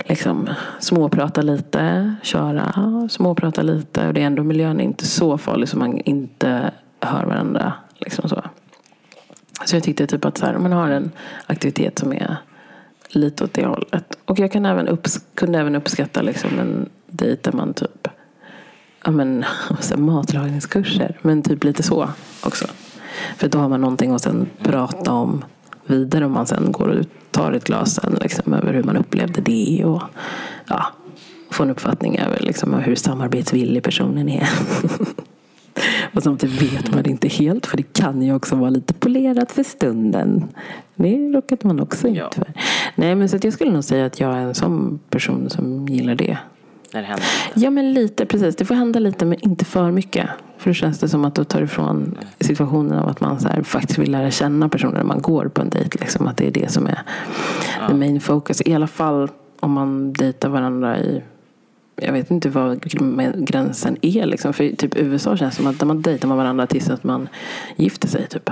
liksom 0.06 0.50
småprata 0.80 1.42
lite, 1.42 2.16
köra, 2.22 3.08
småprata 3.10 3.62
lite. 3.62 4.08
Och 4.08 4.14
det 4.14 4.22
är 4.22 4.26
ändå 4.26 4.44
miljön 4.44 4.80
är 4.80 4.84
inte 4.84 5.06
så 5.06 5.38
farlig 5.38 5.70
så 5.70 5.78
man 5.78 6.00
inte 6.00 6.72
hör 7.00 7.26
varandra. 7.26 7.74
Liksom 7.98 8.30
så. 8.30 8.42
så 9.66 9.76
jag 9.76 9.84
tyckte 9.84 10.08
typ 10.08 10.26
att 10.26 10.38
så 10.38 10.46
här, 10.46 10.58
man 10.58 10.72
har 10.72 10.90
en 10.90 11.12
aktivitet 11.46 12.00
som 12.00 12.14
är 12.14 12.38
lite 13.10 13.44
åt 13.44 13.54
det 13.54 13.66
hållet. 13.66 14.18
Och 14.26 14.40
jag 14.40 14.52
kan 14.52 14.66
även 14.66 14.88
upps- 14.88 15.24
kunde 15.36 15.60
även 15.60 15.76
uppskatta 15.76 16.22
liksom 16.22 16.60
en 16.60 16.90
dejt 17.08 17.52
där 17.52 17.58
man 17.58 17.74
typ 17.74 18.08
ja, 19.06 19.12
men, 19.12 19.46
matlagningskurser. 19.98 21.18
Men 21.22 21.44
typ 21.44 21.64
lite 21.64 21.84
så 21.84 22.10
också. 22.46 22.66
För 23.38 23.50
då 23.50 23.60
har 23.60 23.70
man 23.70 23.82
någonting 23.82 24.12
att 24.12 24.22
sen 24.22 24.50
prata 24.64 25.12
om 25.12 25.46
vidare 25.86 26.26
om 26.26 26.32
man 26.32 26.48
sen 26.48 26.72
går 26.72 26.88
och 26.88 27.06
tar 27.32 27.52
ett 27.52 27.64
glas 27.64 27.96
sen, 27.96 28.18
liksom, 28.22 28.54
över 28.54 28.74
hur 28.74 28.84
man 28.84 28.98
upplevde 28.98 29.42
det 29.42 29.86
och 29.86 30.02
ja, 30.68 30.86
få 31.52 31.64
en 31.64 31.70
uppfattning 31.70 32.18
över 32.18 32.40
liksom, 32.40 32.74
hur 32.74 32.96
samarbetsvillig 32.96 33.84
personen 33.84 34.30
är. 34.30 34.50
och 36.14 36.24
samtidigt 36.24 36.62
vet 36.62 36.94
man 36.94 37.04
det 37.04 37.10
inte 37.10 37.28
helt 37.28 37.66
för 37.66 37.78
det 37.78 37.94
kan 37.94 38.22
ju 38.22 38.36
också 38.36 38.56
vara 38.56 38.70
lite 38.70 38.94
polerat 38.94 39.52
för 39.52 39.64
stunden. 39.64 40.48
Det 40.96 41.18
råkade 41.18 41.68
man 41.68 41.80
också 41.80 42.08
Ja. 42.08 42.28
ut 42.28 42.36
för. 42.36 42.54
Nej 42.96 43.16
men 43.16 43.30
så 43.30 43.38
jag 43.42 43.54
skulle 43.54 43.72
nog 43.72 43.84
säga 43.84 44.06
att 44.06 44.20
jag 44.20 44.34
är 44.38 44.42
en 44.42 44.56
sån 44.56 45.00
person 45.10 45.50
som 45.50 45.88
gillar 45.88 46.16
det. 46.16 46.38
När 46.94 47.02
det 47.02 47.08
händer? 47.08 47.26
Ja 47.54 47.70
men 47.70 47.94
lite 47.94 48.26
precis. 48.26 48.56
Det 48.56 48.66
får 48.66 48.76
hända 48.76 49.00
lite 49.00 49.26
men 49.26 49.40
inte 49.42 49.66
för 49.66 49.92
mycket. 49.92 50.30
För 50.64 50.70
då 50.70 50.74
känns 50.74 51.00
det 51.00 51.10
som 51.10 51.26
att 51.26 51.36
då 51.36 51.44
tar 51.44 51.62
ifrån 51.62 52.18
situationen 52.40 53.00
av 53.00 53.10
att 53.10 53.22
man 53.22 53.40
så 53.40 53.48
här 53.48 53.64
faktiskt 53.64 54.00
vill 54.00 54.12
lära 54.12 54.32
känna 54.32 54.70
personen 54.70 54.94
när 54.94 55.04
man 55.04 55.22
går 55.22 55.48
på 55.48 55.62
en 55.62 55.70
dejt. 55.70 55.98
Liksom, 56.00 56.28
att 56.28 56.38
det 56.38 56.48
är 56.48 56.52
det 56.52 56.72
som 56.72 56.88
är 56.88 57.02
the 57.88 57.94
main 57.94 58.22
focus. 58.22 58.62
I 58.66 58.74
alla 58.74 58.88
fall 58.88 59.30
om 59.60 59.72
man 59.72 60.14
dejtar 60.14 60.50
varandra 60.50 61.00
i 61.00 61.22
jag 61.96 62.14
vet 62.14 62.32
inte 62.32 62.50
vad 62.50 62.80
gr- 62.80 63.46
gränsen 63.46 63.98
är. 64.02 64.26
Liksom. 64.26 64.54
För 64.54 64.70
typ 64.70 64.98
USA 64.98 65.38
känns 65.38 65.56
det 65.56 65.62
som 65.62 65.72
att 65.72 65.80
där 65.80 65.86
man 65.86 66.02
dejtar 66.02 66.28
man 66.28 66.38
varandra 66.38 66.68
tills 66.68 66.90
att 66.90 67.04
man 67.04 67.30
gifter 67.76 68.08
sig. 68.08 68.28
Typ. 68.28 68.50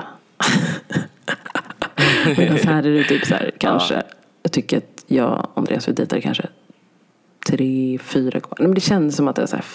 Medan 2.38 2.58
här 2.58 2.84
är 2.86 2.92
det 2.92 3.04
typ 3.04 3.26
så 3.26 3.36
här, 3.36 3.52
kanske. 3.58 4.04
Jag 4.44 4.52
tycker 4.52 4.78
att 4.78 5.04
jag 5.08 5.32
och 5.32 5.58
Andreas 5.58 5.88
vi 5.88 5.92
dejtade 5.92 6.22
kanske 6.22 6.48
tre, 7.48 8.00
fyra 8.04 8.40
gånger. 8.40 8.64
Men 8.64 8.74
det 8.74 8.82
kändes 8.82 9.16
som 9.16 9.28
att 9.28 9.36
det 9.36 9.42
var 9.42 9.48
så 9.48 9.56
här 9.56 9.66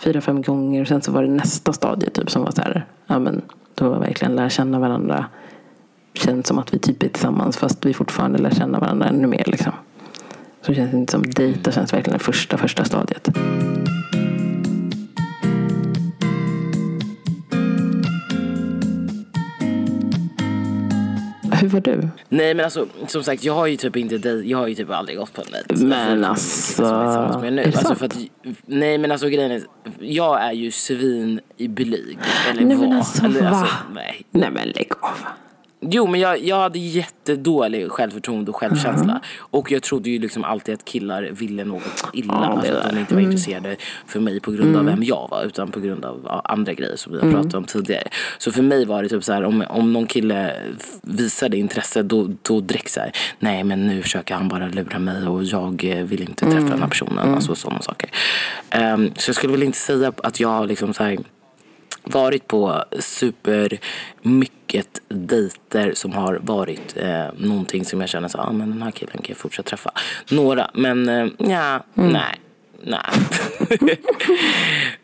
fyra, 0.00 0.20
fem 0.20 0.42
gånger. 0.42 0.80
Och 0.80 0.88
sen 0.88 1.02
så 1.02 1.12
var 1.12 1.22
det 1.22 1.28
nästa 1.28 1.72
stadie 1.72 2.10
typ 2.10 2.30
som 2.30 2.42
var 2.42 2.50
så 2.50 2.62
här. 2.62 2.86
Ja 3.06 3.18
men 3.18 3.42
då 3.74 3.88
var 3.88 3.98
verkligen 3.98 4.36
lära 4.36 4.50
känna 4.50 4.78
varandra. 4.78 5.26
Känns 6.14 6.46
som 6.46 6.58
att 6.58 6.74
vi 6.74 6.78
typ 6.78 7.02
är 7.02 7.08
tillsammans 7.08 7.56
fast 7.56 7.86
vi 7.86 7.94
fortfarande 7.94 8.38
lär 8.38 8.50
känna 8.50 8.78
varandra 8.78 9.06
ännu 9.06 9.26
mer 9.26 9.44
liksom. 9.46 9.72
Så 10.62 10.72
det 10.72 10.74
känns 10.74 10.94
inte 10.94 11.12
som 11.12 11.22
dejta 11.22 11.72
känns 11.72 11.92
verkligen 11.92 12.18
det 12.18 12.24
första, 12.24 12.58
första 12.58 12.84
stadiet. 12.84 13.28
Hur 21.60 21.68
var 21.68 21.80
du? 21.80 22.08
Nej 22.28 22.54
men 22.54 22.64
alltså 22.64 22.86
som 23.06 23.22
sagt 23.24 23.44
jag 23.44 23.54
har 23.54 23.66
ju 23.66 23.76
typ 23.76 23.96
inte 23.96 24.28
jag 24.28 24.58
har 24.58 24.66
ju 24.66 24.74
typ 24.74 24.90
aldrig 24.90 25.18
gått 25.18 25.32
på 25.32 25.42
en 25.42 25.52
dejt. 25.52 25.84
Men 25.86 26.06
Förutom 26.08 26.30
alltså, 26.30 27.32
som 27.32 27.44
är 27.44 27.50
nu. 27.50 27.62
är 27.62 27.66
det 27.70 27.76
Alltså 27.78 27.94
för 27.94 28.06
att, 28.06 28.16
nej 28.66 28.98
men 28.98 29.12
alltså 29.12 29.28
grejen 29.28 29.50
är, 29.50 29.62
jag 30.00 30.42
är 30.42 30.52
ju 30.52 30.70
svin 30.70 31.40
i 31.56 31.68
blyg. 31.68 32.18
Eller 32.50 32.64
Nej 32.64 32.76
men 32.76 32.92
alltså 32.92 33.24
eller, 33.24 33.50
va? 33.50 33.68
nej. 33.94 34.22
Nej 34.30 34.50
men 34.50 34.68
lägg 34.68 34.92
av. 35.00 35.10
Jo 35.82 36.06
men 36.06 36.20
jag, 36.20 36.38
jag 36.44 36.56
hade 36.60 36.78
jättedålig 36.78 37.90
självförtroende 37.90 38.50
och 38.50 38.56
självkänsla. 38.56 39.20
Och 39.38 39.70
jag 39.70 39.82
trodde 39.82 40.10
ju 40.10 40.18
liksom 40.18 40.44
alltid 40.44 40.74
att 40.74 40.84
killar 40.84 41.22
ville 41.22 41.64
något 41.64 42.04
illa. 42.12 42.32
Ja, 42.34 42.44
alltså 42.46 42.72
att. 42.72 42.84
Mm. 42.84 42.94
de 42.94 43.00
inte 43.00 43.14
var 43.14 43.20
intresserade 43.22 43.76
för 44.06 44.20
mig 44.20 44.40
på 44.40 44.50
grund 44.50 44.76
av 44.76 44.84
vem 44.84 45.02
jag 45.02 45.28
var. 45.30 45.44
Utan 45.44 45.70
på 45.70 45.80
grund 45.80 46.04
av 46.04 46.40
andra 46.44 46.72
grejer 46.74 46.96
som 46.96 47.12
vi 47.12 47.18
har 47.18 47.24
Mm. 47.26 47.36
pratat 47.36 47.54
om 47.54 47.64
tidigare. 47.64 48.08
Så 48.38 48.52
för 48.52 48.62
mig 48.62 48.84
var 48.84 49.02
det 49.02 49.08
typ 49.08 49.24
så 49.24 49.32
här 49.32 49.44
om, 49.44 49.64
om 49.68 49.92
någon 49.92 50.06
kille 50.06 50.56
visade 51.02 51.56
intresse 51.56 52.02
då, 52.02 52.30
då 52.42 52.60
direkt 52.60 52.90
så 52.90 53.00
här. 53.00 53.12
Nej 53.38 53.64
men 53.64 53.86
nu 53.86 54.02
försöker 54.02 54.34
han 54.34 54.48
bara 54.48 54.68
lura 54.68 54.98
mig 54.98 55.26
och 55.26 55.44
jag 55.44 55.84
eh, 55.84 56.04
vill 56.04 56.20
inte 56.20 56.44
träffa 56.44 56.56
Mm. 56.58 56.70
den 56.70 56.80
här 56.82 56.88
personen. 56.88 57.34
Alltså 57.34 57.54
sådana 57.54 57.82
saker. 57.82 58.10
Ehm, 58.70 59.10
så 59.16 59.28
jag 59.28 59.36
skulle 59.36 59.52
väl 59.52 59.62
inte 59.62 59.78
säga 59.78 60.12
att 60.22 60.40
jag 60.40 60.66
liksom 60.68 60.94
så 60.94 61.02
här 61.04 61.18
varit 62.04 62.46
på 62.46 62.84
super 62.98 63.78
mycket 64.22 65.00
dejter 65.08 65.92
som 65.94 66.12
har 66.12 66.38
varit 66.42 66.96
eh, 66.96 67.26
någonting 67.36 67.84
som 67.84 68.00
jag 68.00 68.10
känner 68.10 68.28
så 68.28 68.38
ah, 68.38 68.52
men 68.52 68.70
den 68.70 68.82
här 68.82 68.90
killen 68.90 69.16
kan 69.16 69.24
jag 69.28 69.36
fortsätta 69.36 69.68
träffa. 69.68 69.92
Några, 70.30 70.70
men 70.74 71.08
eh, 71.08 71.26
ja, 71.38 71.84
nej, 71.94 72.40
nej. 72.82 73.00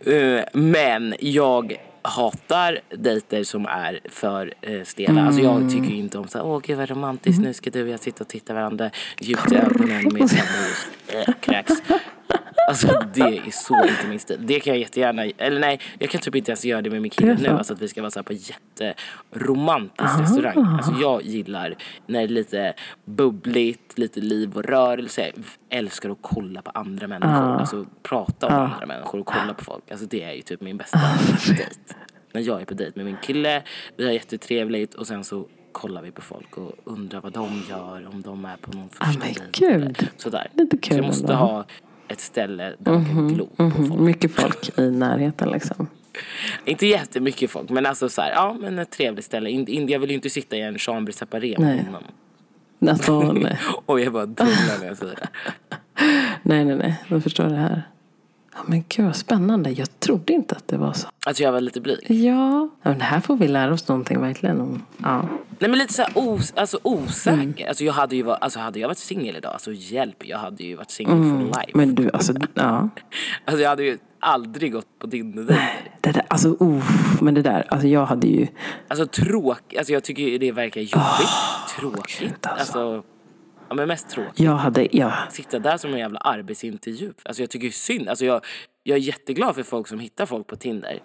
Eh, 0.07 0.45
men 0.53 1.15
jag 1.21 1.77
hatar 2.03 2.79
dejter 2.91 3.45
som 3.45 3.67
är 3.67 4.01
för 4.05 4.55
eh, 4.61 4.83
stela. 4.85 5.27
Alltså 5.27 5.41
jag 5.41 5.71
tycker 5.71 5.89
ju 5.89 5.97
inte 5.97 6.19
om 6.19 6.29
så 6.29 6.41
åh 6.41 6.61
gud 6.65 6.77
vad 6.79 6.91
romantiskt, 6.91 7.43
nu 7.43 7.55
ska 7.55 7.71
du 7.71 7.83
och 7.83 7.89
jag 7.89 8.01
sitta 8.01 8.25
och 8.25 8.29
titta 8.29 8.55
varandra 8.55 8.91
djupt 9.21 9.53
i 9.53 9.57
ögonen 9.57 10.03
med 10.13 10.23
äh, 11.29 11.35
kräks. 11.41 11.73
Alltså 12.69 13.03
det 13.15 13.21
är 13.21 13.51
så 13.51 13.85
inte 13.85 14.07
min 14.09 14.19
stil. 14.19 14.39
Det 14.41 14.61
kan 14.61 14.73
jag 14.73 14.81
jättegärna, 14.81 15.25
eller 15.39 15.61
nej, 15.61 15.81
jag 15.99 16.11
kan 16.11 16.21
typ 16.21 16.35
inte 16.35 16.51
ens 16.51 16.65
göra 16.65 16.83
det 16.83 16.91
med 16.91 17.03
min 17.03 17.11
kille 17.11 17.35
nu. 17.35 17.45
så? 17.45 17.51
Alltså 17.51 17.73
att 17.73 17.83
vi 17.83 17.89
ska 17.89 18.01
vara 18.01 18.11
så 18.11 18.23
på 18.23 18.33
jätteromantisk 18.33 20.21
restaurang. 20.21 20.67
Alltså 20.67 20.93
jag 21.01 21.23
gillar 21.23 21.75
när 22.07 22.19
det 22.19 22.25
är 22.25 22.29
lite 22.29 22.75
bubbligt, 23.05 23.99
lite 23.99 24.21
liv 24.21 24.57
och 24.57 24.65
rörelse. 24.65 25.33
Jag 25.35 25.79
älskar 25.79 26.11
att 26.11 26.19
kolla 26.21 26.62
på 26.62 26.71
andra 26.71 27.07
människor. 27.09 27.57
Alltså 27.61 27.87
prata 28.03 28.47
om 28.47 28.55
andra 28.55 28.87
människor 28.87 29.21
och 29.21 29.27
kolla 29.27 29.55
på 29.55 29.65
folk. 29.65 29.91
Alltså 29.91 30.07
det 30.07 30.23
är 30.23 30.33
ju 30.33 30.43
typ 30.43 30.61
min 30.61 30.77
bästa 30.77 30.99
dejt. 31.47 31.75
När 32.33 32.41
jag 32.41 32.61
är 32.61 32.65
på 32.65 32.75
dejt 32.75 32.93
med 32.97 33.05
min 33.07 33.17
kille, 33.23 33.62
vi 33.97 34.05
har 34.05 34.12
jättetrevligt 34.12 34.95
och 34.95 35.07
sen 35.07 35.25
så 35.25 35.47
kollar 35.73 36.03
vi 36.03 36.11
på 36.11 36.23
folk 36.23 36.59
och 36.59 36.73
undrar 36.85 37.21
vad 37.21 37.33
de 37.33 37.62
gör, 37.71 38.09
om 38.12 38.23
de 38.23 38.45
är 38.45 38.57
på 38.57 38.73
någon 38.73 38.89
första 38.89 39.07
men 39.07 39.81
dejt. 39.81 40.07
Sådär. 40.17 40.49
Lite 40.53 40.79
så 40.89 40.95
jag 40.95 41.05
måste 41.05 41.35
ha 41.35 41.65
ett 42.09 42.21
ställe 42.21 42.75
där 42.79 42.92
man 42.92 43.05
kan 43.05 43.29
glo 43.29 43.47
på 43.47 43.71
folk. 43.71 43.90
Mm, 43.90 44.05
mycket 44.05 44.33
folk 44.33 44.79
i 44.79 44.90
närheten 44.90 45.51
liksom. 45.51 45.87
Inte 46.64 46.87
jättemycket 46.87 47.51
folk 47.51 47.71
men 47.71 47.87
alltså 47.87 48.09
så 48.09 48.23
här, 48.23 48.31
ja 48.31 48.57
men 48.61 48.79
ett 48.79 48.90
trevligt 48.90 49.25
ställe. 49.25 49.51
In, 49.51 49.69
in, 49.69 49.88
jag 49.88 49.99
vill 49.99 50.11
ju 50.11 50.16
inte 50.16 50.31
sitta 50.31 50.57
i 50.57 50.61
en 50.61 50.79
chambre 50.79 51.12
separé 51.12 51.57
med 51.59 51.85
honom. 51.85 52.03
Alltså, 52.88 53.33
nej. 53.33 53.59
Och 53.87 54.01
jag 54.01 54.12
bara 54.12 54.27
dumlar 54.27 54.79
när 54.81 54.87
jag 54.87 54.97
säger 54.97 55.14
det. 55.14 55.29
nej, 56.42 56.64
nej, 56.64 56.77
nej. 56.77 57.03
Jag 57.09 57.23
förstår 57.23 57.45
det 57.45 57.57
här. 57.57 57.83
Ja, 58.57 58.62
men 58.66 58.85
gud 58.88 59.07
vad 59.07 59.16
spännande. 59.16 59.71
Jag 59.71 60.01
trodde 60.01 60.33
inte 60.33 60.55
att 60.57 60.69
det 60.69 60.77
var 60.77 60.92
så. 60.92 61.09
Alltså 61.27 61.42
jag 61.42 61.53
var 61.53 61.61
lite 61.61 61.81
blyg. 61.81 62.11
Ja, 62.11 62.69
ja 62.83 62.90
men 62.90 63.01
här 63.01 63.21
får 63.21 63.37
vi 63.37 63.49
lära 63.49 63.73
oss 63.73 63.88
någonting 63.88 64.21
verkligen 64.21 64.61
om. 64.61 64.83
Ja. 64.99 65.29
Nej 65.59 65.71
men 65.71 65.79
lite 65.79 65.92
så 65.92 66.03
här 66.03 66.12
os, 66.14 66.53
alltså 66.57 66.79
osäker. 66.83 67.42
Mm. 67.42 67.55
Alltså 67.69 67.85
jag 67.85 67.92
hade 67.92 68.16
ju 68.16 68.23
varit, 68.23 68.42
alltså 68.42 68.59
hade 68.59 68.79
jag 68.79 68.88
varit 68.88 68.99
singel 68.99 69.37
idag, 69.37 69.53
alltså 69.53 69.73
hjälp, 69.73 70.27
jag 70.27 70.38
hade 70.38 70.64
ju 70.64 70.77
varit 70.77 70.90
singel 70.90 71.16
for 71.16 71.45
life. 71.45 71.71
Mm. 71.75 71.88
Men 71.88 71.95
du, 71.95 72.11
alltså, 72.12 72.33
ja. 72.55 72.88
Alltså 73.45 73.62
jag 73.62 73.71
hade 73.71 73.85
ju 73.85 73.99
aldrig 74.21 74.73
gått 74.73 74.99
på 74.99 75.07
tinder 75.07 75.45
Det 76.01 76.12
där, 76.12 76.23
alltså, 76.29 76.49
oh, 76.49 76.85
men 77.21 77.35
det 77.35 77.42
där, 77.42 77.66
alltså 77.69 77.88
jag 77.88 78.07
hade 78.07 78.27
ju... 78.27 78.47
Alltså 78.88 79.07
tråkigt, 79.07 79.79
alltså 79.79 79.92
jag 79.92 80.05
tycker 80.05 80.23
ju 80.23 80.38
det 80.38 80.53
verkar 80.53 80.81
jobbigt. 80.81 81.29
tråkigt. 81.79 82.21
gud, 82.21 82.33
alltså. 82.42 82.79
alltså. 82.79 83.16
Ja 83.69 83.75
men 83.75 83.89
mest 83.89 84.09
tråkigt. 84.09 84.41
Jag 84.41 84.57
hade, 84.57 84.97
ja. 84.97 85.13
Sitta 85.31 85.59
där 85.59 85.77
som 85.77 85.93
en 85.93 85.99
jävla 85.99 86.19
arbetsintervju. 86.19 87.13
Alltså 87.25 87.43
jag 87.43 87.51
tycker 87.51 87.71
synd, 87.71 88.09
alltså 88.09 88.25
jag, 88.25 88.45
jag 88.83 88.97
är 88.97 89.01
jätteglad 89.01 89.55
för 89.55 89.63
folk 89.63 89.89
som 89.89 89.99
hittar 89.99 90.27
folk 90.27 90.47
på 90.47 90.57
Tinder. 90.57 90.99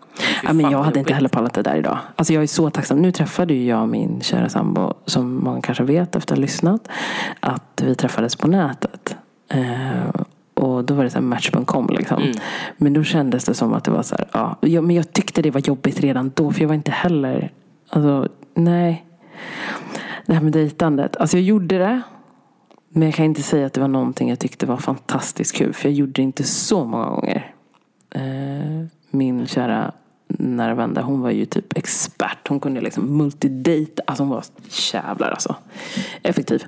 Ja 0.44 0.54
men 0.54 0.72
jag 0.72 0.78
hade 0.78 0.88
inte 0.88 1.00
jobbigt. 1.00 1.16
heller 1.16 1.30
pallat 1.30 1.54
det 1.54 1.62
där 1.62 1.76
idag. 1.76 1.98
Alltså 2.16 2.34
jag 2.34 2.44
är 2.44 2.48
så 2.48 2.70
tacksam. 2.70 3.02
Nu 3.02 3.12
träffade 3.12 3.54
ju 3.54 3.66
jag 3.66 3.90
min 3.90 4.22
kära 4.22 4.50
sambo, 4.50 4.94
som 5.06 5.44
många 5.44 5.62
kanske 5.62 5.84
vet 5.84 6.16
efter 6.16 6.34
att 6.34 6.38
ha 6.38 6.42
lyssnat, 6.42 6.88
att 7.40 7.82
vi 7.86 7.96
träffades 7.96 8.36
på 8.36 8.48
nätet. 8.48 9.16
Eh, 9.50 10.22
och 10.54 10.84
då 10.86 10.94
var 10.94 11.04
det 11.04 11.10
så 11.10 11.18
här 11.18 11.26
match.com 11.26 11.88
liksom. 11.90 12.22
Mm. 12.22 12.36
Men 12.78 12.94
då 12.94 13.04
kändes 13.04 13.46
det 13.46 13.54
som 13.54 13.74
att 13.74 13.84
det 13.84 13.92
var 13.92 14.04
så 14.04 14.16
här, 14.16 14.28
ja. 14.32 14.58
Jag, 14.62 14.84
men 14.84 14.96
jag 14.96 15.14
tyckte 15.14 15.42
det 15.42 15.52
var 15.52 15.62
jobbigt 15.62 16.00
redan 16.00 16.32
då, 16.36 16.52
för 16.52 16.62
jag 16.62 16.68
var 16.68 16.76
inte 16.76 16.92
heller, 16.92 17.52
alltså 17.90 18.28
nej. 18.54 19.06
Det 20.26 20.34
här 20.34 20.42
med 20.42 20.54
dejtandet. 20.54 21.18
Alltså 21.18 21.38
jag 21.38 21.44
gjorde 21.44 21.78
det. 21.78 22.02
Men 22.94 23.04
jag 23.04 23.14
kan 23.14 23.26
inte 23.26 23.44
säga 23.44 23.66
att 23.66 23.74
det 23.74 23.82
var 23.82 23.88
någonting 23.88 24.30
jag 24.30 24.40
tyckte 24.40 24.66
var 24.66 24.78
fantastiskt 24.78 25.56
kul. 25.56 25.74
För 25.74 25.90
jag 25.90 25.94
gjorde 25.94 26.12
det 26.12 26.22
inte 26.22 26.44
så 26.44 26.86
många 26.86 27.10
gånger. 27.10 27.56
Eh, 28.16 28.86
min 29.10 29.48
kära 29.48 29.92
nära 30.40 30.76
vän 30.76 30.98
hon 30.98 31.22
var 31.22 31.32
ju 31.32 31.46
typ 31.46 31.78
expert. 31.78 32.48
Hon 32.48 32.60
kunde 32.60 32.82
liksom 32.82 33.18
multidata. 33.18 34.04
Alltså 34.08 34.24
hon 34.24 34.30
var 34.30 34.44
jävlar 34.94 35.32
alltså. 35.32 35.56
Effektiv. 36.24 36.66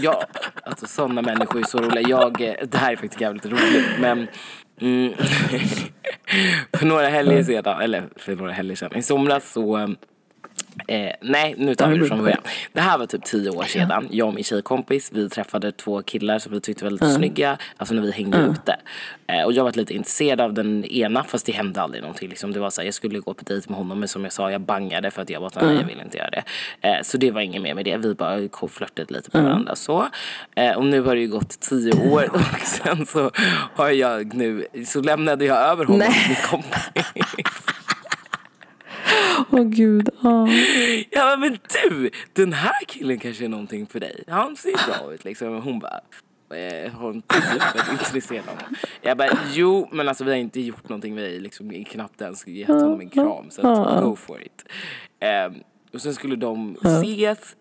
Ja, 0.00 0.22
alltså 0.64 0.86
sådana 0.86 1.22
människor 1.22 1.60
är 1.60 1.64
så 1.64 1.78
roliga. 1.78 2.08
Jag, 2.08 2.40
eh, 2.40 2.54
det 2.68 2.78
här 2.78 2.92
är 2.92 2.96
faktiskt 2.96 3.20
jävligt 3.20 3.46
roligt 3.46 3.86
men 4.00 4.28
mm, 4.80 5.12
för 6.72 6.86
några 6.86 7.08
helger 7.08 7.42
sedan, 7.42 7.80
eller 7.80 8.08
för 8.16 8.36
några 8.36 8.52
helger 8.52 8.76
sedan, 8.76 8.96
i 8.96 9.02
somras 9.02 9.52
så 9.52 9.78
eh, 9.78 9.88
Eh, 10.88 11.12
nej, 11.20 11.54
nu 11.58 11.74
tar 11.74 11.88
vi 11.90 11.98
det 11.98 12.06
från 12.06 12.22
början. 12.22 12.40
Det 12.72 12.80
här 12.80 12.98
var 12.98 13.06
typ 13.06 13.24
tio 13.24 13.50
år 13.50 13.64
sedan. 13.64 14.08
Jag 14.10 14.28
och 14.28 14.34
min 14.34 14.44
tjejkompis, 14.44 15.10
vi 15.12 15.28
träffade 15.28 15.72
två 15.72 16.02
killar 16.02 16.38
som 16.38 16.52
vi 16.52 16.60
tyckte 16.60 16.84
var 16.84 16.90
lite 16.90 17.10
snygga. 17.10 17.58
Alltså 17.76 17.94
när 17.94 18.02
vi 18.02 18.12
hängde 18.12 18.38
ute. 18.38 18.76
Eh, 19.26 19.44
och 19.44 19.52
jag 19.52 19.64
var 19.64 19.72
lite 19.72 19.94
intresserad 19.94 20.40
av 20.40 20.54
den 20.54 20.84
ena 20.84 21.24
fast 21.24 21.46
det 21.46 21.52
hände 21.52 21.82
aldrig 21.82 22.02
någonting. 22.02 22.28
Liksom, 22.28 22.52
det 22.52 22.60
var 22.60 22.70
så 22.70 22.80
här, 22.80 22.86
jag 22.86 22.94
skulle 22.94 23.20
gå 23.20 23.34
på 23.34 23.44
dejt 23.44 23.70
med 23.70 23.78
honom 23.78 23.98
men 23.98 24.08
som 24.08 24.24
jag 24.24 24.32
sa, 24.32 24.50
jag 24.50 24.60
bangade 24.60 25.10
för 25.10 25.22
att 25.22 25.30
jag 25.30 25.42
bara, 25.42 25.66
nej 25.66 25.76
jag 25.76 25.86
vill 25.86 26.00
inte 26.00 26.18
göra 26.18 26.30
det. 26.30 26.42
Eh, 26.80 27.02
så 27.02 27.16
det 27.16 27.30
var 27.30 27.40
inget 27.40 27.62
mer 27.62 27.74
med 27.74 27.84
det. 27.84 27.96
Vi 27.96 28.14
bara 28.14 28.48
flörtade 28.68 29.14
lite 29.14 29.30
med 29.32 29.44
varandra 29.44 29.76
så. 29.76 30.08
Eh, 30.56 30.72
och 30.72 30.84
nu 30.84 31.00
har 31.00 31.14
det 31.14 31.20
ju 31.20 31.28
gått 31.28 31.60
tio 31.60 32.10
år 32.10 32.30
och 32.34 32.66
sen 32.66 33.06
så 33.06 33.30
har 33.74 33.90
jag 33.90 34.34
nu, 34.34 34.66
så 34.86 35.00
lämnade 35.00 35.44
jag 35.44 35.58
över 35.58 35.84
honom 35.84 35.98
Nej. 35.98 36.12
till 36.12 36.28
min 36.28 36.62
kompis. 36.62 37.51
Åh 39.50 39.62
gud. 39.64 40.08
ja. 40.22 40.48
Ja 41.10 41.36
men 41.36 41.58
du, 41.88 42.10
den 42.32 42.52
här 42.52 42.84
killen 42.88 43.18
kanske 43.18 43.44
är 43.44 43.48
någonting 43.48 43.86
för 43.86 44.00
dig. 44.00 44.24
Han 44.28 44.56
ser 44.56 44.86
bra 44.86 45.14
ut 45.14 45.24
liksom. 45.24 45.62
Hon 45.62 45.78
bara, 45.78 46.00
eh, 46.58 46.92
har 46.92 47.00
hon 47.06 47.22
typ 47.22 47.92
intresserad 47.92 48.48
av 48.48 48.54
honom? 48.54 48.74
Jag 49.02 49.16
bara, 49.16 49.38
jo 49.52 49.88
men 49.92 50.08
alltså 50.08 50.24
vi 50.24 50.30
har 50.30 50.38
inte 50.38 50.60
gjort 50.60 50.88
någonting. 50.88 51.14
Vi 51.14 51.22
har 51.34 51.40
liksom 51.40 51.84
knappt 51.84 52.20
ens 52.20 52.46
gett 52.46 52.68
honom 52.68 53.00
en 53.00 53.08
kram. 53.10 53.50
Så 53.50 53.60
att, 53.60 54.02
go 54.04 54.16
for 54.16 54.42
it. 54.42 54.64
Ehm, 55.20 55.54
och 55.94 56.00
sen 56.02 56.14
skulle 56.14 56.36
de 56.36 56.76
ses. 56.84 57.56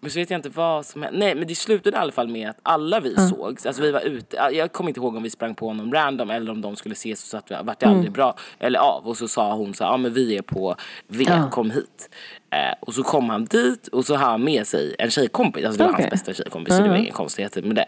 Men 0.00 0.10
så 0.10 0.18
vet 0.18 0.30
jag 0.30 0.38
inte 0.38 0.48
vad 0.48 0.86
som 0.86 1.02
hände. 1.02 1.18
Nej 1.18 1.34
men 1.34 1.48
det 1.48 1.54
slutade 1.54 1.96
i 1.96 2.00
alla 2.00 2.12
fall 2.12 2.28
med 2.28 2.50
att 2.50 2.58
alla 2.62 3.00
vi 3.00 3.14
sågs. 3.16 3.66
Alltså 3.66 3.82
vi 3.82 3.90
var 3.90 4.00
ute. 4.00 4.36
Jag 4.52 4.72
kommer 4.72 4.90
inte 4.90 5.00
ihåg 5.00 5.16
om 5.16 5.22
vi 5.22 5.30
sprang 5.30 5.54
på 5.54 5.66
honom 5.66 5.92
random 5.92 6.30
eller 6.30 6.50
om 6.50 6.60
de 6.60 6.76
skulle 6.76 6.92
ses 6.92 7.22
och 7.22 7.28
så 7.28 7.36
att 7.36 7.50
vi 7.50 7.54
vart 7.62 7.80
det 7.80 7.86
aldrig 7.86 8.12
bra. 8.12 8.34
Eller 8.58 8.78
av. 8.78 9.06
Och 9.06 9.16
så 9.16 9.28
sa 9.28 9.54
hon 9.54 9.74
så 9.74 9.84
ja 9.84 9.96
men 9.96 10.12
vi 10.12 10.36
är 10.36 10.42
på 10.42 10.76
V, 11.08 11.24
Ja. 11.28 11.50
kom 11.50 11.70
hit. 11.70 12.10
Eh, 12.50 12.74
och 12.80 12.94
så 12.94 13.02
kom 13.02 13.30
han 13.30 13.44
dit 13.44 13.88
och 13.88 14.04
så 14.04 14.14
har 14.16 14.26
han 14.30 14.44
med 14.44 14.66
sig 14.66 14.94
en 14.98 15.10
tjejkompis. 15.10 15.64
Alltså 15.64 15.78
det 15.78 15.84
var 15.84 15.92
Okej. 15.92 16.02
hans 16.10 16.10
bästa 16.24 16.42
tjejkompis 16.42 16.76
så 16.76 16.82
det 16.82 16.88
var 16.88 16.96
inga 16.96 17.12
konstigheter 17.12 17.62
med 17.62 17.76
det. 17.76 17.86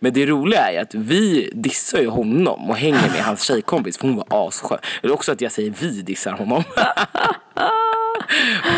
Men 0.00 0.12
det 0.12 0.26
roliga 0.26 0.72
är 0.72 0.82
att 0.82 0.94
vi 0.94 1.50
dissar 1.54 1.98
ju 2.00 2.08
honom 2.08 2.70
och 2.70 2.76
hänger 2.76 3.10
med 3.12 3.20
hans 3.24 3.42
tjejkompis 3.42 3.98
för 3.98 4.08
hon 4.08 4.16
var 4.16 4.26
asskön. 4.48 4.78
Eller 5.02 5.14
också 5.14 5.32
att 5.32 5.40
jag 5.40 5.52
säger 5.52 5.70
vi 5.80 6.02
dissar 6.02 6.32
honom. 6.32 6.62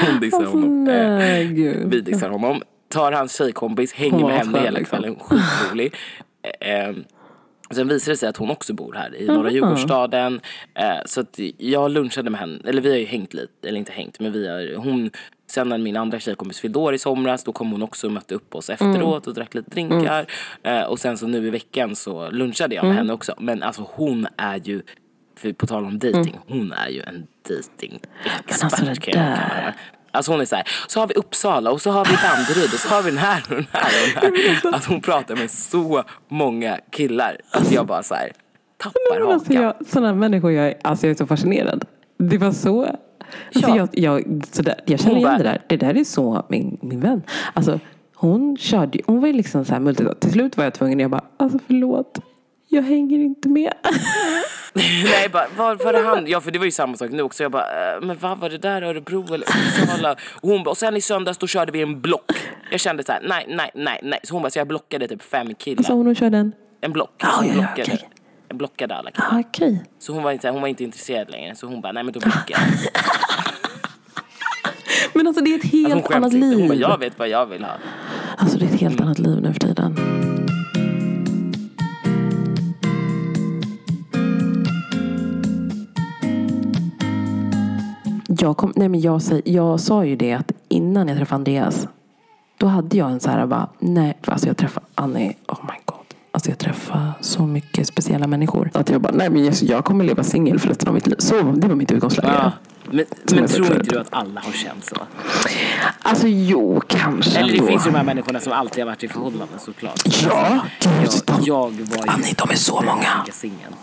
hon 0.06 0.20
dissar 0.20 0.44
honom. 0.44 0.88
Eh, 0.88 1.16
Nej 1.16 1.46
gud. 1.46 1.90
vi 1.90 2.00
dissar 2.00 2.30
honom. 2.30 2.62
Tar 2.88 3.12
hans 3.12 3.36
tjejkompis, 3.36 3.92
hänger 3.92 4.18
Hon 4.18 4.30
med 4.30 4.38
henne 4.38 4.58
hela 4.58 4.78
liksom. 4.78 4.98
kvällen. 4.98 5.16
Skitrolig. 5.20 5.94
Eh, 6.60 6.88
eh, 6.88 6.94
Sen 7.74 7.88
visade 7.88 8.12
det 8.12 8.16
sig 8.16 8.28
att 8.28 8.36
hon 8.36 8.50
också 8.50 8.72
bor 8.74 8.94
här 8.94 9.16
i 9.16 9.26
norra 9.26 9.50
Djurgårdsstaden. 9.50 10.40
Eh, 10.74 11.04
så 11.06 11.20
att 11.20 11.38
jag 11.58 11.90
lunchade 11.90 12.30
med 12.30 12.40
henne, 12.40 12.58
eller 12.64 12.82
vi 12.82 12.90
har 12.90 12.96
ju 12.98 13.04
hängt 13.04 13.34
lite, 13.34 13.68
eller 13.68 13.78
inte 13.78 13.92
hängt 13.92 14.20
men 14.20 14.32
vi 14.32 14.48
har, 14.48 14.76
hon 14.76 15.10
Sen 15.50 15.68
när 15.68 15.78
min 15.78 15.96
andra 15.96 16.20
tjejkompis 16.20 16.60
fyllde 16.60 16.78
år 16.78 16.94
i 16.94 16.98
somras 16.98 17.44
då 17.44 17.52
kom 17.52 17.72
hon 17.72 17.82
också 17.82 18.06
och 18.06 18.12
mötte 18.12 18.34
upp 18.34 18.54
oss 18.54 18.70
efteråt 18.70 19.26
och 19.26 19.34
drack 19.34 19.54
lite 19.54 19.70
drinkar. 19.70 20.26
Eh, 20.62 20.82
och 20.82 20.98
sen 20.98 21.18
så 21.18 21.26
nu 21.26 21.46
i 21.46 21.50
veckan 21.50 21.96
så 21.96 22.30
lunchade 22.30 22.74
jag 22.74 22.84
med 22.84 22.94
henne 22.94 23.12
också. 23.12 23.34
Men 23.38 23.62
alltså 23.62 23.86
hon 23.90 24.26
är 24.36 24.60
ju, 24.64 24.82
för 25.40 25.52
på 25.52 25.66
tal 25.66 25.84
om 25.84 25.98
dating, 25.98 26.38
hon 26.48 26.72
är 26.72 26.88
ju 26.88 27.00
en 27.02 27.26
dating 27.48 28.00
expert 28.46 28.62
alltså 28.64 28.76
kan 28.76 28.86
jag 28.86 29.02
kalla. 29.02 29.74
Alltså 30.12 30.32
hon 30.32 30.40
är 30.40 30.44
så 30.44 30.56
här, 30.56 30.64
så 30.88 31.00
har 31.00 31.06
vi 31.06 31.14
Uppsala 31.14 31.70
och 31.70 31.80
så 31.80 31.90
har 31.90 32.04
vi 32.04 32.10
Danderyd 32.22 32.64
och 32.74 32.80
så 32.80 32.88
har 32.94 33.02
vi 33.02 33.10
den 33.10 33.18
här 33.18 33.42
och 33.48 33.54
den 33.56 33.66
här 33.72 33.90
och 34.26 34.32
den 34.32 34.34
här. 34.62 34.72
Alltså 34.72 34.90
hon 34.90 35.00
pratar 35.00 35.36
med 35.36 35.50
så 35.50 36.02
många 36.28 36.78
killar 36.90 37.36
att 37.50 37.72
jag 37.72 37.86
bara 37.86 38.02
så 38.02 38.14
här 38.14 38.32
tappar 38.76 39.32
Alltså 39.32 39.52
hakan. 39.52 39.62
jag, 39.62 39.86
sådana 39.86 40.14
människor, 40.14 40.52
jag, 40.52 40.66
är- 40.66 40.74
alltså 40.82 41.06
jag 41.06 41.10
är 41.14 41.18
så 41.18 41.26
fascinerad. 41.26 41.84
Det 42.18 42.38
var 42.38 42.52
så... 42.52 42.82
Alltså 43.54 43.70
Ja. 43.70 43.76
jag, 43.76 43.88
jag, 43.92 44.42
så 44.52 44.62
där, 44.62 44.74
jag 44.86 45.00
känner 45.00 45.16
igen 45.16 45.38
det 45.38 45.44
där. 45.44 45.62
Det 45.66 45.76
där 45.76 45.96
är 45.96 46.04
så 46.04 46.46
min, 46.48 46.78
min 46.82 47.00
vän. 47.00 47.22
Alltså, 47.54 47.80
hon 48.14 48.56
körde 48.56 49.00
hon 49.06 49.20
var 49.20 49.26
ju 49.26 49.32
liksom 49.32 49.64
så 49.64 49.72
här 49.72 49.80
multitask. 49.80 50.20
Till 50.20 50.32
slut 50.32 50.56
var 50.56 50.64
jag 50.64 50.74
tvungen, 50.74 51.00
jag 51.00 51.10
bara, 51.10 51.24
alltså 51.36 51.58
förlåt. 51.66 52.18
Jag 52.72 52.82
hänger 52.82 53.18
inte 53.18 53.48
med. 53.48 53.72
Nej, 55.04 55.28
bara, 55.32 55.46
var 55.56 55.74
var 55.74 55.92
det 55.92 56.00
han? 56.00 56.26
Ja, 56.26 56.40
för 56.40 56.50
det 56.50 56.58
var 56.58 56.64
ju 56.64 56.70
samma 56.70 56.96
sak 56.96 57.10
nu 57.10 57.22
också. 57.22 57.42
Jag 57.42 57.52
bara, 57.52 57.94
äh, 57.94 58.00
men 58.02 58.18
vad 58.18 58.38
var 58.38 58.50
det 58.50 58.58
där? 58.58 58.82
Örebro 58.82 59.34
eller 59.34 59.46
Uppsala? 59.46 60.12
Och 60.12 60.48
hon 60.48 60.62
bara, 60.62 60.70
och 60.70 60.76
sen 60.76 60.96
i 60.96 61.00
söndags 61.00 61.38
då 61.38 61.46
körde 61.46 61.72
vi 61.72 61.82
en 61.82 62.00
block. 62.00 62.32
Jag 62.70 62.80
kände 62.80 63.04
så 63.04 63.12
här, 63.12 63.20
nej, 63.24 63.46
nej, 63.48 63.70
nej, 63.74 64.00
nej. 64.02 64.20
Så 64.22 64.34
hon 64.34 64.42
bara, 64.42 64.50
så 64.50 64.58
jag 64.58 64.68
blockade 64.68 65.08
typ 65.08 65.22
fem 65.22 65.54
killar. 65.54 65.82
Så 65.82 65.92
hon 65.92 66.06
och 66.06 66.16
körde 66.16 66.38
en... 66.38 66.52
En 66.80 66.92
block. 66.92 67.14
Ja, 67.18 67.28
hon 67.36 67.46
ja, 67.46 67.52
ja, 67.52 67.58
blockade, 67.60 67.82
okej. 67.82 68.08
en 68.48 68.58
blockade 68.58 68.94
alla 68.94 69.10
killar. 69.10 69.28
Ah, 69.32 69.40
okej. 69.40 69.84
Så 69.98 70.12
hon 70.12 70.22
var, 70.22 70.32
inte, 70.32 70.50
hon 70.50 70.60
var 70.60 70.68
inte 70.68 70.84
intresserad 70.84 71.30
längre. 71.30 71.54
Så 71.54 71.66
hon 71.66 71.80
bara, 71.80 71.92
nej 71.92 72.02
men 72.04 72.12
då 72.12 72.20
blockar 72.20 72.42
jag. 72.48 72.60
Men 75.14 75.26
alltså 75.26 75.44
det 75.44 75.54
är 75.54 75.58
ett 75.58 75.72
helt 75.72 75.92
Alltså, 75.92 76.12
hon 76.12 76.16
annat 76.16 76.32
liv. 76.32 76.58
Hon 76.58 76.68
bara, 76.68 76.78
jag 76.78 76.98
vet 76.98 77.18
vad 77.18 77.28
jag 77.28 77.46
vill 77.46 77.64
ha. 77.64 77.72
Alltså 78.36 78.58
det 78.58 78.64
är 78.64 78.74
ett 78.74 78.80
helt 78.80 79.00
annat 79.00 79.18
liv 79.18 79.40
nu 79.40 79.52
för 79.52 79.60
tiden. 79.60 79.96
Jag, 88.42 88.56
kom, 88.56 88.72
nej 88.76 88.88
men 88.88 89.00
jag, 89.00 89.22
säger, 89.22 89.42
jag 89.44 89.80
sa 89.80 90.04
ju 90.04 90.16
det 90.16 90.32
att 90.32 90.52
innan 90.68 91.08
jag 91.08 91.16
träffade 91.16 91.36
Andreas 91.36 91.88
då 92.58 92.66
hade 92.66 92.96
jag 92.96 93.10
en 93.10 93.20
så 93.20 93.30
här 93.30 93.46
bara, 93.46 93.68
nej, 93.78 94.18
alltså 94.24 94.46
jag 94.46 94.56
träffade 94.56 94.86
Annie, 94.94 95.36
oh 95.48 95.58
my 95.62 95.74
god. 95.84 95.96
Alltså 96.32 96.50
jag 96.50 96.58
träffar 96.58 97.12
så 97.20 97.42
mycket 97.46 97.86
speciella 97.86 98.26
människor. 98.26 98.70
Att 98.74 98.90
jag 98.90 99.00
bara, 99.00 99.12
nej 99.12 99.30
men 99.30 99.52
jag 99.60 99.84
kommer 99.84 100.04
leva 100.04 100.22
singel 100.24 100.58
för 100.58 100.68
resten 100.68 100.88
av 100.88 100.94
mitt 100.94 101.06
liv. 101.06 101.16
Så, 101.18 101.42
det 101.42 101.68
var 101.68 101.74
mitt 101.74 101.92
utgångsläge. 101.92 102.32
Ja. 102.34 102.52
Men, 102.92 103.04
men 103.30 103.38
jag 103.38 103.50
tror 103.50 103.66
inte 103.66 103.78
du 103.94 104.00
att 104.00 104.06
alla 104.10 104.40
har 104.40 104.52
känt 104.52 104.84
så? 104.84 104.96
Alltså 106.02 106.28
jo, 106.28 106.80
kanske 106.86 107.38
Eller 107.38 107.48
det 107.52 107.58
ändå. 107.58 107.66
finns 107.66 107.86
ju 107.86 107.90
de 107.90 107.96
här 107.96 108.04
människorna 108.04 108.40
som 108.40 108.52
alltid 108.52 108.84
har 108.84 108.86
varit 108.90 109.04
i 109.04 109.08
förhållanden 109.08 109.58
såklart. 109.58 110.02
Ja, 110.28 110.60
jag, 110.80 111.00
gud, 111.00 111.10
de- 111.26 111.42
jag 111.44 111.70
var 111.70 112.04
ju 112.04 112.10
Annie, 112.10 112.34
de 112.36 112.50
är 112.50 112.54
så 112.56 112.74
många. 112.74 113.02
eviga 113.22 113.32
singeln. 113.32 113.74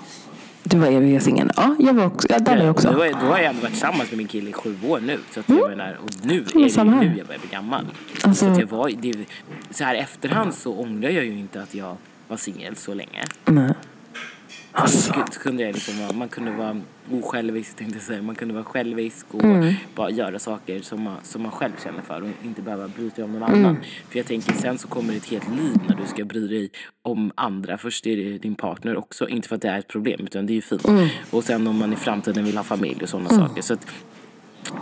Du 0.69 0.77
var 0.77 0.87
eviga 0.87 1.19
singeln. 1.19 1.49
Ja, 1.55 1.75
jag 1.79 1.93
var 1.93 2.05
också. 2.05 2.27
Ja, 2.31 2.39
där 2.39 2.55
var 2.57 2.63
jag 2.63 2.71
också. 2.71 2.91
Då, 2.91 3.01
är- 3.01 3.11
då 3.11 3.17
har 3.27 3.37
jag 3.37 3.45
ändå 3.45 3.61
varit 3.61 3.71
tillsammans 3.71 4.09
med 4.11 4.17
min 4.17 4.27
kille 4.27 4.49
i 4.49 4.53
sju 4.53 4.75
år 4.87 4.99
nu. 4.99 5.19
Så 5.31 5.39
att 5.39 5.49
jag 5.49 5.69
menar, 5.69 5.97
och 6.03 6.09
nu 6.23 6.33
är 6.39 6.45
det 6.53 6.59
ju 6.59 6.83
nu 6.83 7.13
jag 7.17 7.27
börjar 7.27 7.39
bli 7.39 7.49
gammal. 7.51 7.85
Alltså- 8.23 8.45
så 8.45 8.51
att 8.51 8.59
jag 8.59 8.67
var, 8.67 8.91
det, 9.01 9.13
så 9.71 9.83
här 9.83 9.95
efterhand 9.95 10.53
så 10.53 10.73
ångrar 10.79 11.09
jag 11.09 11.25
ju 11.25 11.39
inte 11.39 11.61
att 11.61 11.75
jag 11.75 11.97
vara 12.27 12.37
singel 12.37 12.75
så 12.75 12.93
länge. 12.93 13.23
Nej. 13.45 13.73
Alltså. 14.71 15.13
Så 15.31 15.39
kunde 15.39 15.63
jag 15.63 15.73
liksom 15.73 15.93
man 16.17 16.27
kunde 16.29 16.51
vara 16.51 16.81
osjälvisk 17.11 17.75
tänkte 17.77 17.95
jag 17.97 18.03
säga. 18.03 18.21
Man 18.21 18.35
kunde 18.35 18.53
vara 18.53 18.63
självisk 18.63 19.25
och 19.33 19.43
Mm. 19.43 19.73
bara 19.95 20.09
göra 20.09 20.39
saker 20.39 20.79
som 20.81 21.01
man, 21.01 21.17
som 21.23 21.41
man 21.41 21.51
själv 21.51 21.71
känner 21.83 22.01
för 22.01 22.21
och 22.21 22.29
inte 22.43 22.61
behöva 22.61 22.87
bry 22.87 23.09
sig 23.09 23.23
om 23.23 23.31
någon 23.31 23.43
Mm. 23.43 23.65
annan. 23.65 23.77
För 24.09 24.17
jag 24.19 24.25
tänker 24.25 24.53
sen 24.53 24.77
så 24.77 24.87
kommer 24.87 25.11
det 25.11 25.17
ett 25.17 25.25
helt 25.25 25.49
liv 25.49 25.77
när 25.87 25.95
du 25.95 26.07
ska 26.07 26.25
bry 26.25 26.47
dig 26.47 26.69
om 27.01 27.31
andra. 27.35 27.77
Först 27.77 28.07
är 28.07 28.15
det 28.17 28.37
din 28.37 28.55
partner 28.55 28.97
också, 28.97 29.29
inte 29.29 29.47
för 29.47 29.55
att 29.55 29.61
det 29.61 29.69
är 29.69 29.79
ett 29.79 29.87
problem 29.87 30.19
utan 30.23 30.45
det 30.45 30.53
är 30.53 30.55
ju 30.55 30.61
fint. 30.61 30.87
Mm. 30.87 31.07
Och 31.31 31.43
sen 31.43 31.67
om 31.67 31.77
man 31.79 31.93
i 31.93 31.95
framtiden 31.95 32.45
vill 32.45 32.57
ha 32.57 32.63
familj 32.63 32.99
och 33.03 33.09
sådana 33.09 33.29
saker. 33.29 33.61
Så 33.61 33.73
att, 33.73 33.87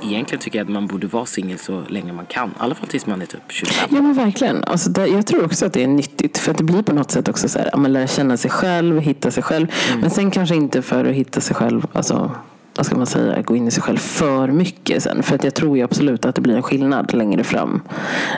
Egentligen 0.03 0.41
tycker 0.41 0.59
jag 0.59 0.65
att 0.65 0.73
man 0.73 0.87
borde 0.87 1.07
vara 1.07 1.25
singel 1.25 1.59
så 1.59 1.83
länge 1.87 2.13
man 2.13 2.25
kan. 2.25 2.49
I 2.49 2.53
alla 2.57 2.75
fall 2.75 2.87
tills 2.87 3.05
man 3.05 3.21
är 3.21 3.25
typ 3.25 3.41
25. 3.49 3.89
Ja 3.95 4.01
men 4.01 4.13
verkligen. 4.13 4.63
Alltså 4.63 4.89
det, 4.89 5.07
jag 5.07 5.27
tror 5.27 5.45
också 5.45 5.65
att 5.65 5.73
det 5.73 5.83
är 5.83 5.87
nyttigt. 5.87 6.37
För 6.37 6.51
att 6.51 6.57
det 6.57 6.63
blir 6.63 6.81
på 6.81 6.93
något 6.93 7.11
sätt 7.11 7.27
också 7.27 7.49
så 7.49 7.59
här, 7.59 7.69
ja, 7.71 7.77
man 7.77 7.93
lär 7.93 8.07
känna 8.07 8.37
sig 8.37 8.51
själv, 8.51 8.99
hitta 8.99 9.31
sig 9.31 9.43
själv. 9.43 9.67
Men 10.01 10.09
sen 10.09 10.31
kanske 10.31 10.55
inte 10.55 10.81
för 10.81 11.05
att 11.05 11.15
hitta 11.15 11.41
sig 11.41 11.55
själv, 11.55 11.87
alltså 11.93 12.31
vad 12.77 12.85
ska 12.85 12.95
man 12.97 13.05
säga, 13.05 13.41
gå 13.41 13.55
in 13.55 13.67
i 13.67 13.71
sig 13.71 13.83
själv 13.83 13.97
för 13.97 14.47
mycket 14.47 15.03
sen. 15.03 15.23
För 15.23 15.35
att 15.35 15.43
jag 15.43 15.53
tror 15.53 15.77
ju 15.77 15.83
absolut 15.83 16.25
att 16.25 16.35
det 16.35 16.41
blir 16.41 16.55
en 16.55 16.63
skillnad 16.63 17.13
längre 17.13 17.43
fram. 17.43 17.81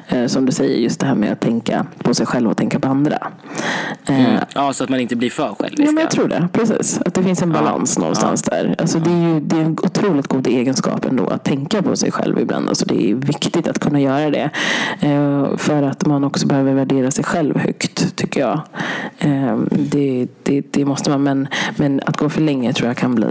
Eh, 0.07 0.25
som 0.25 0.45
du 0.45 0.51
säger, 0.51 0.77
just 0.77 0.99
det 0.99 1.05
här 1.05 1.15
med 1.15 1.31
att 1.31 1.39
tänka 1.39 1.85
på 2.03 2.13
sig 2.13 2.25
själv 2.25 2.49
och 2.49 2.57
tänka 2.57 2.79
på 2.79 2.87
andra. 2.87 3.17
Eh, 4.05 4.39
Ja, 4.55 4.73
så 4.73 4.83
att 4.83 4.89
man 4.89 4.99
inte 4.99 5.15
blir 5.15 5.29
för 5.29 5.55
självisk. 5.59 5.87
Ja, 5.87 5.91
men 5.91 6.01
jag 6.01 6.11
tror 6.11 6.27
det. 6.27 6.47
Precis. 6.53 6.99
Att 7.05 7.13
det 7.13 7.23
finns 7.23 7.41
en 7.41 7.51
balans 7.51 7.99
någonstans 7.99 8.41
där. 8.41 8.75
Alltså, 8.77 8.99
det 8.99 9.11
är 9.11 9.33
ju 9.33 9.39
det 9.39 9.55
är 9.55 9.61
en 9.61 9.77
otroligt 9.83 10.27
god 10.27 10.47
egenskap 10.47 11.05
ändå 11.05 11.27
att 11.27 11.43
tänka 11.43 11.81
på 11.81 11.95
sig 11.95 12.11
själv 12.11 12.39
ibland. 12.39 12.69
Alltså, 12.69 12.85
det 12.85 13.11
är 13.11 13.15
viktigt 13.15 13.67
att 13.67 13.79
kunna 13.79 13.99
göra 13.99 14.29
det. 14.29 14.49
Eh, 14.99 15.57
för 15.57 15.83
att 15.83 16.05
man 16.05 16.23
också 16.23 16.47
behöver 16.47 16.73
värdera 16.73 17.11
sig 17.11 17.23
själv 17.23 17.57
högt, 17.57 18.15
tycker 18.15 18.39
jag. 18.41 18.61
Eh, 19.19 19.57
det, 19.71 20.27
det, 20.43 20.61
det 20.71 20.85
måste 20.85 21.09
man. 21.09 21.23
Men, 21.23 21.47
men 21.75 22.01
att 22.05 22.17
gå 22.17 22.29
för 22.29 22.41
länge 22.41 22.73
tror 22.73 22.87
jag 22.87 22.97
kan 22.97 23.15
bli 23.15 23.27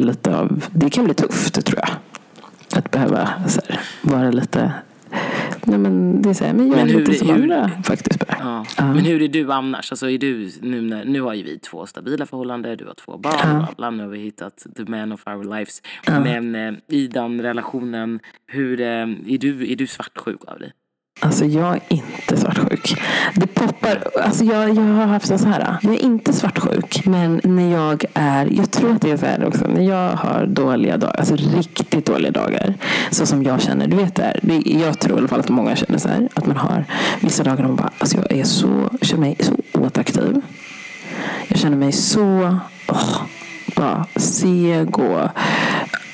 lite 0.00 0.36
av... 0.36 0.64
Det 0.72 0.90
kan 0.90 1.04
bli 1.04 1.14
tufft, 1.14 1.66
tror 1.66 1.78
jag. 1.80 1.88
Att 2.78 2.90
behöva 2.90 3.24
här, 3.24 3.80
vara 4.02 4.30
lite... 4.30 4.72
Nej, 5.64 5.78
men 5.78 6.22
det 6.22 6.30
är 6.30 6.34
så 6.34 6.44
här, 6.44 6.52
men 6.52 6.66
jag 6.68 6.76
Men 6.76 6.88
är 6.88 6.92
hur 6.92 7.00
lite 7.00 7.12
är- 7.12 7.14
som 7.18 7.28
hur- 7.28 7.42
andra 7.42 7.70
faktiskt. 7.84 8.24
Ja. 8.28 8.64
Ja. 8.78 8.84
Men 8.94 9.04
hur 9.04 9.22
är 9.22 9.28
du 9.28 9.52
annars? 9.52 9.92
Alltså 9.92 10.10
är 10.10 10.18
du, 10.18 10.50
nu, 10.62 10.80
när, 10.80 11.04
nu 11.04 11.20
har 11.20 11.34
ju 11.34 11.42
vi 11.42 11.58
två 11.58 11.86
stabila 11.86 12.26
förhållanden, 12.26 12.76
du 12.76 12.86
har 12.86 12.94
två 12.94 13.18
barn, 13.18 13.34
Ja. 13.42 13.68
bla, 13.76 13.90
nu 13.90 14.02
har 14.02 14.10
vi 14.10 14.18
hittat 14.18 14.66
the 14.76 14.84
man 14.84 15.12
of 15.12 15.26
our 15.26 15.44
lives. 15.44 15.82
Men 16.06 16.54
eh, 16.54 16.72
i 16.88 17.06
den 17.06 17.42
relationen, 17.42 18.20
hur, 18.46 18.80
eh, 18.80 18.86
är, 18.88 19.38
du, 19.38 19.72
är 19.72 19.76
du 19.76 19.86
svartsjuk 19.86 20.44
av 20.46 20.58
dig? 20.58 20.72
Alltså 21.20 21.44
jag 21.44 21.74
är 21.74 21.80
inte 21.88 22.36
svartsjuk. 22.36 23.02
Det 23.34 23.46
poppar, 23.46 24.02
alltså 24.22 24.44
jag, 24.44 24.68
jag 24.68 24.82
har 24.82 25.06
haft 25.06 25.30
en 25.30 25.38
så 25.38 25.48
här. 25.48 25.78
Jag 25.82 25.94
är 25.94 26.02
inte 26.02 26.32
svartsjuk. 26.32 27.06
Men 27.06 27.40
när 27.44 27.72
jag 27.72 28.04
är, 28.14 28.48
jag 28.52 28.70
tror 28.70 28.92
att 28.92 29.02
det 29.02 29.10
är 29.10 29.16
så 29.16 29.26
här 29.26 29.44
också. 29.44 29.66
När 29.66 29.82
jag 29.82 30.10
har 30.10 30.46
dåliga 30.46 30.96
dagar, 30.96 31.14
alltså 31.18 31.36
riktigt 31.36 32.06
dåliga 32.06 32.30
dagar. 32.30 32.74
Så 33.10 33.26
som 33.26 33.42
jag 33.42 33.62
känner, 33.62 33.86
du 33.86 33.96
vet 33.96 34.14
det 34.14 34.22
här. 34.22 34.40
Det, 34.42 34.56
jag 34.56 34.98
tror 34.98 35.16
i 35.16 35.18
alla 35.18 35.28
fall 35.28 35.40
att 35.40 35.48
många 35.48 35.76
känner 35.76 35.98
så 35.98 36.08
här. 36.08 36.28
Att 36.34 36.46
man 36.46 36.56
har 36.56 36.84
vissa 37.20 37.42
dagar 37.42 37.56
där 37.56 37.64
man 37.64 37.76
bara, 37.76 37.90
alltså 37.98 38.16
jag 38.16 38.32
är 38.32 38.44
så, 38.44 38.90
känner 39.02 39.20
mig 39.20 39.36
så 39.40 39.52
oattraktiv. 39.72 40.40
Jag 41.48 41.58
känner 41.58 41.76
mig 41.76 41.92
så, 41.92 42.58
åh, 42.88 43.22
bara 43.76 44.06
seg 44.16 44.98
och 44.98 45.28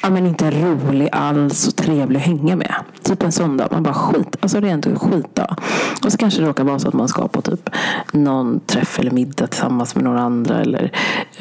ja, 0.02 0.10
men 0.10 0.26
inte 0.26 0.50
rolig 0.50 1.08
alls 1.12 1.71
trevlig 1.82 2.16
att 2.16 2.26
hänga 2.26 2.56
med. 2.56 2.74
Typ 3.02 3.22
en 3.22 3.32
sån 3.32 3.56
dag. 3.56 3.68
Man 3.70 3.82
bara 3.82 3.94
skit. 3.94 4.36
Alltså 4.40 4.60
rent 4.60 4.86
skitdag. 4.98 5.56
Och 6.04 6.12
så 6.12 6.18
kanske 6.18 6.40
det 6.40 6.48
råkar 6.48 6.64
vara 6.64 6.78
så 6.78 6.88
att 6.88 6.94
man 6.94 7.08
ska 7.08 7.28
på 7.28 7.42
typ 7.42 7.70
någon 8.12 8.60
träff 8.60 8.98
eller 8.98 9.10
middag 9.10 9.46
tillsammans 9.46 9.94
med 9.94 10.04
några 10.04 10.20
andra. 10.20 10.60
Eller 10.60 10.92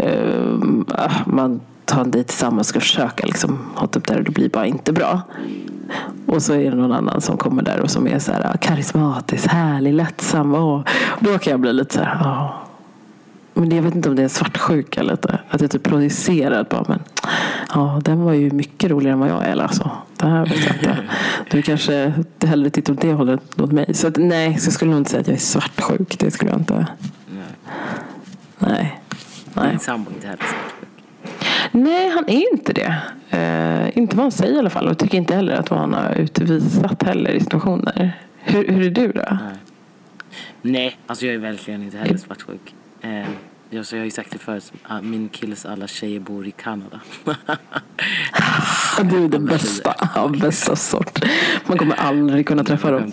uh, 0.04 0.82
man 1.26 1.60
tar 1.86 2.02
en 2.02 2.12
dejt 2.12 2.28
tillsammans 2.28 2.68
och 2.68 2.70
ska 2.70 2.80
försöka 2.80 3.26
liksom, 3.26 3.60
ha 3.76 3.88
typ 3.88 4.08
där 4.08 4.18
och 4.18 4.24
det 4.24 4.32
blir 4.32 4.50
bara 4.50 4.66
inte 4.66 4.94
bra. 4.94 5.22
Och 6.26 6.44
så 6.44 6.54
är 6.54 6.72
det 6.72 6.78
någon 6.78 6.92
annan 6.92 7.22
som 7.22 7.38
kommer 7.38 7.64
där 7.64 7.80
och 7.80 7.92
som 7.92 8.08
är 8.08 8.20
så 8.20 8.32
här 8.32 8.58
karismatisk, 8.62 9.48
härlig, 9.48 9.94
lättsam. 9.94 10.54
Och 10.56 10.88
då 11.20 11.38
kan 11.38 11.52
jag 11.52 11.60
bli 11.60 11.74
lite 11.74 11.94
så 11.94 12.02
här, 12.02 12.24
oh. 12.24 12.71
Men 13.54 13.76
jag 13.76 13.82
vet 13.84 13.96
inte 13.96 14.10
om 14.10 14.16
det 14.16 14.24
är 14.24 14.28
svartsjuka 14.28 15.04
lite. 15.04 15.40
Att 15.50 15.62
jag 15.62 15.72
typ 15.72 15.84
projicerar 15.84 16.66
bara, 16.70 16.86
men 16.88 17.00
ja, 17.74 18.02
den 18.04 18.22
var 18.22 18.34
ju 18.34 18.52
mycket 18.52 18.92
roligare 18.92 19.14
än 19.14 19.20
vad 19.20 19.30
jag 19.30 19.46
är. 19.46 19.58
Alltså. 19.62 19.92
Det 20.18 20.28
här 20.28 20.46
vet 20.46 20.66
jag 20.66 20.76
inte. 20.76 20.98
Du 21.50 21.62
kanske 21.62 22.14
hellre 22.46 22.70
tittar 22.70 22.94
åt 22.94 23.02
det 23.02 23.14
hållet 23.14 23.58
mot 23.58 23.72
mig. 23.72 23.94
Så 23.94 24.08
att, 24.08 24.18
nej, 24.18 24.58
så 24.60 24.68
jag 24.68 24.74
skulle 24.74 24.92
nog 24.92 25.00
inte 25.00 25.12
säga 25.12 25.22
att 25.22 25.28
jag 25.28 25.36
är 25.36 25.40
svartsjuk. 25.40 26.20
Det 26.20 26.32
skulle 26.32 26.52
jag 26.52 26.60
inte. 26.60 26.74
Nej. 27.28 27.46
Nej. 28.60 29.00
Nej, 29.54 29.70
Din 29.70 29.80
sambo 29.80 30.12
inte 30.12 30.28
heller 30.28 30.44
svartsjuk. 30.44 30.90
nej 31.72 32.10
han 32.10 32.30
är 32.30 32.52
inte 32.54 32.74
det. 32.74 32.96
Eh, 33.38 33.98
inte 33.98 34.16
vad 34.16 34.24
han 34.24 34.32
säger 34.32 34.54
i 34.56 34.60
alla 34.60 34.70
fall. 34.70 34.86
Och 34.86 34.90
jag 34.90 34.98
tycker 34.98 35.18
inte 35.18 35.36
heller 35.36 35.54
att 35.54 35.70
vad 35.70 35.80
han 35.80 35.94
har 35.94 36.12
utvisat 36.12 37.04
heller 37.04 37.30
i 37.32 37.40
situationer. 37.40 38.18
Hur, 38.38 38.68
hur 38.68 38.86
är 38.86 38.90
du 38.90 39.12
då? 39.12 39.22
Nej. 39.30 39.56
Nej, 40.62 40.98
alltså 41.08 41.26
jag 41.26 41.36
är 41.36 41.40
verkligen 41.40 41.84
inte 41.84 41.98
heller 41.98 42.18
svartsjuk. 42.18 42.76
Eh, 43.02 43.28
jag, 43.70 43.86
så 43.86 43.96
jag 43.96 44.02
har 44.02 44.06
ju 44.06 44.12
sagt 44.12 44.32
det 44.32 44.38
förut, 44.38 44.74
ah, 44.84 45.02
min 45.02 45.30
killes 45.30 45.66
alla 45.66 45.88
tjejer 45.88 46.20
bor 46.20 46.48
i 46.48 46.52
Kanada. 46.52 47.00
Du 49.04 49.24
är 49.24 49.28
den 49.30 49.46
bästa 49.46 49.96
av 50.16 50.40
bästa 50.40 50.76
sort. 50.76 51.20
Man 51.68 51.78
kommer 51.78 51.96
aldrig 51.96 52.48
kunna 52.48 52.64
träffa 52.64 52.92
dem. 52.92 53.12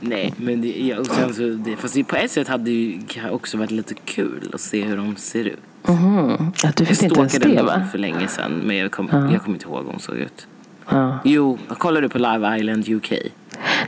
Nej, 0.00 0.34
men 0.36 0.60
det, 0.60 0.68
ja, 0.68 0.98
och 0.98 1.06
sen 1.06 1.34
så, 1.34 1.42
det, 1.42 1.76
fast 1.76 1.94
det, 1.94 2.04
på 2.04 2.16
ett 2.16 2.30
sätt 2.30 2.48
hade 2.48 2.64
det 2.64 2.70
ju 2.70 3.00
också 3.30 3.56
varit 3.58 3.70
lite 3.70 3.94
kul 3.94 4.50
att 4.54 4.60
se 4.60 4.82
hur 4.84 4.96
de 4.96 5.16
ser 5.16 5.44
ut. 5.44 5.58
Mhm. 5.88 6.52
Att 6.64 6.76
du 6.76 6.84
Jag 6.84 6.88
fick 6.88 7.02
inte 7.02 7.20
ens 7.20 7.32
det 7.38 7.62
va? 7.62 7.82
för 7.92 7.98
länge 7.98 8.28
sedan, 8.28 8.52
men 8.64 8.76
jag, 8.76 8.90
kom, 8.92 9.08
Ja. 9.12 9.32
jag 9.32 9.42
kommer 9.42 9.56
inte 9.56 9.66
ihåg 9.66 9.84
hur 9.84 9.90
hon 9.90 10.00
såg 10.00 10.16
ut. 10.16 10.46
Ja. 10.88 11.18
Jo, 11.24 11.58
kollar 11.68 12.02
du 12.02 12.08
på 12.08 12.18
Live 12.18 12.58
Island 12.58 12.88
UK? 12.88 13.12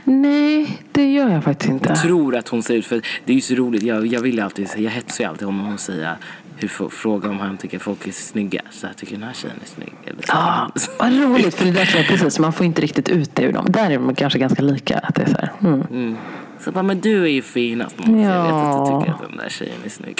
Nej, 0.03 0.81
det 0.91 1.11
gör 1.11 1.29
jag 1.29 1.43
faktiskt 1.43 1.69
inte. 1.71 1.95
tror 1.95 2.35
att 2.35 2.47
hon 2.47 2.63
ut, 2.69 2.85
för 2.85 3.01
det 3.25 3.31
är 3.31 3.35
ju 3.35 3.41
så 3.41 3.55
roligt, 3.55 3.83
jag, 3.83 4.07
jag 4.07 4.21
vill 4.21 4.39
alltid, 4.39 4.69
jag 4.77 4.91
hetsar 4.91 5.23
ju 5.23 5.29
alltid 5.29 5.45
honom 5.45 5.73
och 5.73 5.79
säga 5.79 6.17
hur, 6.57 6.89
fråga 6.89 7.29
om 7.29 7.39
han 7.39 7.57
tycker 7.57 7.79
folk 7.79 8.07
är 8.07 8.11
snygga. 8.11 8.61
Så 8.71 8.87
jag 8.87 8.97
tycker 8.97 9.13
den 9.13 9.23
här 9.23 9.33
tjejen 9.33 9.57
är 9.63 9.67
snygg. 9.67 9.93
Eller 10.05 10.21
så. 10.21 10.27
Ja, 10.27 10.71
vad 10.99 11.13
roligt. 11.13 11.55
För 11.55 11.65
det 11.65 11.71
där 11.71 11.85
tror 11.85 12.03
jag 12.03 12.07
precis, 12.07 12.39
man 12.39 12.53
får 12.53 12.65
inte 12.65 12.81
riktigt 12.81 13.09
ut 13.09 13.35
det 13.35 13.43
ur 13.43 13.53
dem. 13.53 13.65
Där 13.69 13.91
är 13.91 13.97
de 13.97 14.15
kanske 14.15 14.39
ganska 14.39 14.61
lika. 14.61 14.97
Att 14.97 15.15
det 15.15 15.21
är 15.21 15.25
så 15.25 15.37
här, 15.37 15.51
mm. 15.61 15.81
Mm. 15.81 16.17
Så 16.59 16.71
bara, 16.71 16.83
men 16.83 17.01
du 17.01 17.23
är 17.23 17.27
ju 17.27 17.41
finast. 17.41 17.95
Ja. 17.97 18.11
Jag 18.19 18.43
vet 18.43 18.53
att 18.53 18.85
du 18.85 18.99
tycker 18.99 19.11
att 19.11 19.29
den 19.29 19.37
där 19.37 19.49
tjejen 19.49 19.77
är 19.85 19.89
snygg. 19.89 20.19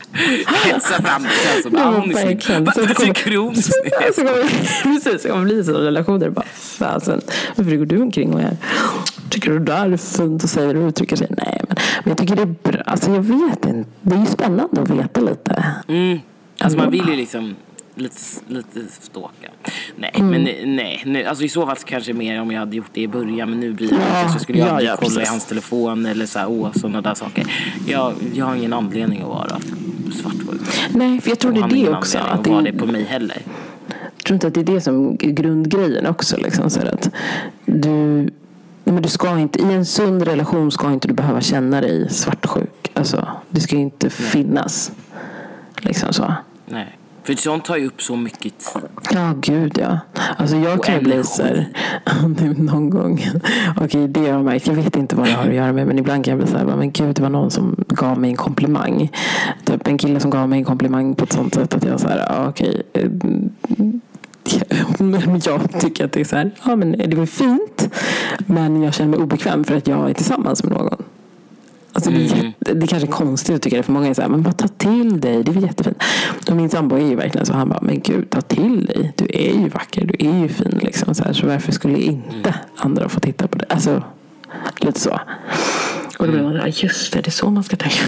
Hetsa 0.64 1.02
fram 1.02 1.22
det 1.22 1.28
sen 1.28 1.62
så 1.62 1.70
bara, 1.70 1.82
Ja, 1.82 1.88
ah, 1.88 2.00
hon 2.00 2.10
är 2.10 2.22
snygg. 2.22 2.42
Så 2.42 2.52
kommer- 2.52 2.94
tycker 2.94 3.30
du 3.30 3.36
hon 3.38 3.50
är 3.50 3.54
snygg? 3.62 4.14
Så 4.14 4.20
kommer, 4.20 4.42
precis, 4.82 5.22
det 5.22 5.28
kommer 5.28 5.44
bli 5.44 5.64
sådana 5.64 5.84
relationer. 5.86 6.30
Bara, 6.30 6.46
fasen, 6.52 7.20
varför 7.56 7.76
går 7.76 7.86
du 7.86 8.02
omkring 8.02 8.34
och 8.34 8.40
är, 8.40 8.56
tycker 9.30 9.50
du 9.50 9.58
det 9.58 9.64
där 9.64 9.90
är 9.92 9.96
fint 9.96 10.44
och 10.44 10.50
säger 10.50 10.76
och 10.76 10.88
uttrycker 10.88 11.16
sig? 11.16 11.26
Nej, 11.30 11.60
men, 11.68 11.76
men 12.04 12.10
jag 12.10 12.18
tycker 12.18 12.36
det 12.36 12.42
är 12.42 12.72
bra. 12.72 12.82
Alltså 12.86 13.10
jag 13.10 13.20
vet 13.22 13.64
inte. 13.66 13.90
Det 14.02 14.14
är 14.14 14.20
ju 14.20 14.26
spännande 14.26 14.82
att 14.82 14.90
veta 14.90 15.20
lite. 15.20 15.64
Mm. 15.88 16.18
Alltså 16.60 16.78
man 16.78 16.90
vill 16.90 17.08
ju 17.08 17.16
liksom 17.16 17.56
lite, 17.94 18.16
lite 18.48 18.80
stalka. 19.00 19.48
Nej, 19.96 20.10
Mm. 20.14 20.30
men 20.30 20.76
nej. 20.76 21.02
Nu, 21.06 21.24
alltså 21.24 21.44
i 21.44 21.48
så 21.48 21.66
fall 21.66 21.76
så 21.76 21.86
kanske 21.86 22.12
mer 22.12 22.40
om 22.40 22.50
jag 22.50 22.58
hade 22.60 22.76
gjort 22.76 22.90
det 22.92 23.00
i 23.00 23.08
början. 23.08 23.50
Men 23.50 23.60
nu 23.60 23.72
blir 23.72 23.88
det 23.88 23.94
Ja, 23.94 24.20
kanske 24.22 24.40
skulle 24.40 24.58
jag 24.58 24.68
ja, 24.68 24.70
aldrig 24.72 24.88
ja, 24.88 24.96
kolla 24.96 25.10
i 25.12 25.14
precis. 25.14 25.30
hans 25.30 25.44
telefon 25.44 26.06
eller 26.06 26.26
så 26.26 26.38
här, 26.38 26.48
åh, 26.50 26.72
sådana 26.74 27.00
där 27.00 27.14
saker. 27.14 27.46
Jag, 27.86 28.12
jag 28.34 28.46
har 28.46 28.54
ingen 28.56 28.72
anledning 28.72 29.20
att 29.22 29.28
vara 29.28 29.58
svartsjuk. 30.12 30.60
Nej, 30.90 31.20
för 31.20 31.28
jag 31.30 31.38
tror 31.38 31.52
det 31.52 31.60
är 31.60 31.68
det 31.68 31.96
också. 31.96 32.18
Att 32.18 32.40
att 32.40 32.46
vara 32.46 32.62
det, 32.62 32.70
det 32.70 32.78
på 32.78 32.86
mig 32.86 33.04
heller. 33.04 33.42
jag 33.88 34.24
tror 34.24 34.34
inte 34.34 34.46
att 34.46 34.54
det 34.54 34.60
är 34.60 34.64
det 34.64 34.80
som 34.80 35.10
är 35.20 35.30
grundgrejen 35.30 36.06
också. 36.06 36.36
Liksom, 36.36 36.70
så 36.70 36.80
att 36.80 37.10
du, 37.66 37.90
nej, 37.90 38.30
men 38.84 39.02
du 39.02 39.08
ska 39.08 39.38
inte, 39.38 39.58
I 39.58 39.72
en 39.72 39.86
sund 39.86 40.22
relation 40.22 40.70
ska 40.70 40.92
inte 40.92 41.08
du 41.08 41.14
behöva 41.14 41.40
känna 41.40 41.80
dig 41.80 42.10
svartsjuk. 42.10 42.90
Alltså, 42.94 43.28
det 43.50 43.60
ska 43.60 43.76
ju 43.76 43.82
inte 43.82 44.10
finnas. 44.10 44.92
Liksom 45.76 46.12
så. 46.12 46.34
Nej. 46.66 46.97
För 47.28 47.36
sånt 47.36 47.64
tar 47.64 47.76
ju 47.76 47.86
upp 47.86 48.02
så 48.02 48.16
mycket 48.16 48.40
tid. 48.58 48.82
Ja, 49.10 49.34
gud 49.40 49.78
ja. 49.78 49.98
Alltså 50.36 50.56
jag 50.56 50.78
Och 50.78 50.84
kan 50.84 50.94
ju 50.94 51.00
bli 51.00 51.24
så 51.24 51.42
här, 51.42 51.68
nu 52.40 52.54
någon 52.54 52.90
gång. 52.90 53.26
Okej, 53.76 54.08
det 54.08 54.20
har 54.20 54.28
jag 54.28 54.44
märkt. 54.44 54.66
Jag 54.66 54.74
vet 54.74 54.96
inte 54.96 55.16
vad 55.16 55.26
det 55.26 55.32
har 55.32 55.48
att 55.48 55.54
göra 55.54 55.72
med. 55.72 55.86
Men 55.86 55.98
ibland 55.98 56.24
kan 56.24 56.32
jag 56.32 56.38
bli 56.38 56.52
så 56.52 56.58
här, 56.58 56.64
men 56.64 56.92
gud 56.92 57.16
det 57.16 57.22
var 57.22 57.28
någon 57.28 57.50
som 57.50 57.84
gav 57.88 58.20
mig 58.20 58.30
en 58.30 58.36
komplimang. 58.36 59.10
Typ 59.64 59.88
en 59.88 59.98
kille 59.98 60.20
som 60.20 60.30
gav 60.30 60.48
mig 60.48 60.58
en 60.58 60.64
komplimang 60.64 61.14
på 61.14 61.24
ett 61.24 61.32
sånt 61.32 61.54
sätt 61.54 61.74
att 61.74 61.84
jag 61.84 62.00
så 62.00 62.08
här, 62.08 62.26
ja, 62.28 62.48
okej. 62.48 62.82
eh, 62.92 63.10
Men 64.98 65.40
jag 65.44 65.80
tycker 65.80 66.04
att 66.04 66.12
det 66.12 66.20
är 66.20 66.24
så 66.24 66.36
här, 66.36 66.50
ja 66.64 66.76
men 66.76 66.92
det 66.92 67.16
var 67.16 67.26
fint. 67.26 67.88
Men 68.46 68.82
jag 68.82 68.94
känner 68.94 69.10
mig 69.10 69.20
obekväm 69.20 69.64
för 69.64 69.76
att 69.76 69.86
jag 69.86 70.10
är 70.10 70.14
tillsammans 70.14 70.64
med 70.64 70.72
någon. 70.72 71.02
Alltså 71.98 72.10
det, 72.10 72.16
är 72.16 72.32
Mm. 72.32 72.46
jätte, 72.46 72.74
det 72.74 72.84
är 72.84 72.86
kanske 72.86 73.08
är 73.08 73.12
konstigt 73.12 73.56
att 73.56 73.62
tycka 73.62 73.76
det 73.76 73.82
för 73.82 73.92
många 73.92 74.08
är 74.08 74.14
så 74.14 74.22
här, 74.22 74.28
men 74.28 74.42
bara 74.42 74.52
ta 74.52 74.68
till 74.68 75.20
dig, 75.20 75.42
det 75.42 75.50
är 75.52 75.60
jättefint. 75.60 76.02
Och 76.50 76.56
min 76.56 76.68
sambo 76.70 76.96
är 76.96 77.00
ju 77.08 77.14
verkligen 77.14 77.46
så, 77.46 77.52
han 77.52 77.68
bara, 77.68 77.80
men 77.82 78.00
gud 78.00 78.30
ta 78.30 78.40
till 78.40 78.86
dig, 78.86 79.12
du 79.16 79.24
är 79.34 79.52
ju 79.62 79.68
vacker, 79.68 80.06
du 80.06 80.26
är 80.28 80.38
ju 80.42 80.48
fin 80.48 80.78
liksom. 80.82 81.14
Så, 81.14 81.24
här, 81.24 81.32
så 81.32 81.46
varför 81.46 81.72
skulle 81.72 81.98
inte 81.98 82.54
andra 82.76 83.08
få 83.08 83.20
titta 83.20 83.48
på 83.48 83.58
det? 83.58 83.64
Alltså, 83.68 84.02
lite 84.80 85.00
så. 85.00 85.20
Och 86.18 86.26
då 86.26 86.32
blir 86.32 86.42
man 86.42 86.52
såhär, 86.52 86.74
just 86.84 87.12
det, 87.12 87.20
det 87.20 87.28
är 87.28 87.30
så 87.30 87.50
man 87.50 87.64
ska 87.64 87.76
tänka. 87.76 88.04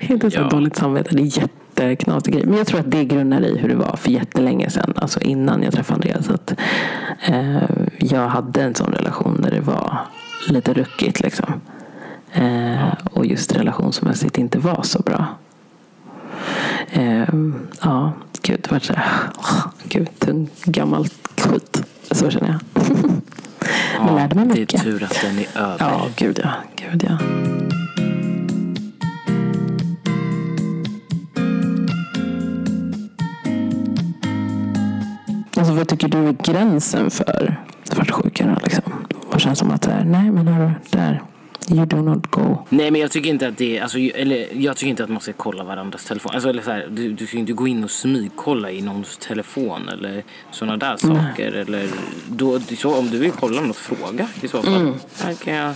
Inte 0.00 0.30
så 0.30 0.38
Ja. 0.40 0.48
dåligt 0.48 0.76
samvete. 0.76 1.10
Det 1.16 1.22
är 1.22 1.38
jätteknasig 1.40 2.34
grej. 2.34 2.46
Men 2.46 2.58
jag 2.58 2.66
tror 2.66 2.80
att 2.80 2.90
det 2.90 3.04
grundar 3.04 3.44
i 3.44 3.58
hur 3.58 3.68
det 3.68 3.74
var 3.74 3.96
för 3.96 4.10
jättelänge 4.10 4.70
sedan. 4.70 4.92
Alltså 4.96 5.20
innan 5.20 5.62
jag 5.62 5.72
träffade 5.74 5.94
Andreas. 5.94 6.28
Att, 6.30 6.54
eh, 7.26 7.56
jag 7.98 8.28
hade 8.28 8.62
en 8.62 8.74
sån 8.74 8.92
relation 8.92 9.40
där 9.42 9.50
det 9.50 9.60
var 9.60 9.98
lite 10.48 10.72
ruckigt 10.74 11.20
liksom. 11.20 11.46
Eh, 12.32 12.92
och 13.12 13.26
just 13.26 13.52
relationsmässigt 13.52 14.38
inte 14.38 14.58
var 14.58 14.82
så 14.82 14.98
bra. 15.02 15.26
Eh, 16.90 17.28
ja, 17.82 18.12
gud, 18.42 18.60
det 18.62 18.70
var 18.70 18.78
så 18.78 18.92
här, 18.92 19.12
gud, 19.88 20.08
tung, 20.18 20.48
gammalt 20.64 21.40
skit. 21.40 21.82
Så 22.10 22.30
känner 22.30 22.48
jag. 22.48 22.84
Man 24.06 24.14
lärde 24.14 24.34
mig 24.34 24.44
det 24.46 24.52
är 24.52 24.60
mycket. 24.60 24.82
tur 24.82 25.02
att 25.04 25.20
den 25.22 25.38
är 25.38 25.46
över. 25.62 25.76
Ja, 25.78 26.08
gud 26.16 26.40
ja. 26.42 26.50
Gud 26.76 27.06
ja. 27.08 27.18
Alltså 35.56 35.74
vad 35.74 35.88
tycker 35.88 36.08
du 36.08 36.28
är 36.28 36.32
gränsen 36.32 37.10
för 37.10 37.60
svartsjuka? 37.84 38.58
Liksom? 38.64 38.82
Vad 39.30 39.40
känns 39.40 39.58
som 39.58 39.70
att 39.70 39.82
det 39.82 39.92
är, 39.92 40.04
nej 40.04 40.30
men 40.30 40.48
hörru, 40.48 40.70
där. 40.90 41.22
You 41.70 41.86
do 41.86 42.02
not 42.02 42.26
go. 42.30 42.58
Nej 42.68 42.90
men 42.90 43.00
jag 43.00 43.10
tycker 43.10 43.30
inte 43.30 43.48
att 43.48 43.58
det 43.58 43.80
alltså, 43.80 43.98
eller 43.98 44.46
jag 44.52 44.76
tycker 44.76 44.90
inte 44.90 45.04
att 45.04 45.10
man 45.10 45.20
ska 45.20 45.32
kolla 45.32 45.64
varandras 45.64 46.04
telefon. 46.04 46.32
Alltså, 46.34 46.48
eller 46.48 46.62
så 46.62 46.70
här, 46.70 46.88
du, 46.90 47.12
du 47.12 47.26
ska 47.26 47.38
inte 47.38 47.52
gå 47.52 47.68
in 47.68 47.84
och 47.84 47.90
smygkolla 47.90 48.70
i 48.70 48.82
någons 48.82 49.18
telefon 49.18 49.88
eller 49.88 50.24
sådana 50.50 50.76
där 50.76 50.96
saker. 50.96 51.52
Eller, 51.52 51.88
då, 52.28 52.60
så, 52.60 52.98
om 52.98 53.10
du 53.10 53.18
vill 53.18 53.30
kolla 53.30 53.60
något, 53.60 53.76
fråga 53.76 54.28
i 54.42 54.48
så 54.48 54.62
fall. 54.62 54.92
Här 55.22 55.34
kan, 55.34 55.54
jag, 55.54 55.74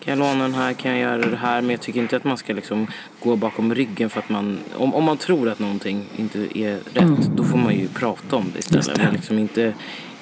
kan 0.00 0.10
jag 0.10 0.18
låna 0.18 0.42
den 0.42 0.54
här, 0.54 0.72
kan 0.72 0.90
jag 0.90 1.00
göra 1.00 1.30
det 1.30 1.36
här? 1.36 1.60
Men 1.60 1.70
jag 1.70 1.80
tycker 1.80 2.00
inte 2.00 2.16
att 2.16 2.24
man 2.24 2.36
ska 2.36 2.52
liksom 2.52 2.86
gå 3.22 3.36
bakom 3.36 3.74
ryggen 3.74 4.10
för 4.10 4.18
att 4.18 4.28
man, 4.28 4.58
om, 4.76 4.94
om 4.94 5.04
man 5.04 5.16
tror 5.16 5.48
att 5.48 5.58
någonting 5.58 6.04
inte 6.16 6.58
är 6.58 6.78
rätt, 6.94 7.30
då 7.36 7.44
får 7.44 7.58
man 7.58 7.74
ju 7.74 7.88
prata 7.88 8.36
om 8.36 8.46
det 8.52 8.58
istället. 8.58 8.98
Men 8.98 9.12
liksom 9.12 9.38
inte, 9.38 9.74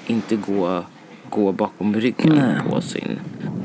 inte 0.07 0.37
gå, 0.37 0.85
gå 1.33 1.53
bakom 1.53 1.95
ryggen 1.95 2.35
Nej. 2.37 2.71
på 2.71 2.81
sin 2.81 3.18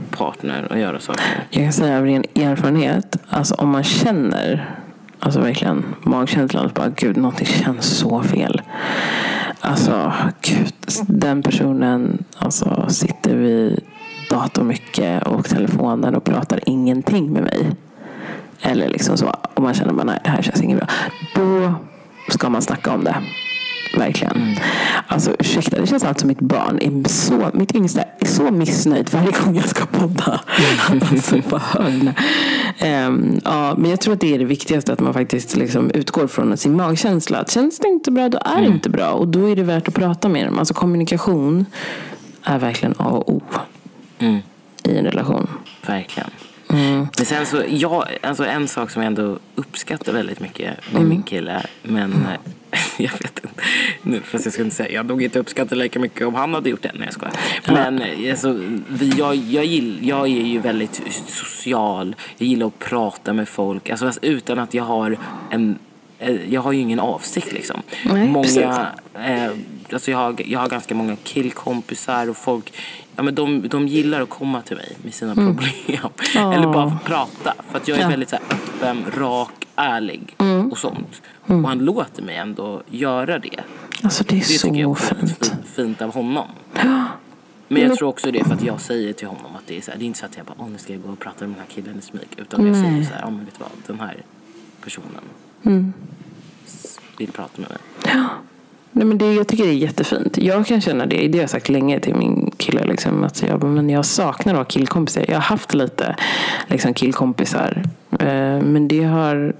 partner 0.09 0.67
och 0.71 0.79
göra 0.79 0.99
saker. 0.99 1.23
Jag 1.49 1.63
kan 1.63 1.73
säga 1.73 1.97
av 1.97 2.05
ren 2.05 2.23
erfarenhet, 2.35 3.17
alltså 3.29 3.55
om 3.55 3.69
man 3.69 3.83
känner, 3.83 4.75
alltså 5.19 5.39
verkligen 5.39 5.85
magkänslan, 6.01 6.65
att 6.65 6.73
bara 6.73 6.89
gud, 6.89 7.17
någonting 7.17 7.45
känns 7.45 7.85
så 7.85 8.23
fel. 8.23 8.61
Alltså, 9.59 10.13
gud, 10.41 10.73
den 11.07 11.43
personen 11.43 12.23
alltså, 12.37 12.85
sitter 12.89 13.35
vid 13.35 13.79
datorn 14.29 14.67
mycket 14.67 15.27
och 15.27 15.45
telefonen 15.45 16.15
och 16.15 16.23
pratar 16.23 16.59
ingenting 16.65 17.33
med 17.33 17.43
mig. 17.43 17.71
Eller 18.61 18.89
liksom 18.89 19.17
så, 19.17 19.33
om 19.53 19.63
man 19.63 19.73
känner 19.73 20.01
att 20.01 20.23
det 20.23 20.29
här 20.29 20.41
känns 20.41 20.61
inget 20.61 20.77
bra. 20.77 20.87
Då 21.35 21.73
ska 22.29 22.49
man 22.49 22.61
snacka 22.61 22.93
om 22.93 23.03
det. 23.03 23.15
Verkligen. 23.97 24.55
Alltså 25.07 25.35
ursäkta, 25.39 25.81
det 25.81 25.87
känns 25.87 26.03
alltså 26.03 26.19
som 26.21 26.27
mitt 26.27 26.39
barn 26.39 26.79
är 26.81 27.09
så, 27.09 27.49
mitt 27.53 27.75
yngsta 27.75 28.01
är 28.19 28.25
så 28.25 28.51
missnöjd 28.51 29.09
varje 29.13 29.31
gång 29.31 29.55
jag 29.55 29.67
ska 29.69 29.85
podda. 29.85 30.39
alltså 31.11 31.41
på 31.41 31.57
hörn. 31.57 32.11
Ehm, 32.79 33.39
ja, 33.45 33.75
men 33.77 33.89
jag 33.91 34.01
tror 34.01 34.13
att 34.13 34.19
det 34.19 34.33
är 34.35 34.39
det 34.39 34.45
viktigaste, 34.45 34.93
att 34.93 34.99
man 34.99 35.13
faktiskt 35.13 35.55
liksom 35.55 35.91
utgår 35.91 36.27
från 36.27 36.57
sin 36.57 36.75
magkänsla. 36.75 37.37
Att 37.37 37.51
känns 37.51 37.79
det 37.79 37.87
inte 37.87 38.11
bra, 38.11 38.29
då 38.29 38.39
är 38.45 38.61
det 38.61 38.67
inte 38.67 38.89
bra. 38.89 39.09
Och 39.11 39.27
då 39.27 39.49
är 39.49 39.55
det 39.55 39.63
värt 39.63 39.87
att 39.87 39.93
prata 39.93 40.29
med 40.29 40.47
dem. 40.47 40.59
Alltså 40.59 40.73
kommunikation 40.73 41.65
är 42.43 42.59
verkligen 42.59 42.95
A 42.97 43.05
och 43.09 43.29
O 43.33 43.41
Mm. 44.19 44.39
i 44.83 44.97
en 44.97 45.05
relation. 45.05 45.47
Verkligen. 45.87 46.29
Mm. 46.69 47.07
Men 47.17 47.25
sen 47.25 47.45
så, 47.45 47.63
jag, 47.69 48.03
alltså 48.23 48.45
en 48.45 48.67
sak 48.67 48.89
som 48.91 49.01
jag 49.01 49.07
ändå 49.07 49.37
uppskattar 49.55 50.13
väldigt 50.13 50.39
mycket 50.39 50.73
med 50.91 50.95
Mm. 51.01 51.09
min 51.09 51.23
kille, 51.23 51.65
men 51.83 52.11
eh, 52.13 52.29
jag 52.97 53.11
vet 53.11 53.21
inte, 53.43 53.49
nu, 54.01 54.21
fast 54.21 54.45
jag 54.45 54.53
ska 54.53 54.63
inte 54.63 54.75
säga, 54.75 54.91
jag 54.91 55.05
nog 55.05 55.21
inte 55.23 55.39
uppskatta 55.39 55.75
lika 55.75 55.99
mycket 55.99 56.27
om 56.27 56.35
han 56.35 56.53
hade 56.53 56.69
gjort 56.69 56.81
det. 56.81 56.91
Nej 56.93 57.03
jag 57.05 57.13
skojar. 57.13 57.33
Men 57.67 58.01
eh, 58.01 58.31
alltså, 58.31 58.59
vi, 58.87 59.09
jag, 59.17 59.35
jag, 59.35 59.65
gill, 59.65 59.99
jag 60.01 60.23
är 60.23 60.27
ju 60.27 60.59
väldigt 60.59 61.01
social, 61.27 62.15
jag 62.37 62.47
gillar 62.47 62.67
att 62.67 62.79
prata 62.79 63.33
med 63.33 63.49
folk, 63.49 63.89
alltså, 63.89 64.11
utan 64.21 64.59
att 64.59 64.73
jag 64.73 64.83
har 64.83 65.17
en 65.49 65.79
eh, 66.19 66.53
jag 66.53 66.61
har 66.61 66.71
ju 66.71 66.79
ingen 66.79 66.99
avsikt 66.99 67.51
liksom. 67.51 67.81
Nej, 68.05 68.27
många, 68.27 68.87
eh, 69.13 69.51
alltså 69.93 70.11
jag, 70.11 70.17
har, 70.17 70.35
jag 70.45 70.59
har 70.59 70.69
ganska 70.69 70.95
många 70.95 71.15
killkompisar 71.23 72.29
och 72.29 72.37
folk, 72.37 72.73
ja, 73.15 73.23
men 73.23 73.35
de, 73.35 73.67
de 73.67 73.87
gillar 73.87 74.21
att 74.21 74.29
komma 74.29 74.61
till 74.61 74.75
mig 74.75 74.97
med 75.03 75.13
sina 75.13 75.35
problem. 75.35 75.69
Ja. 75.85 76.53
Eller 76.53 76.67
bara 76.73 76.99
prata. 77.05 77.53
För 77.71 77.77
att 77.77 77.87
jag 77.87 77.97
är 77.97 78.01
Ja. 78.01 78.09
väldigt 78.09 78.29
så 78.29 78.35
här, 78.35 78.45
öppen, 78.57 79.05
rak, 79.17 79.67
ärlig 79.75 80.35
och 80.71 80.77
sånt. 80.77 81.21
Och 81.47 81.67
han 81.69 81.77
låter 81.79 82.23
mig 82.23 82.35
ändå 82.35 82.81
göra 82.89 83.39
det. 83.39 83.59
Alltså 84.03 84.23
det 84.23 84.35
är 84.35 84.39
Det 84.39 84.45
tycker 84.45 84.75
jag 84.79 84.97
så 84.97 85.13
är 85.13 85.15
väldigt 85.15 85.45
fint. 85.47 85.67
fint, 85.75 86.01
av 86.01 86.13
honom. 86.13 86.47
Men 87.67 87.81
jag 87.81 87.97
tror 87.97 88.09
också 88.09 88.31
det 88.31 88.43
för 88.43 88.53
att 88.53 88.63
jag 88.63 88.81
säger 88.81 89.13
till 89.13 89.27
honom 89.27 89.55
att 89.55 89.63
det 89.67 89.77
är 89.77 89.81
så 89.81 89.91
här, 89.91 89.97
det 89.97 90.03
är 90.05 90.07
inte 90.07 90.19
så 90.19 90.25
att 90.25 90.37
jag 90.37 90.45
bara, 90.45 90.55
åh 90.59 90.69
nu 90.69 90.77
ska 90.77 90.93
jag 90.93 91.01
gå 91.01 91.09
och 91.09 91.19
prata 91.19 91.45
med 91.47 91.49
den 91.55 91.59
här 91.59 91.67
killen 91.75 91.99
i 91.99 92.01
smyg. 92.01 92.27
Utan 92.37 92.67
jag 92.67 92.75
säger 92.75 92.91
Nej. 92.91 93.05
så 93.05 93.13
här, 93.13 93.21
ja 93.21 93.29
men 93.29 93.45
vet 93.45 93.53
du 93.57 93.59
vad, 93.63 93.69
den 93.87 93.99
här 94.07 94.17
personen 94.83 95.21
Mm. 95.63 95.93
vill 97.17 97.31
prata 97.31 97.61
med 97.61 97.69
mig. 97.69 97.79
Nej, 98.91 99.05
men 99.05 99.17
det, 99.17 99.33
jag 99.33 99.47
tycker 99.47 99.63
det 99.63 99.69
är 99.69 99.73
jättefint. 99.73 100.37
Jag 100.37 100.67
kan 100.67 100.81
känna 100.81 101.05
det, 101.05 101.27
det 101.27 101.37
har 101.37 101.43
jag 101.43 101.49
sagt 101.49 101.69
länge 101.69 101.99
till 101.99 102.15
min 102.15 102.51
kille. 102.57 102.85
Liksom, 102.85 103.23
att 103.23 103.41
jag, 103.41 103.63
men 103.63 103.89
jag 103.89 104.05
saknar 104.05 104.53
att 104.53 104.57
ha 104.57 104.65
killkompisar. 104.65 105.25
Jag 105.27 105.35
har 105.35 105.41
haft 105.41 105.73
lite 105.73 106.15
liksom, 106.67 106.93
killkompisar. 106.93 107.83
Eh, 108.19 108.61
men 108.61 108.87
det 108.87 109.03
har, 109.03 109.53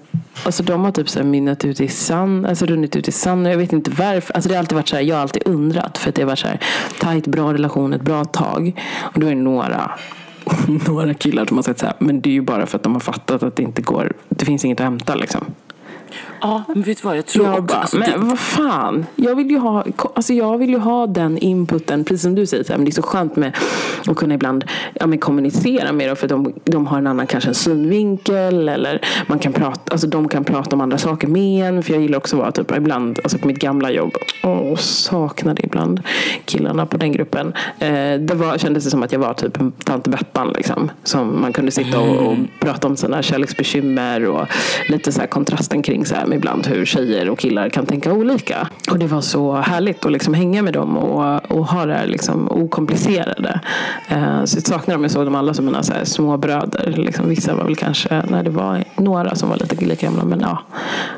alltså, 0.46 0.64
de 0.64 0.84
har 0.84 0.92
typ 0.92 1.10
så 1.10 1.20
här, 1.20 1.26
mynnat 1.26 1.66
ut 1.66 1.82
i 1.82 1.88
sand, 1.88 2.46
alltså 2.46 2.66
runnit 2.66 2.96
ut 2.96 3.08
i 3.08 3.12
sand. 3.12 3.48
Och 3.48 3.54
jag 3.54 3.58
vet 3.58 3.74
inte 3.74 3.92
varför. 3.92 4.34
Alltså, 4.34 4.50
det 4.50 4.56
har 4.56 4.60
alltid 4.60 4.76
varit 4.76 4.90
så 4.90 4.96
här, 4.96 5.04
jag 5.04 5.16
har 5.16 5.22
alltid 5.22 5.42
undrat. 5.46 5.98
För 5.98 6.10
att 6.10 6.16
det 6.16 6.22
har 6.22 6.28
varit 6.28 6.40
så 6.40 6.48
här, 6.48 6.60
tajt, 7.00 7.28
bra 7.28 7.54
relation 7.54 7.94
ett 7.94 8.02
bra 8.02 8.26
tag. 8.26 8.84
Och 9.14 9.20
då 9.20 9.28
är 9.28 9.36
det 9.36 9.42
några 9.42 9.92
några 10.88 11.14
killar 11.14 11.46
som 11.46 11.58
har 11.58 11.64
sagt 11.64 11.80
så 11.80 11.86
här, 11.86 11.96
men 12.00 12.22
det 12.22 12.30
är 12.30 12.34
ju 12.34 12.42
bara 12.42 12.66
för 12.66 12.78
att 12.78 12.84
de 12.84 12.94
har 12.94 13.00
fattat 13.00 13.44
att 13.44 13.56
det 13.56 13.64
inte 13.64 13.82
går, 13.82 14.14
det 14.30 14.46
finns 14.46 14.66
inget 14.66 14.80
att 14.80 14.84
hämta 14.84 15.16
liksom. 15.16 15.46
Ja, 16.42 16.64
men 16.68 16.84
vet 16.84 17.02
du 17.02 17.08
vad, 17.08 17.18
jag 17.18 17.26
tror 17.26 17.46
Jag 17.46 17.54
också... 17.54 17.64
bara, 17.64 17.78
alltså, 17.78 17.98
men 17.98 18.12
det, 18.12 18.18
vad 18.18 18.40
fan. 18.40 19.06
Jag 19.16 19.36
vill, 19.36 19.52
ju 19.52 19.58
ha, 19.58 19.86
alltså 20.14 20.34
jag 20.34 20.58
vill 20.58 20.70
ju 20.70 20.78
ha 20.78 21.08
den 21.08 21.38
inputen, 21.38 22.04
precis 22.04 22.22
som 22.22 22.36
du 22.36 22.46
säger. 22.46 22.64
Så 22.64 22.74
här, 22.74 22.78
men 22.78 22.86
det 22.86 22.90
är 22.90 22.94
så 22.94 23.02
skönt 23.02 23.36
med 23.36 23.58
att 24.08 24.16
kunna 24.16 24.34
ibland 24.34 24.66
ja, 24.94 25.08
men 25.08 25.20
kommunicera 25.20 25.92
med 25.92 26.10
dem. 26.10 26.16
För 26.16 26.28
de, 26.28 26.54
de 26.66 26.88
har 26.88 26.98
en 26.98 27.08
annan 27.08 27.28
kanske 27.28 27.50
en 27.50 27.56
synvinkel. 27.56 28.70
Eller 28.70 29.02
man 29.28 29.40
kan 29.40 29.54
prata, 29.54 29.92
alltså 29.92 30.08
de 30.08 30.28
kan 30.28 30.44
prata 30.44 30.76
om 30.76 30.82
andra 30.82 30.98
saker 30.98 31.28
med 31.28 31.68
en. 31.68 31.84
För 31.84 31.94
jag 31.94 32.02
gillar 32.02 32.18
också 32.18 32.36
att 32.36 32.42
vara 32.42 32.52
typ, 32.52 32.78
ibland, 32.78 33.20
alltså 33.24 33.38
på 33.38 33.48
mitt 33.48 33.60
gamla 33.60 33.92
jobb. 33.92 34.14
Åh, 34.44 34.76
saknade 34.76 35.62
ibland 35.66 36.02
killarna 36.46 36.86
på 36.86 36.98
den 36.98 37.12
gruppen. 37.12 37.54
Eh, 37.80 38.20
det 38.20 38.34
var, 38.34 38.58
kändes 38.58 38.84
det 38.84 38.90
som 38.90 39.04
att 39.04 39.12
jag 39.12 39.20
var 39.20 39.34
typ 39.34 39.58
tant 39.84 40.08
Bettan. 40.08 40.54
Liksom, 40.58 40.92
som 41.04 41.42
man 41.42 41.54
kunde 41.54 41.72
sitta 41.72 42.00
och, 42.00 42.32
och 42.32 42.38
prata 42.60 42.88
om 42.88 42.98
sina 42.98 43.22
kärleksbekymmer. 43.22 44.26
Och 44.26 44.48
lite 44.90 45.12
så 45.12 45.20
här 45.20 45.28
kontrasten 45.28 45.82
kring 45.82 46.06
så 46.06 46.16
här, 46.16 46.26
med 46.28 46.36
ibland 46.36 46.68
hur 46.68 46.86
tjejer 46.86 47.30
och 47.30 47.40
killar 47.40 47.70
kan 47.70 47.86
tänka 47.86 48.14
olika. 48.14 48.70
Och 48.92 49.00
det 49.00 49.08
var 49.08 49.22
så 49.22 49.56
härligt 49.56 50.06
att 50.06 50.12
liksom 50.12 50.34
hänga 50.34 50.62
med 50.62 50.74
dem 50.74 50.98
och, 50.98 51.52
och 51.52 51.68
ha 51.68 51.86
det 51.86 51.94
här 51.94 52.08
liksom 52.08 52.52
okomplicerade. 52.52 53.60
Eh, 54.10 54.44
så 54.44 54.58
jag 54.58 54.68
saknar 54.68 54.96
dem. 54.96 55.04
Jag 55.04 55.12
såg 55.12 55.26
dem 55.26 55.36
alla 55.36 55.54
som 55.54 55.66
mina 55.66 55.84
så 55.84 55.94
här 55.94 56.06
små 56.06 56.38
bröder. 56.38 56.94
Liksom, 56.98 57.30
vissa 57.30 57.56
var 57.56 57.64
väl 57.64 57.76
kanske, 57.76 58.24
nej 58.30 58.44
det 58.44 58.50
var 58.50 58.84
några 58.96 59.36
som 59.36 59.50
var 59.50 59.58
lite 59.58 59.86
lika 59.86 60.06
gamla. 60.06 60.24
Men 60.24 60.40
ja. 60.40 60.60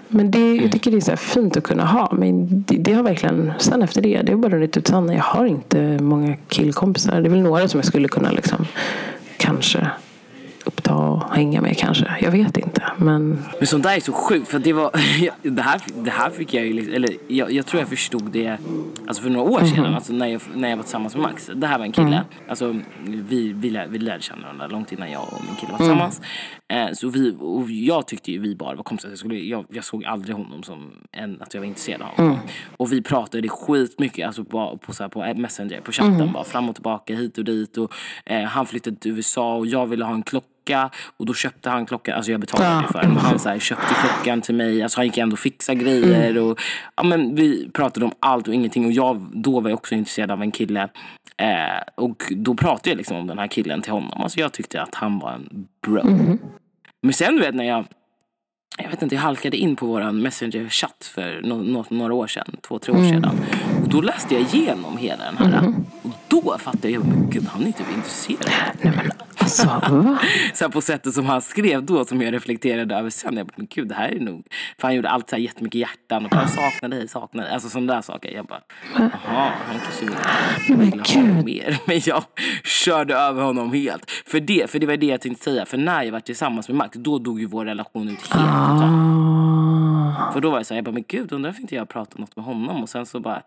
Men 0.07 0.31
det, 0.31 0.55
jag 0.55 0.71
tycker 0.71 0.91
det 0.91 0.97
är 0.97 1.01
så 1.01 1.17
fint 1.17 1.57
att 1.57 1.63
kunna 1.63 1.85
ha. 1.85 2.09
Men 2.11 2.63
det, 2.63 2.77
det 2.77 2.93
har 2.93 3.03
verkligen, 3.03 3.51
sen 3.57 3.81
efter 3.81 4.01
det, 4.01 4.21
det 4.21 4.31
har 4.31 4.39
bara 4.39 4.51
runnit 4.51 4.77
ut 4.77 4.87
sanden. 4.87 5.15
Jag 5.15 5.23
har 5.23 5.45
inte 5.45 5.97
många 6.01 6.35
killkompisar. 6.47 7.21
Det 7.21 7.27
är 7.27 7.29
väl 7.29 7.41
några 7.41 7.67
som 7.67 7.77
jag 7.77 7.85
skulle 7.85 8.07
kunna 8.07 8.31
liksom 8.31 8.65
kanske 9.37 9.87
uppta 10.69 10.95
och 10.95 11.33
hänga 11.35 11.61
med 11.61 11.77
kanske. 11.77 12.17
Jag 12.21 12.31
vet 12.31 12.57
inte. 12.57 12.83
Men 12.97 13.43
Men 13.57 13.67
sånt 13.67 13.83
där 13.83 13.95
är 13.95 13.99
så 13.99 14.13
sjukt 14.13 14.47
för 14.47 14.59
det 14.59 14.73
var, 14.73 14.91
det 15.49 15.61
här, 15.61 15.81
det 16.03 16.11
här 16.11 16.29
fick 16.29 16.53
jag 16.53 16.65
ju, 16.65 16.73
liksom- 16.73 16.93
eller 16.93 17.09
jag, 17.27 17.51
jag 17.51 17.65
tror 17.65 17.79
jag 17.81 17.89
förstod 17.89 18.31
det 18.31 18.57
alltså 19.07 19.23
för 19.23 19.29
några 19.29 19.51
år 19.51 19.59
sedan, 19.59 19.93
alltså 19.93 20.13
när 20.13 20.27
jag, 20.27 20.41
när 20.55 20.69
jag 20.69 20.77
var 20.77 20.83
tillsammans 20.83 21.15
med 21.15 21.23
Max. 21.23 21.49
Det 21.55 21.67
här 21.67 21.77
var 21.77 21.85
en 21.85 21.91
kille, 21.91 22.23
alltså 22.49 22.75
vi, 23.05 23.53
vi, 23.53 23.69
lär, 23.69 23.87
vi 23.87 23.97
lärde 23.97 24.21
känna 24.21 24.41
varandra 24.41 24.67
långt 24.67 24.91
innan 24.91 25.11
jag 25.11 25.21
och 25.21 25.41
min 25.47 25.55
kille 25.55 25.71
var 25.71 25.77
tillsammans. 25.77 26.21
Eh, 26.67 26.91
så 26.93 27.09
vi, 27.09 27.35
och 27.39 27.69
jag 27.69 28.07
tyckte 28.07 28.31
ju 28.31 28.39
vi 28.39 28.55
bara 28.55 28.75
var 28.75 28.83
kompisar, 28.83 29.09
jag, 29.09 29.17
skulle, 29.17 29.35
jag, 29.35 29.65
jag 29.69 29.83
såg 29.83 30.05
aldrig 30.05 30.35
honom 30.35 30.63
som 30.63 30.91
en, 31.11 31.41
att 31.41 31.53
jag 31.53 31.61
var 31.61 31.67
intresserad 31.67 32.01
av 32.01 32.07
honom. 32.07 32.37
Och 32.77 32.93
vi 32.93 33.01
pratade 33.01 33.49
skitmycket, 33.49 34.27
alltså 34.27 34.43
på, 34.43 34.77
på, 34.85 34.93
så 34.93 35.03
här, 35.03 35.09
på 35.09 35.33
Messenger, 35.41 35.81
på 35.81 35.91
chatten, 35.91 36.31
bara 36.33 36.43
fram 36.43 36.69
och 36.69 36.75
tillbaka, 36.75 37.15
hit 37.15 37.37
och 37.37 37.43
dit. 37.43 37.77
Och, 37.77 37.93
eh, 38.25 38.43
han 38.43 38.65
flyttade 38.65 38.95
till 38.95 39.11
USA 39.11 39.55
och 39.55 39.67
jag 39.67 39.85
ville 39.87 40.05
ha 40.05 40.13
en 40.13 40.23
klocka 40.23 40.47
klocka 40.69 40.89
och 41.17 41.25
då 41.25 41.33
köpte 41.33 41.69
han 41.69 41.85
klockan, 41.85 42.15
alltså 42.15 42.31
jag 42.31 42.39
betalade 42.41 42.69
Ja. 42.69 42.87
för 42.91 43.01
den, 43.01 43.17
han 43.17 43.39
så 43.39 43.49
här, 43.49 43.59
köpte 43.59 43.93
klockan 44.01 44.41
till 44.41 44.55
mig, 44.55 44.83
alltså 44.83 44.99
han 44.99 45.05
gick 45.05 45.17
ändå 45.17 45.33
och 45.33 45.39
fixade 45.39 45.79
grejer 45.79 46.37
och 46.37 46.59
ja, 46.95 47.03
men 47.03 47.35
vi 47.35 47.69
pratade 47.73 48.05
om 48.05 48.11
allt 48.19 48.47
och 48.47 48.53
ingenting 48.53 48.85
och 48.85 48.91
jag 48.91 49.27
då 49.33 49.59
var 49.59 49.69
jag 49.69 49.77
också 49.77 49.95
intresserad 49.95 50.31
av 50.31 50.41
en 50.41 50.51
kille 50.51 50.81
eh, 51.37 51.81
och 51.95 52.23
då 52.35 52.55
pratade 52.55 52.89
jag 52.89 52.97
liksom 52.97 53.17
om 53.17 53.27
den 53.27 53.39
här 53.39 53.47
killen 53.47 53.81
till 53.81 53.91
honom, 53.91 54.21
alltså 54.21 54.39
jag 54.39 54.51
tyckte 54.51 54.81
att 54.81 54.95
han 54.95 55.19
var 55.19 55.31
en 55.31 55.67
bro. 55.85 56.37
Men 57.01 57.13
sen 57.13 57.35
du 57.35 57.41
vet 57.41 57.55
när 57.55 57.63
jag 57.63 57.85
jag 58.83 58.89
vet 58.89 59.01
inte, 59.01 59.15
jag 59.15 59.21
halkade 59.21 59.57
in 59.57 59.75
på 59.75 59.85
våran 59.85 60.21
messenger-chatt 60.21 61.11
för 61.15 61.41
no, 61.43 61.53
no, 61.53 61.85
några 61.89 62.13
år 62.13 62.27
sedan, 62.27 62.55
två, 62.61 62.79
tre 62.79 62.93
år 62.93 63.03
sedan. 63.09 63.31
Och 63.83 63.89
då 63.89 64.01
läste 64.01 64.33
jag 64.35 64.43
igenom 64.43 64.97
hela 64.97 65.23
den 65.23 65.37
här. 65.37 65.73
Och 66.01 66.11
då 66.27 66.57
fattade 66.59 66.89
jag, 66.89 67.05
men 67.05 67.29
gud 67.29 67.47
han 67.47 67.61
är 67.67 67.71
typ 67.71 67.95
intresserad. 67.95 68.49
Nej 68.81 68.93
men 68.95 69.11
alltså, 69.49 69.97
va? 69.97 70.19
Så 70.53 70.69
på 70.69 70.81
sättet 70.81 71.13
som 71.13 71.25
han 71.25 71.41
skrev 71.41 71.83
då, 71.85 72.05
som 72.05 72.21
jag 72.21 72.33
reflekterade 72.33 72.95
över 72.95 73.09
sen. 73.09 73.37
Jag 73.37 73.47
bara, 73.47 73.53
men 73.55 73.67
gud 73.69 73.87
det 73.87 73.95
här 73.95 74.09
är 74.09 74.19
nog... 74.19 74.47
För 74.77 74.87
han 74.87 74.95
gjorde 74.95 75.09
alltid 75.09 75.29
så 75.29 75.35
här 75.35 75.43
jättemycket 75.43 75.81
hjärtan 75.81 76.25
och 76.25 76.31
bara 76.31 76.47
saknar 76.47 76.89
dig, 76.89 77.07
saknar 77.07 77.43
dig. 77.43 77.53
Alltså 77.53 77.69
sådana 77.69 77.93
där 77.93 78.01
saker. 78.01 78.31
Jag 78.31 78.45
bara, 78.45 78.61
jaha, 78.95 79.51
han 79.67 79.79
kanske 79.79 80.05
vill, 80.05 80.77
vill 80.77 80.99
ha 80.99 81.43
mer. 81.43 81.77
Men 81.87 82.01
jag 82.05 82.23
körde 82.63 83.15
över 83.15 83.43
honom 83.43 83.73
helt. 83.73 84.11
För 84.25 84.39
det, 84.39 84.69
för 84.69 84.79
det 84.79 84.87
var 84.87 84.97
det 84.97 85.05
jag 85.05 85.21
tänkte 85.21 85.43
säga. 85.43 85.65
För 85.65 85.77
när 85.77 86.03
jag 86.03 86.11
var 86.11 86.19
tillsammans 86.19 86.67
med 86.67 86.77
Max, 86.77 86.97
då 86.97 87.19
dog 87.19 87.39
ju 87.39 87.45
vår 87.45 87.65
relation 87.65 88.09
ut 88.09 88.27
helt. 88.27 88.49
Ah. 88.49 90.31
För 90.33 90.41
då 90.41 90.49
var 90.49 90.57
jag 90.57 90.65
så 90.65 90.73
här, 90.73 90.77
jag 90.77 90.85
bara, 90.85 90.91
men 90.91 91.03
gud 91.07 91.31
undrar 91.31 91.49
varför 91.49 91.61
inte 91.61 91.75
jag 91.75 91.89
pratat 91.89 92.17
något 92.17 92.35
med 92.35 92.45
honom. 92.45 92.83
Och 92.83 92.89
sen 92.89 93.05
så 93.05 93.19
bara, 93.19 93.41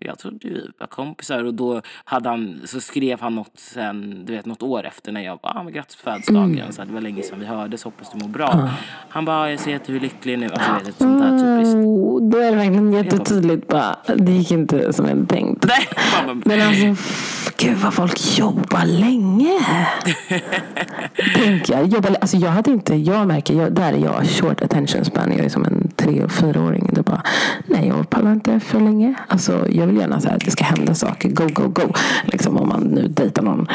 jag 0.00 0.18
trodde 0.18 0.38
vi 0.48 0.70
var 0.78 0.86
kompisar. 0.86 1.44
Och 1.44 1.54
då 1.54 1.80
hade 2.04 2.28
han, 2.28 2.60
så 2.64 2.80
skrev 2.80 3.20
han 3.20 3.34
något 3.34 3.52
sen, 3.54 4.24
du 4.26 4.32
vet 4.32 4.46
något 4.46 4.62
år 4.62 4.86
efter 4.86 5.12
när 5.12 5.20
jag 5.20 5.38
bara, 5.38 5.52
ah, 5.52 5.62
men 5.62 5.72
grattis 5.72 5.96
på 5.96 6.02
födelsedagen. 6.02 6.72
Så 6.72 6.80
här, 6.82 6.86
det 6.88 6.94
var 6.94 7.00
länge 7.00 7.22
sedan 7.22 7.40
vi 7.40 7.46
hördes, 7.46 7.84
hoppas 7.84 8.10
du 8.12 8.18
mår 8.18 8.28
bra. 8.28 8.68
Han 9.08 9.24
bara, 9.24 9.40
"Ah, 9.40 9.50
jag 9.50 9.60
ser 9.60 9.70
jätte 9.70 9.92
hur 9.92 10.00
lycklig 10.00 10.38
nu. 10.38 10.46
Alltså, 10.50 10.68
du 10.72 10.78
vet, 10.78 10.88
ett 10.88 10.98
sånt 10.98 11.22
där 11.22 11.38
typiskt. 11.58 11.74
Oh, 11.76 12.28
då 12.30 12.38
är 12.38 12.50
det 12.50 12.56
verkligen 12.56 12.92
jättetydligt 12.92 13.68
bara. 13.68 13.96
Det 14.16 14.32
gick 14.32 14.50
inte 14.50 14.92
som 14.92 15.04
jag 15.08 15.14
hade 15.14 15.26
tänkt. 15.26 15.64
Nej, 15.68 16.34
men- 16.44 16.60
alltså, 16.60 17.04
gud 17.58 17.76
vad 17.76 17.94
folk 17.94 18.38
jobbar 18.38 18.86
länge. 18.86 19.58
Tänker 21.34 21.74
jag. 21.74 21.86
Jobbar, 21.86 22.16
alltså 22.20 22.36
jag 22.36 22.50
hade 22.50 22.70
inte, 22.70 22.94
jag 22.94 23.26
märker, 23.26 23.54
jag, 23.54 23.72
där 23.72 23.92
är 23.92 23.98
jag 23.98 24.26
short 24.26 24.62
attention 24.62 25.04
span. 25.04 25.32
Jag 25.36 25.44
är 25.44 25.48
som 25.48 25.64
en 25.64 25.90
tre 25.96 26.24
och 26.24 26.32
fyraåring. 26.32 26.90
Det 26.92 27.00
är 27.00 27.02
bara, 27.02 27.22
nej 27.66 27.88
jag 27.88 28.10
pallar 28.10 28.32
inte 28.32 28.60
för 28.60 28.80
länge. 28.80 29.14
Alltså 29.28 29.66
jag 29.70 29.86
vill 29.86 29.96
gärna 29.96 30.20
så 30.20 30.28
här, 30.28 30.36
att 30.36 30.44
det 30.44 30.50
ska 30.50 30.64
hända 30.64 30.94
saker. 30.94 31.28
Go, 31.28 31.46
go, 31.52 31.68
go. 31.68 31.92
Liksom 32.24 32.56
om 32.56 32.68
man 32.68 32.82
nu 32.82 33.08
dejtar 33.08 33.42
någon. 33.42 33.68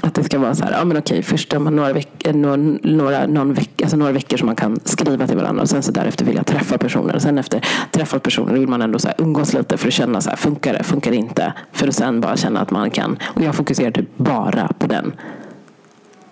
Att 0.00 0.14
det 0.14 0.24
ska 0.24 0.38
vara 0.38 0.54
så 0.54 0.64
här, 0.64 0.72
ja 0.72 0.84
men 0.84 0.96
okej, 0.96 1.22
först 1.22 1.58
man 1.58 1.76
några, 1.76 1.92
veck, 1.92 2.26
eh, 2.26 2.34
några, 2.34 2.56
några, 2.82 3.26
någon 3.26 3.54
veck, 3.54 3.82
alltså 3.82 3.96
några 3.96 4.12
veckor 4.12 4.36
som 4.36 4.46
man 4.46 4.56
kan 4.56 4.80
skriva 4.84 5.26
till 5.26 5.36
varandra. 5.36 5.62
Och 5.62 5.68
sen 5.68 5.82
så 5.82 5.92
därefter 5.92 6.24
vill 6.24 6.36
jag 6.36 6.46
träffa 6.46 6.78
personer. 6.78 7.14
Och 7.16 7.22
sen 7.22 7.38
efter 7.38 7.64
träffa 7.90 8.18
personer 8.18 8.54
vill 8.54 8.68
man 8.68 8.82
ändå 8.82 8.98
så 8.98 9.08
här 9.08 9.16
umgås 9.18 9.52
lite 9.52 9.76
för 9.76 9.88
att 9.88 9.94
känna 9.94 10.20
så 10.20 10.30
här, 10.30 10.36
funkar 10.36 10.72
det, 10.72 10.84
funkar 10.84 11.10
det 11.10 11.16
inte? 11.16 11.52
För 11.72 11.88
att 11.88 11.94
sen 11.94 12.20
bara 12.20 12.36
känna 12.36 12.60
att 12.60 12.70
man 12.70 12.90
kan. 12.90 13.18
Och 13.22 13.42
jag 13.42 13.54
fokuserar 13.54 13.90
typ 13.90 14.16
bara 14.16 14.68
på 14.78 14.86
den. 14.86 15.12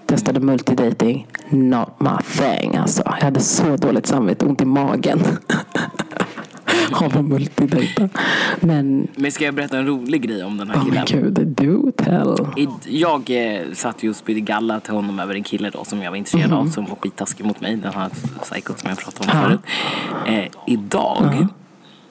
Testade 0.06 0.40
multidating, 0.40 1.26
not 1.50 1.88
my 1.98 2.16
thing 2.38 2.76
alltså. 2.76 3.02
Jag 3.04 3.24
hade 3.24 3.40
så 3.40 3.76
dåligt 3.76 4.06
samvete, 4.06 4.46
ont 4.46 4.60
i 4.60 4.64
magen. 4.64 5.20
Av 6.92 7.18
att 7.18 7.24
multidejta. 7.24 8.08
Men, 8.60 9.08
Men 9.16 9.32
ska 9.32 9.44
jag 9.44 9.54
berätta 9.54 9.78
en 9.78 9.86
rolig 9.86 10.22
grej 10.22 10.44
om 10.44 10.56
den 10.56 10.70
här 10.70 10.76
oh 10.76 10.84
killen? 10.84 11.04
men 11.12 11.34
gud, 11.34 11.46
do 11.46 11.92
tell. 11.96 12.36
I- 12.56 12.98
Jag 13.00 13.30
eh, 13.30 13.60
satt 13.72 14.02
just 14.02 14.24
på 14.26 14.32
galla 14.32 14.80
till 14.80 14.94
honom 14.94 15.20
över 15.20 15.34
en 15.34 15.42
kille 15.42 15.70
då 15.70 15.84
som 15.84 16.02
jag 16.02 16.10
var 16.10 16.16
intresserad 16.16 16.50
Mhm. 16.50 16.58
av 16.58 16.66
som 16.66 16.84
var 16.86 16.96
skittaskig 16.96 17.44
mot 17.46 17.60
mig. 17.60 17.76
Den 17.76 17.92
här 17.94 18.08
psykot 18.42 18.80
som 18.80 18.88
jag 18.88 18.98
pratade 18.98 19.32
om 19.32 19.42
förut. 19.42 19.60
Eh, 20.26 20.50
idag 20.66 21.46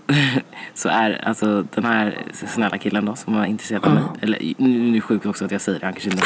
så 0.73 0.89
är 0.89 1.27
alltså 1.27 1.65
den 1.75 1.85
här 1.85 2.17
snälla 2.47 2.77
killen 2.77 3.05
då 3.05 3.15
som 3.15 3.35
var 3.35 3.45
intresserad 3.45 3.85
av 3.85 3.93
mig. 3.93 4.03
Eller 4.21 4.39
nu 4.57 4.69
nu 4.79 4.89
är 4.89 4.93
det 4.93 5.01
sjukt 5.01 5.25
också 5.25 5.45
att 5.45 5.51
jag 5.51 5.61
säger 5.61 5.79
det. 5.79 5.85
Han 5.85 5.93
kanske 5.93 6.09
inte 6.09 6.23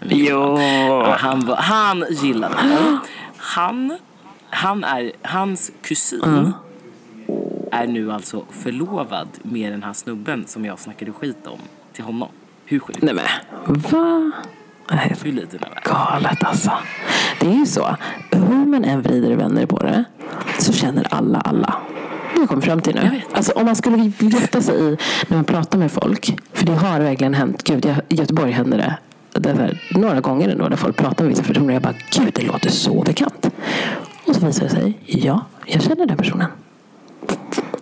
är. 0.00 0.16
Jo. 0.30 0.58
Ja, 0.60 1.16
han, 1.18 1.46
var, 1.46 1.56
han 1.56 2.04
gillade 2.10 2.54
mig. 2.54 2.98
Han, 3.36 3.98
han 4.50 4.84
är, 4.84 5.12
hans 5.22 5.72
kusin 5.82 6.52
är 7.72 7.86
nu 7.86 8.12
alltså 8.12 8.44
förlovad 8.50 9.28
med 9.42 9.72
den 9.72 9.82
här 9.82 9.92
snubben 9.92 10.44
som 10.46 10.64
jag 10.64 10.78
snackade 10.78 11.12
skit 11.12 11.46
om 11.46 11.58
till 11.92 12.04
honom. 12.04 12.28
Hur 12.64 12.78
sjukt? 12.78 13.02
Nej 13.02 13.14
men, 13.14 13.24
va? 13.66 14.32
Hur 15.22 15.32
lite 15.32 15.56
är. 15.56 15.90
galet 15.90 16.44
alltså. 16.44 16.72
Det 17.40 17.46
är 17.46 17.54
ju 17.54 17.66
så. 17.66 17.96
Hur 18.30 18.66
man 18.66 18.84
än 18.84 19.02
vrider 19.02 19.32
och 19.32 19.40
vänder 19.40 19.66
på 19.66 19.78
det 19.78 20.04
så 20.58 20.72
känner 20.72 21.06
alla 21.14 21.38
alla. 21.38 21.74
Det 22.34 22.40
har 22.40 22.46
kommit 22.46 22.64
fram 22.64 22.80
till 22.80 22.94
nu. 22.94 23.20
Alltså, 23.32 23.52
om 23.52 23.64
man 23.64 23.76
skulle 23.76 24.12
gifta 24.18 24.60
sig 24.60 24.74
i 24.74 24.96
när 25.28 25.36
man 25.36 25.44
pratar 25.44 25.78
med 25.78 25.92
folk. 25.92 26.36
För 26.52 26.66
det 26.66 26.74
har 26.74 27.00
verkligen 27.00 27.34
hänt. 27.34 27.62
Gud, 27.64 27.86
i 28.08 28.14
Göteborg 28.14 28.50
hände 28.52 28.76
det. 28.76 28.98
det 29.40 29.48
här, 29.52 29.82
några 29.94 30.20
gånger 30.20 30.48
ändå 30.48 30.68
där 30.68 30.76
folk 30.76 30.96
pratar 30.96 31.24
med 31.24 31.30
vissa 31.30 31.42
personer. 31.42 31.74
Jag 31.74 31.82
bara, 31.82 31.94
gud 32.18 32.32
det 32.34 32.42
låter 32.42 32.70
så 32.70 33.02
bekant. 33.02 33.50
Och 34.24 34.34
så 34.34 34.46
visar 34.46 34.64
det 34.64 34.70
sig, 34.70 34.98
ja, 35.06 35.44
jag 35.66 35.82
känner 35.82 36.06
den 36.06 36.16
personen. 36.16 36.48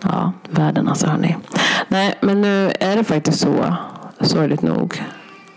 Ja, 0.03 0.32
världen 0.51 0.88
alltså 0.88 1.07
hörni. 1.07 1.36
Nej, 1.88 2.14
men 2.20 2.40
nu 2.40 2.72
är 2.80 2.96
det 2.96 3.05
faktiskt 3.05 3.40
så, 3.40 3.76
sorgligt 4.20 4.62
nog, 4.62 5.03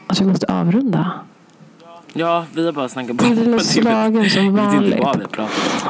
att 0.07 0.21
vi 0.21 0.25
måste 0.25 0.45
avrunda. 0.53 1.11
Ja, 2.13 2.45
vi 2.55 2.65
har 2.65 2.71
bara 2.71 2.89
snackat 2.89 3.17
på. 3.17 3.25
Jag 3.25 3.37
är 3.37 3.59
slagen 3.59 4.29
som 4.29 4.55
vanligt. 4.55 4.99
vi. 5.37 5.43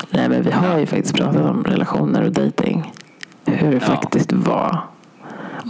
Nej, 0.09 0.29
men 0.29 0.43
vi 0.43 0.51
har 0.51 0.77
ju 0.79 0.85
faktiskt 0.85 1.15
pratat 1.15 1.41
om 1.41 1.63
relationer 1.63 2.21
och 2.23 2.31
dating. 2.31 2.91
Hur 3.45 3.71
det 3.71 3.77
Ja. 3.77 3.79
faktiskt 3.79 4.31
var. 4.31 4.83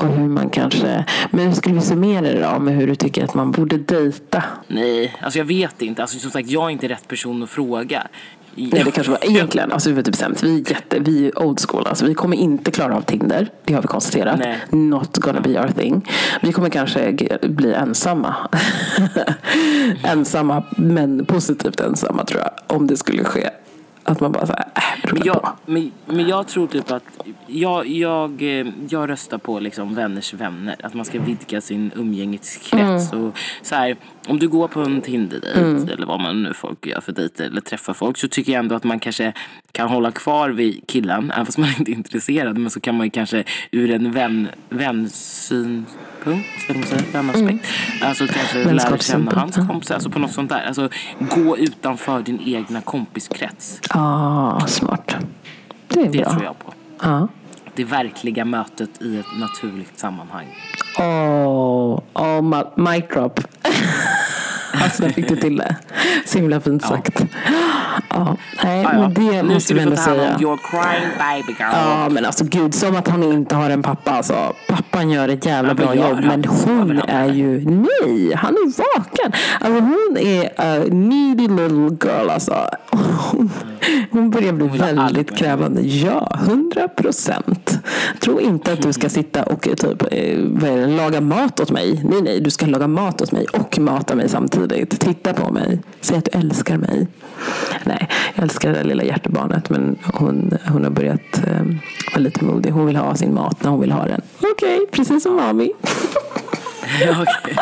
Och 0.02 0.08
hur 0.08 0.28
man 0.28 0.50
kanske... 0.50 1.06
Men 1.32 1.56
skulle 1.56 1.76
vi 1.76 1.82
summera 1.82 2.22
det 2.22 2.42
då 2.54 2.60
med 2.60 2.76
hur 2.76 2.88
du 2.88 2.96
tycker 2.96 3.24
att 3.24 3.34
man 3.34 3.52
borde 3.52 3.78
dejta? 3.78 4.44
Nej, 4.68 5.16
alltså 5.22 5.40
jag 5.40 5.46
vet 5.46 5.82
inte. 5.82 6.02
Alltså, 6.02 6.20
som 6.20 6.32
sagt, 6.32 6.50
jag 6.50 6.64
är 6.66 6.70
inte 6.70 6.88
rätt 6.88 7.08
person 7.08 7.44
att 7.44 7.50
fråga. 7.50 8.08
Nej, 8.56 8.84
det 8.86 8.92
kanske 8.92 9.12
var 9.12 9.20
egentligen, 9.22 9.72
alltså 9.72 9.90
vi 9.90 9.96
har 9.96 10.04
typ 10.04 10.44
vi 10.44 10.56
är 10.56 10.72
jätte, 10.72 11.00
vi 11.00 11.28
är 11.28 11.40
old 11.40 11.60
school. 11.60 11.88
Alltså, 11.88 12.06
vi 12.06 12.14
kommer 12.14 12.38
inte 12.38 12.72
klara 12.72 12.96
av 12.96 13.02
Tinder, 13.02 13.50
det 13.66 13.74
har 13.74 13.82
vi 13.82 13.88
konstaterat. 13.88 14.40
Nej. 14.40 14.58
Not 14.70 15.18
gonna 15.18 15.42
be 15.42 15.62
our 15.62 15.68
thing. 15.68 16.10
Vi 16.42 16.52
kommer 16.52 16.70
kanske 16.70 17.18
bli 17.42 17.74
ensamma. 17.74 18.36
ensamma, 20.04 20.64
men 20.78 21.26
positivt 21.26 21.80
ensamma 21.80 22.26
tror 22.26 22.42
jag. 22.42 22.78
Om 22.78 22.88
det 22.88 22.98
skulle 22.98 23.24
ske. 23.24 23.50
Att 24.04 24.20
man 24.20 24.32
bara 24.32 24.46
såhär, 24.46 24.66
äh, 24.76 25.14
Men 25.14 25.22
jag, 25.26 25.50
men, 25.66 25.92
men 26.06 26.28
jag 26.28 26.48
tror 26.48 26.68
typ 26.68 26.92
att 26.92 27.04
jag, 27.48 27.88
jag, 27.88 28.42
eh, 28.42 28.68
jag 28.90 29.10
röstar 29.10 29.38
på 29.38 29.60
liksom 29.60 29.96
vänners 29.96 30.34
vänner. 30.34 30.76
Att 30.84 30.94
man 30.94 31.06
ska 31.06 31.20
vidga 31.20 31.62
sin 31.62 31.92
umgängeskrets. 31.96 33.14
Mm. 33.14 33.26
Och 33.26 33.38
så 33.62 33.76
här, 33.76 33.96
om 34.28 34.40
du 34.40 34.48
går 34.48 34.68
på 34.68 34.82
en 34.82 35.02
Tinder-dejt 35.02 35.94
eller 35.94 36.06
vad 36.06 36.22
man 36.22 36.44
nu 36.44 36.54
folk 36.54 36.86
gör 36.86 37.02
för 37.02 37.12
dejter 37.12 37.46
eller 37.46 37.62
träffar 37.62 37.94
folk 37.94 38.18
så 38.18 38.28
tycker 38.28 38.52
jag 38.52 38.60
ändå 38.60 38.76
att 38.76 38.84
man 38.84 39.00
kanske 39.00 39.34
kan 39.72 39.90
hålla 39.90 40.12
kvar 40.12 40.50
vid 40.50 40.88
killen 40.88 41.32
även 41.32 41.46
fast 41.46 41.58
man 41.58 41.70
inte 41.80 41.92
är 41.92 41.94
intresserad. 41.94 42.58
Men 42.58 42.70
så 42.70 42.80
kan 42.80 42.98
man 42.98 43.06
ju 43.06 43.12
kanske 43.12 43.44
ur 43.72 43.92
en 43.92 44.12
vän, 44.70 45.10
vänsynpunkt, 46.28 46.62
ska 46.64 46.74
man 46.74 46.84
säga, 46.84 47.02
vänaspekt. 47.14 47.68
Alltså 48.02 48.28
kanske 48.28 48.74
lära 48.74 48.98
känna 48.98 49.32
hans 49.32 49.56
kompisar. 49.56 49.96
Alltså 49.96 50.10
på 50.10 50.20
något 50.20 50.32
sånt 50.32 50.50
där. 50.50 50.66
Alltså 50.68 50.90
gå 51.20 51.58
utanför 51.58 52.22
din 52.22 52.40
egna 52.46 52.82
kompiskrets. 52.82 53.80
Ja, 53.94 54.64
smart. 54.68 55.16
Det 55.88 56.00
är 56.02 56.10
Det 56.10 56.18
bra. 56.18 56.30
tror 56.32 56.44
jag 56.44 56.60
på. 56.60 56.74
Ja. 57.02 57.28
Det 57.76 57.84
verkliga 57.84 58.46
mötet 58.46 59.02
i 59.02 59.18
ett 59.20 59.40
naturligt 59.40 60.00
sammanhang. 60.00 60.48
Åh, 61.00 61.06
oh, 61.06 62.00
oh, 62.14 62.66
mic 62.92 63.04
drop. 63.14 63.40
alltså, 64.74 65.04
där 65.04 65.10
fick 65.10 65.28
du 65.30 65.36
till 65.36 65.56
det. 65.58 65.76
Så 66.26 66.38
himla 66.38 66.62
fint 66.62 66.84
sagt. 66.84 67.26
Ja, 67.46 67.52
nej, 68.64 68.86
Ah, 68.86 68.94
ja. 68.94 69.00
men 69.00 69.14
det 69.14 69.44
nu 69.44 69.54
måste 69.54 69.60
ska 69.62 69.74
vi 69.74 69.80
du 69.80 69.86
få 69.86 69.90
ändå 69.92 69.96
ta 69.96 70.10
hand 70.10 70.20
säga. 70.20 70.36
om 70.36 70.42
your 70.42 70.58
crying 70.58 71.12
baby 71.20 71.56
girl. 71.60 71.72
Ja, 71.74 72.10
men 72.10 72.26
alltså 72.26 72.44
gud, 72.46 72.74
som 72.76 72.96
att 72.96 73.08
hon 73.08 73.24
inte 73.24 73.56
har 73.56 73.70
en 73.70 73.84
pappa. 73.84 74.12
Alltså, 74.12 74.54
pappan 74.68 75.10
gör 75.10 75.30
ett 75.30 75.46
jävla 75.46 75.70
Ja, 75.70 75.76
bra 75.76 75.96
jobb, 75.96 76.14
han 76.16 76.26
men 76.28 76.46
hon 76.46 77.00
är 77.08 77.34
ju, 77.34 77.66
nej, 77.66 78.34
han 78.36 78.54
är 78.54 78.78
vaken. 78.98 79.32
Alltså, 79.60 79.82
hon 79.82 80.18
är 80.20 80.46
a 80.58 80.84
needy 80.92 81.48
little 81.48 81.98
girl 82.10 82.30
alltså. 82.30 82.56
Hon, 83.32 83.52
hon 84.12 84.30
börjar 84.30 84.54
bli 84.54 84.68
väldigt 84.68 85.38
krävande. 85.38 85.82
Ja, 85.82 86.38
hundra 86.48 86.88
procent. 86.88 87.63
Tro 88.20 88.40
inte 88.40 88.74
att 88.74 88.82
du 88.82 88.94
ska 88.94 89.10
sitta 89.10 89.44
och 89.44 89.68
eh, 89.68 89.74
typ, 89.74 90.02
eh, 90.12 90.38
det, 90.40 90.88
laga 90.88 91.22
mat 91.22 91.60
åt 91.60 91.72
mig. 91.72 92.02
Nej, 92.04 92.22
nej, 92.22 92.40
du 92.42 92.50
ska 92.50 92.66
laga 92.66 92.88
mat 92.88 93.22
åt 93.22 93.32
mig 93.32 93.46
och 93.54 93.80
mata 93.80 94.16
mig 94.16 94.30
samtidigt. 94.30 95.00
Titta 95.00 95.34
på 95.34 95.52
mig. 95.52 95.82
Säg 96.02 96.18
att 96.18 96.26
du 96.26 96.40
älskar 96.40 96.78
mig. 96.78 97.08
Nej, 97.84 98.10
jag 98.36 98.44
älskar 98.44 98.70
det 98.70 98.76
där 98.76 98.84
lilla 98.84 99.04
hjärtebarnet 99.04 99.70
men 99.70 99.96
hon, 100.14 100.58
hon 100.68 100.84
har 100.84 100.92
börjat 100.92 101.38
eh, 101.48 101.64
vara 102.12 102.24
lite 102.24 102.44
modig. 102.44 102.72
Hon 102.72 102.86
vill 102.86 102.96
ha 102.96 103.16
sin 103.16 103.34
mat 103.34 103.64
när 103.64 103.70
hon 103.70 103.82
vill 103.82 103.92
ha 103.92 104.06
den. 104.06 104.22
Okej, 104.54 104.80
precis 104.92 105.24
som 105.24 105.36
mami. 105.36 105.72
Okej. 106.94 107.56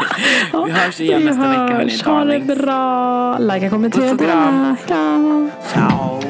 Vi 0.66 0.72
hörs 0.72 1.00
igen 1.00 1.22
nästa 1.22 1.48
vecka. 1.50 2.12
Ha 2.12 2.26
det 2.26 2.40
bra. 2.40 3.38
Like, 3.38 3.70
kommentera, 3.70 4.14
dela. 4.14 4.76
Hejdå. 4.88 5.50
Ciao. 5.74 6.22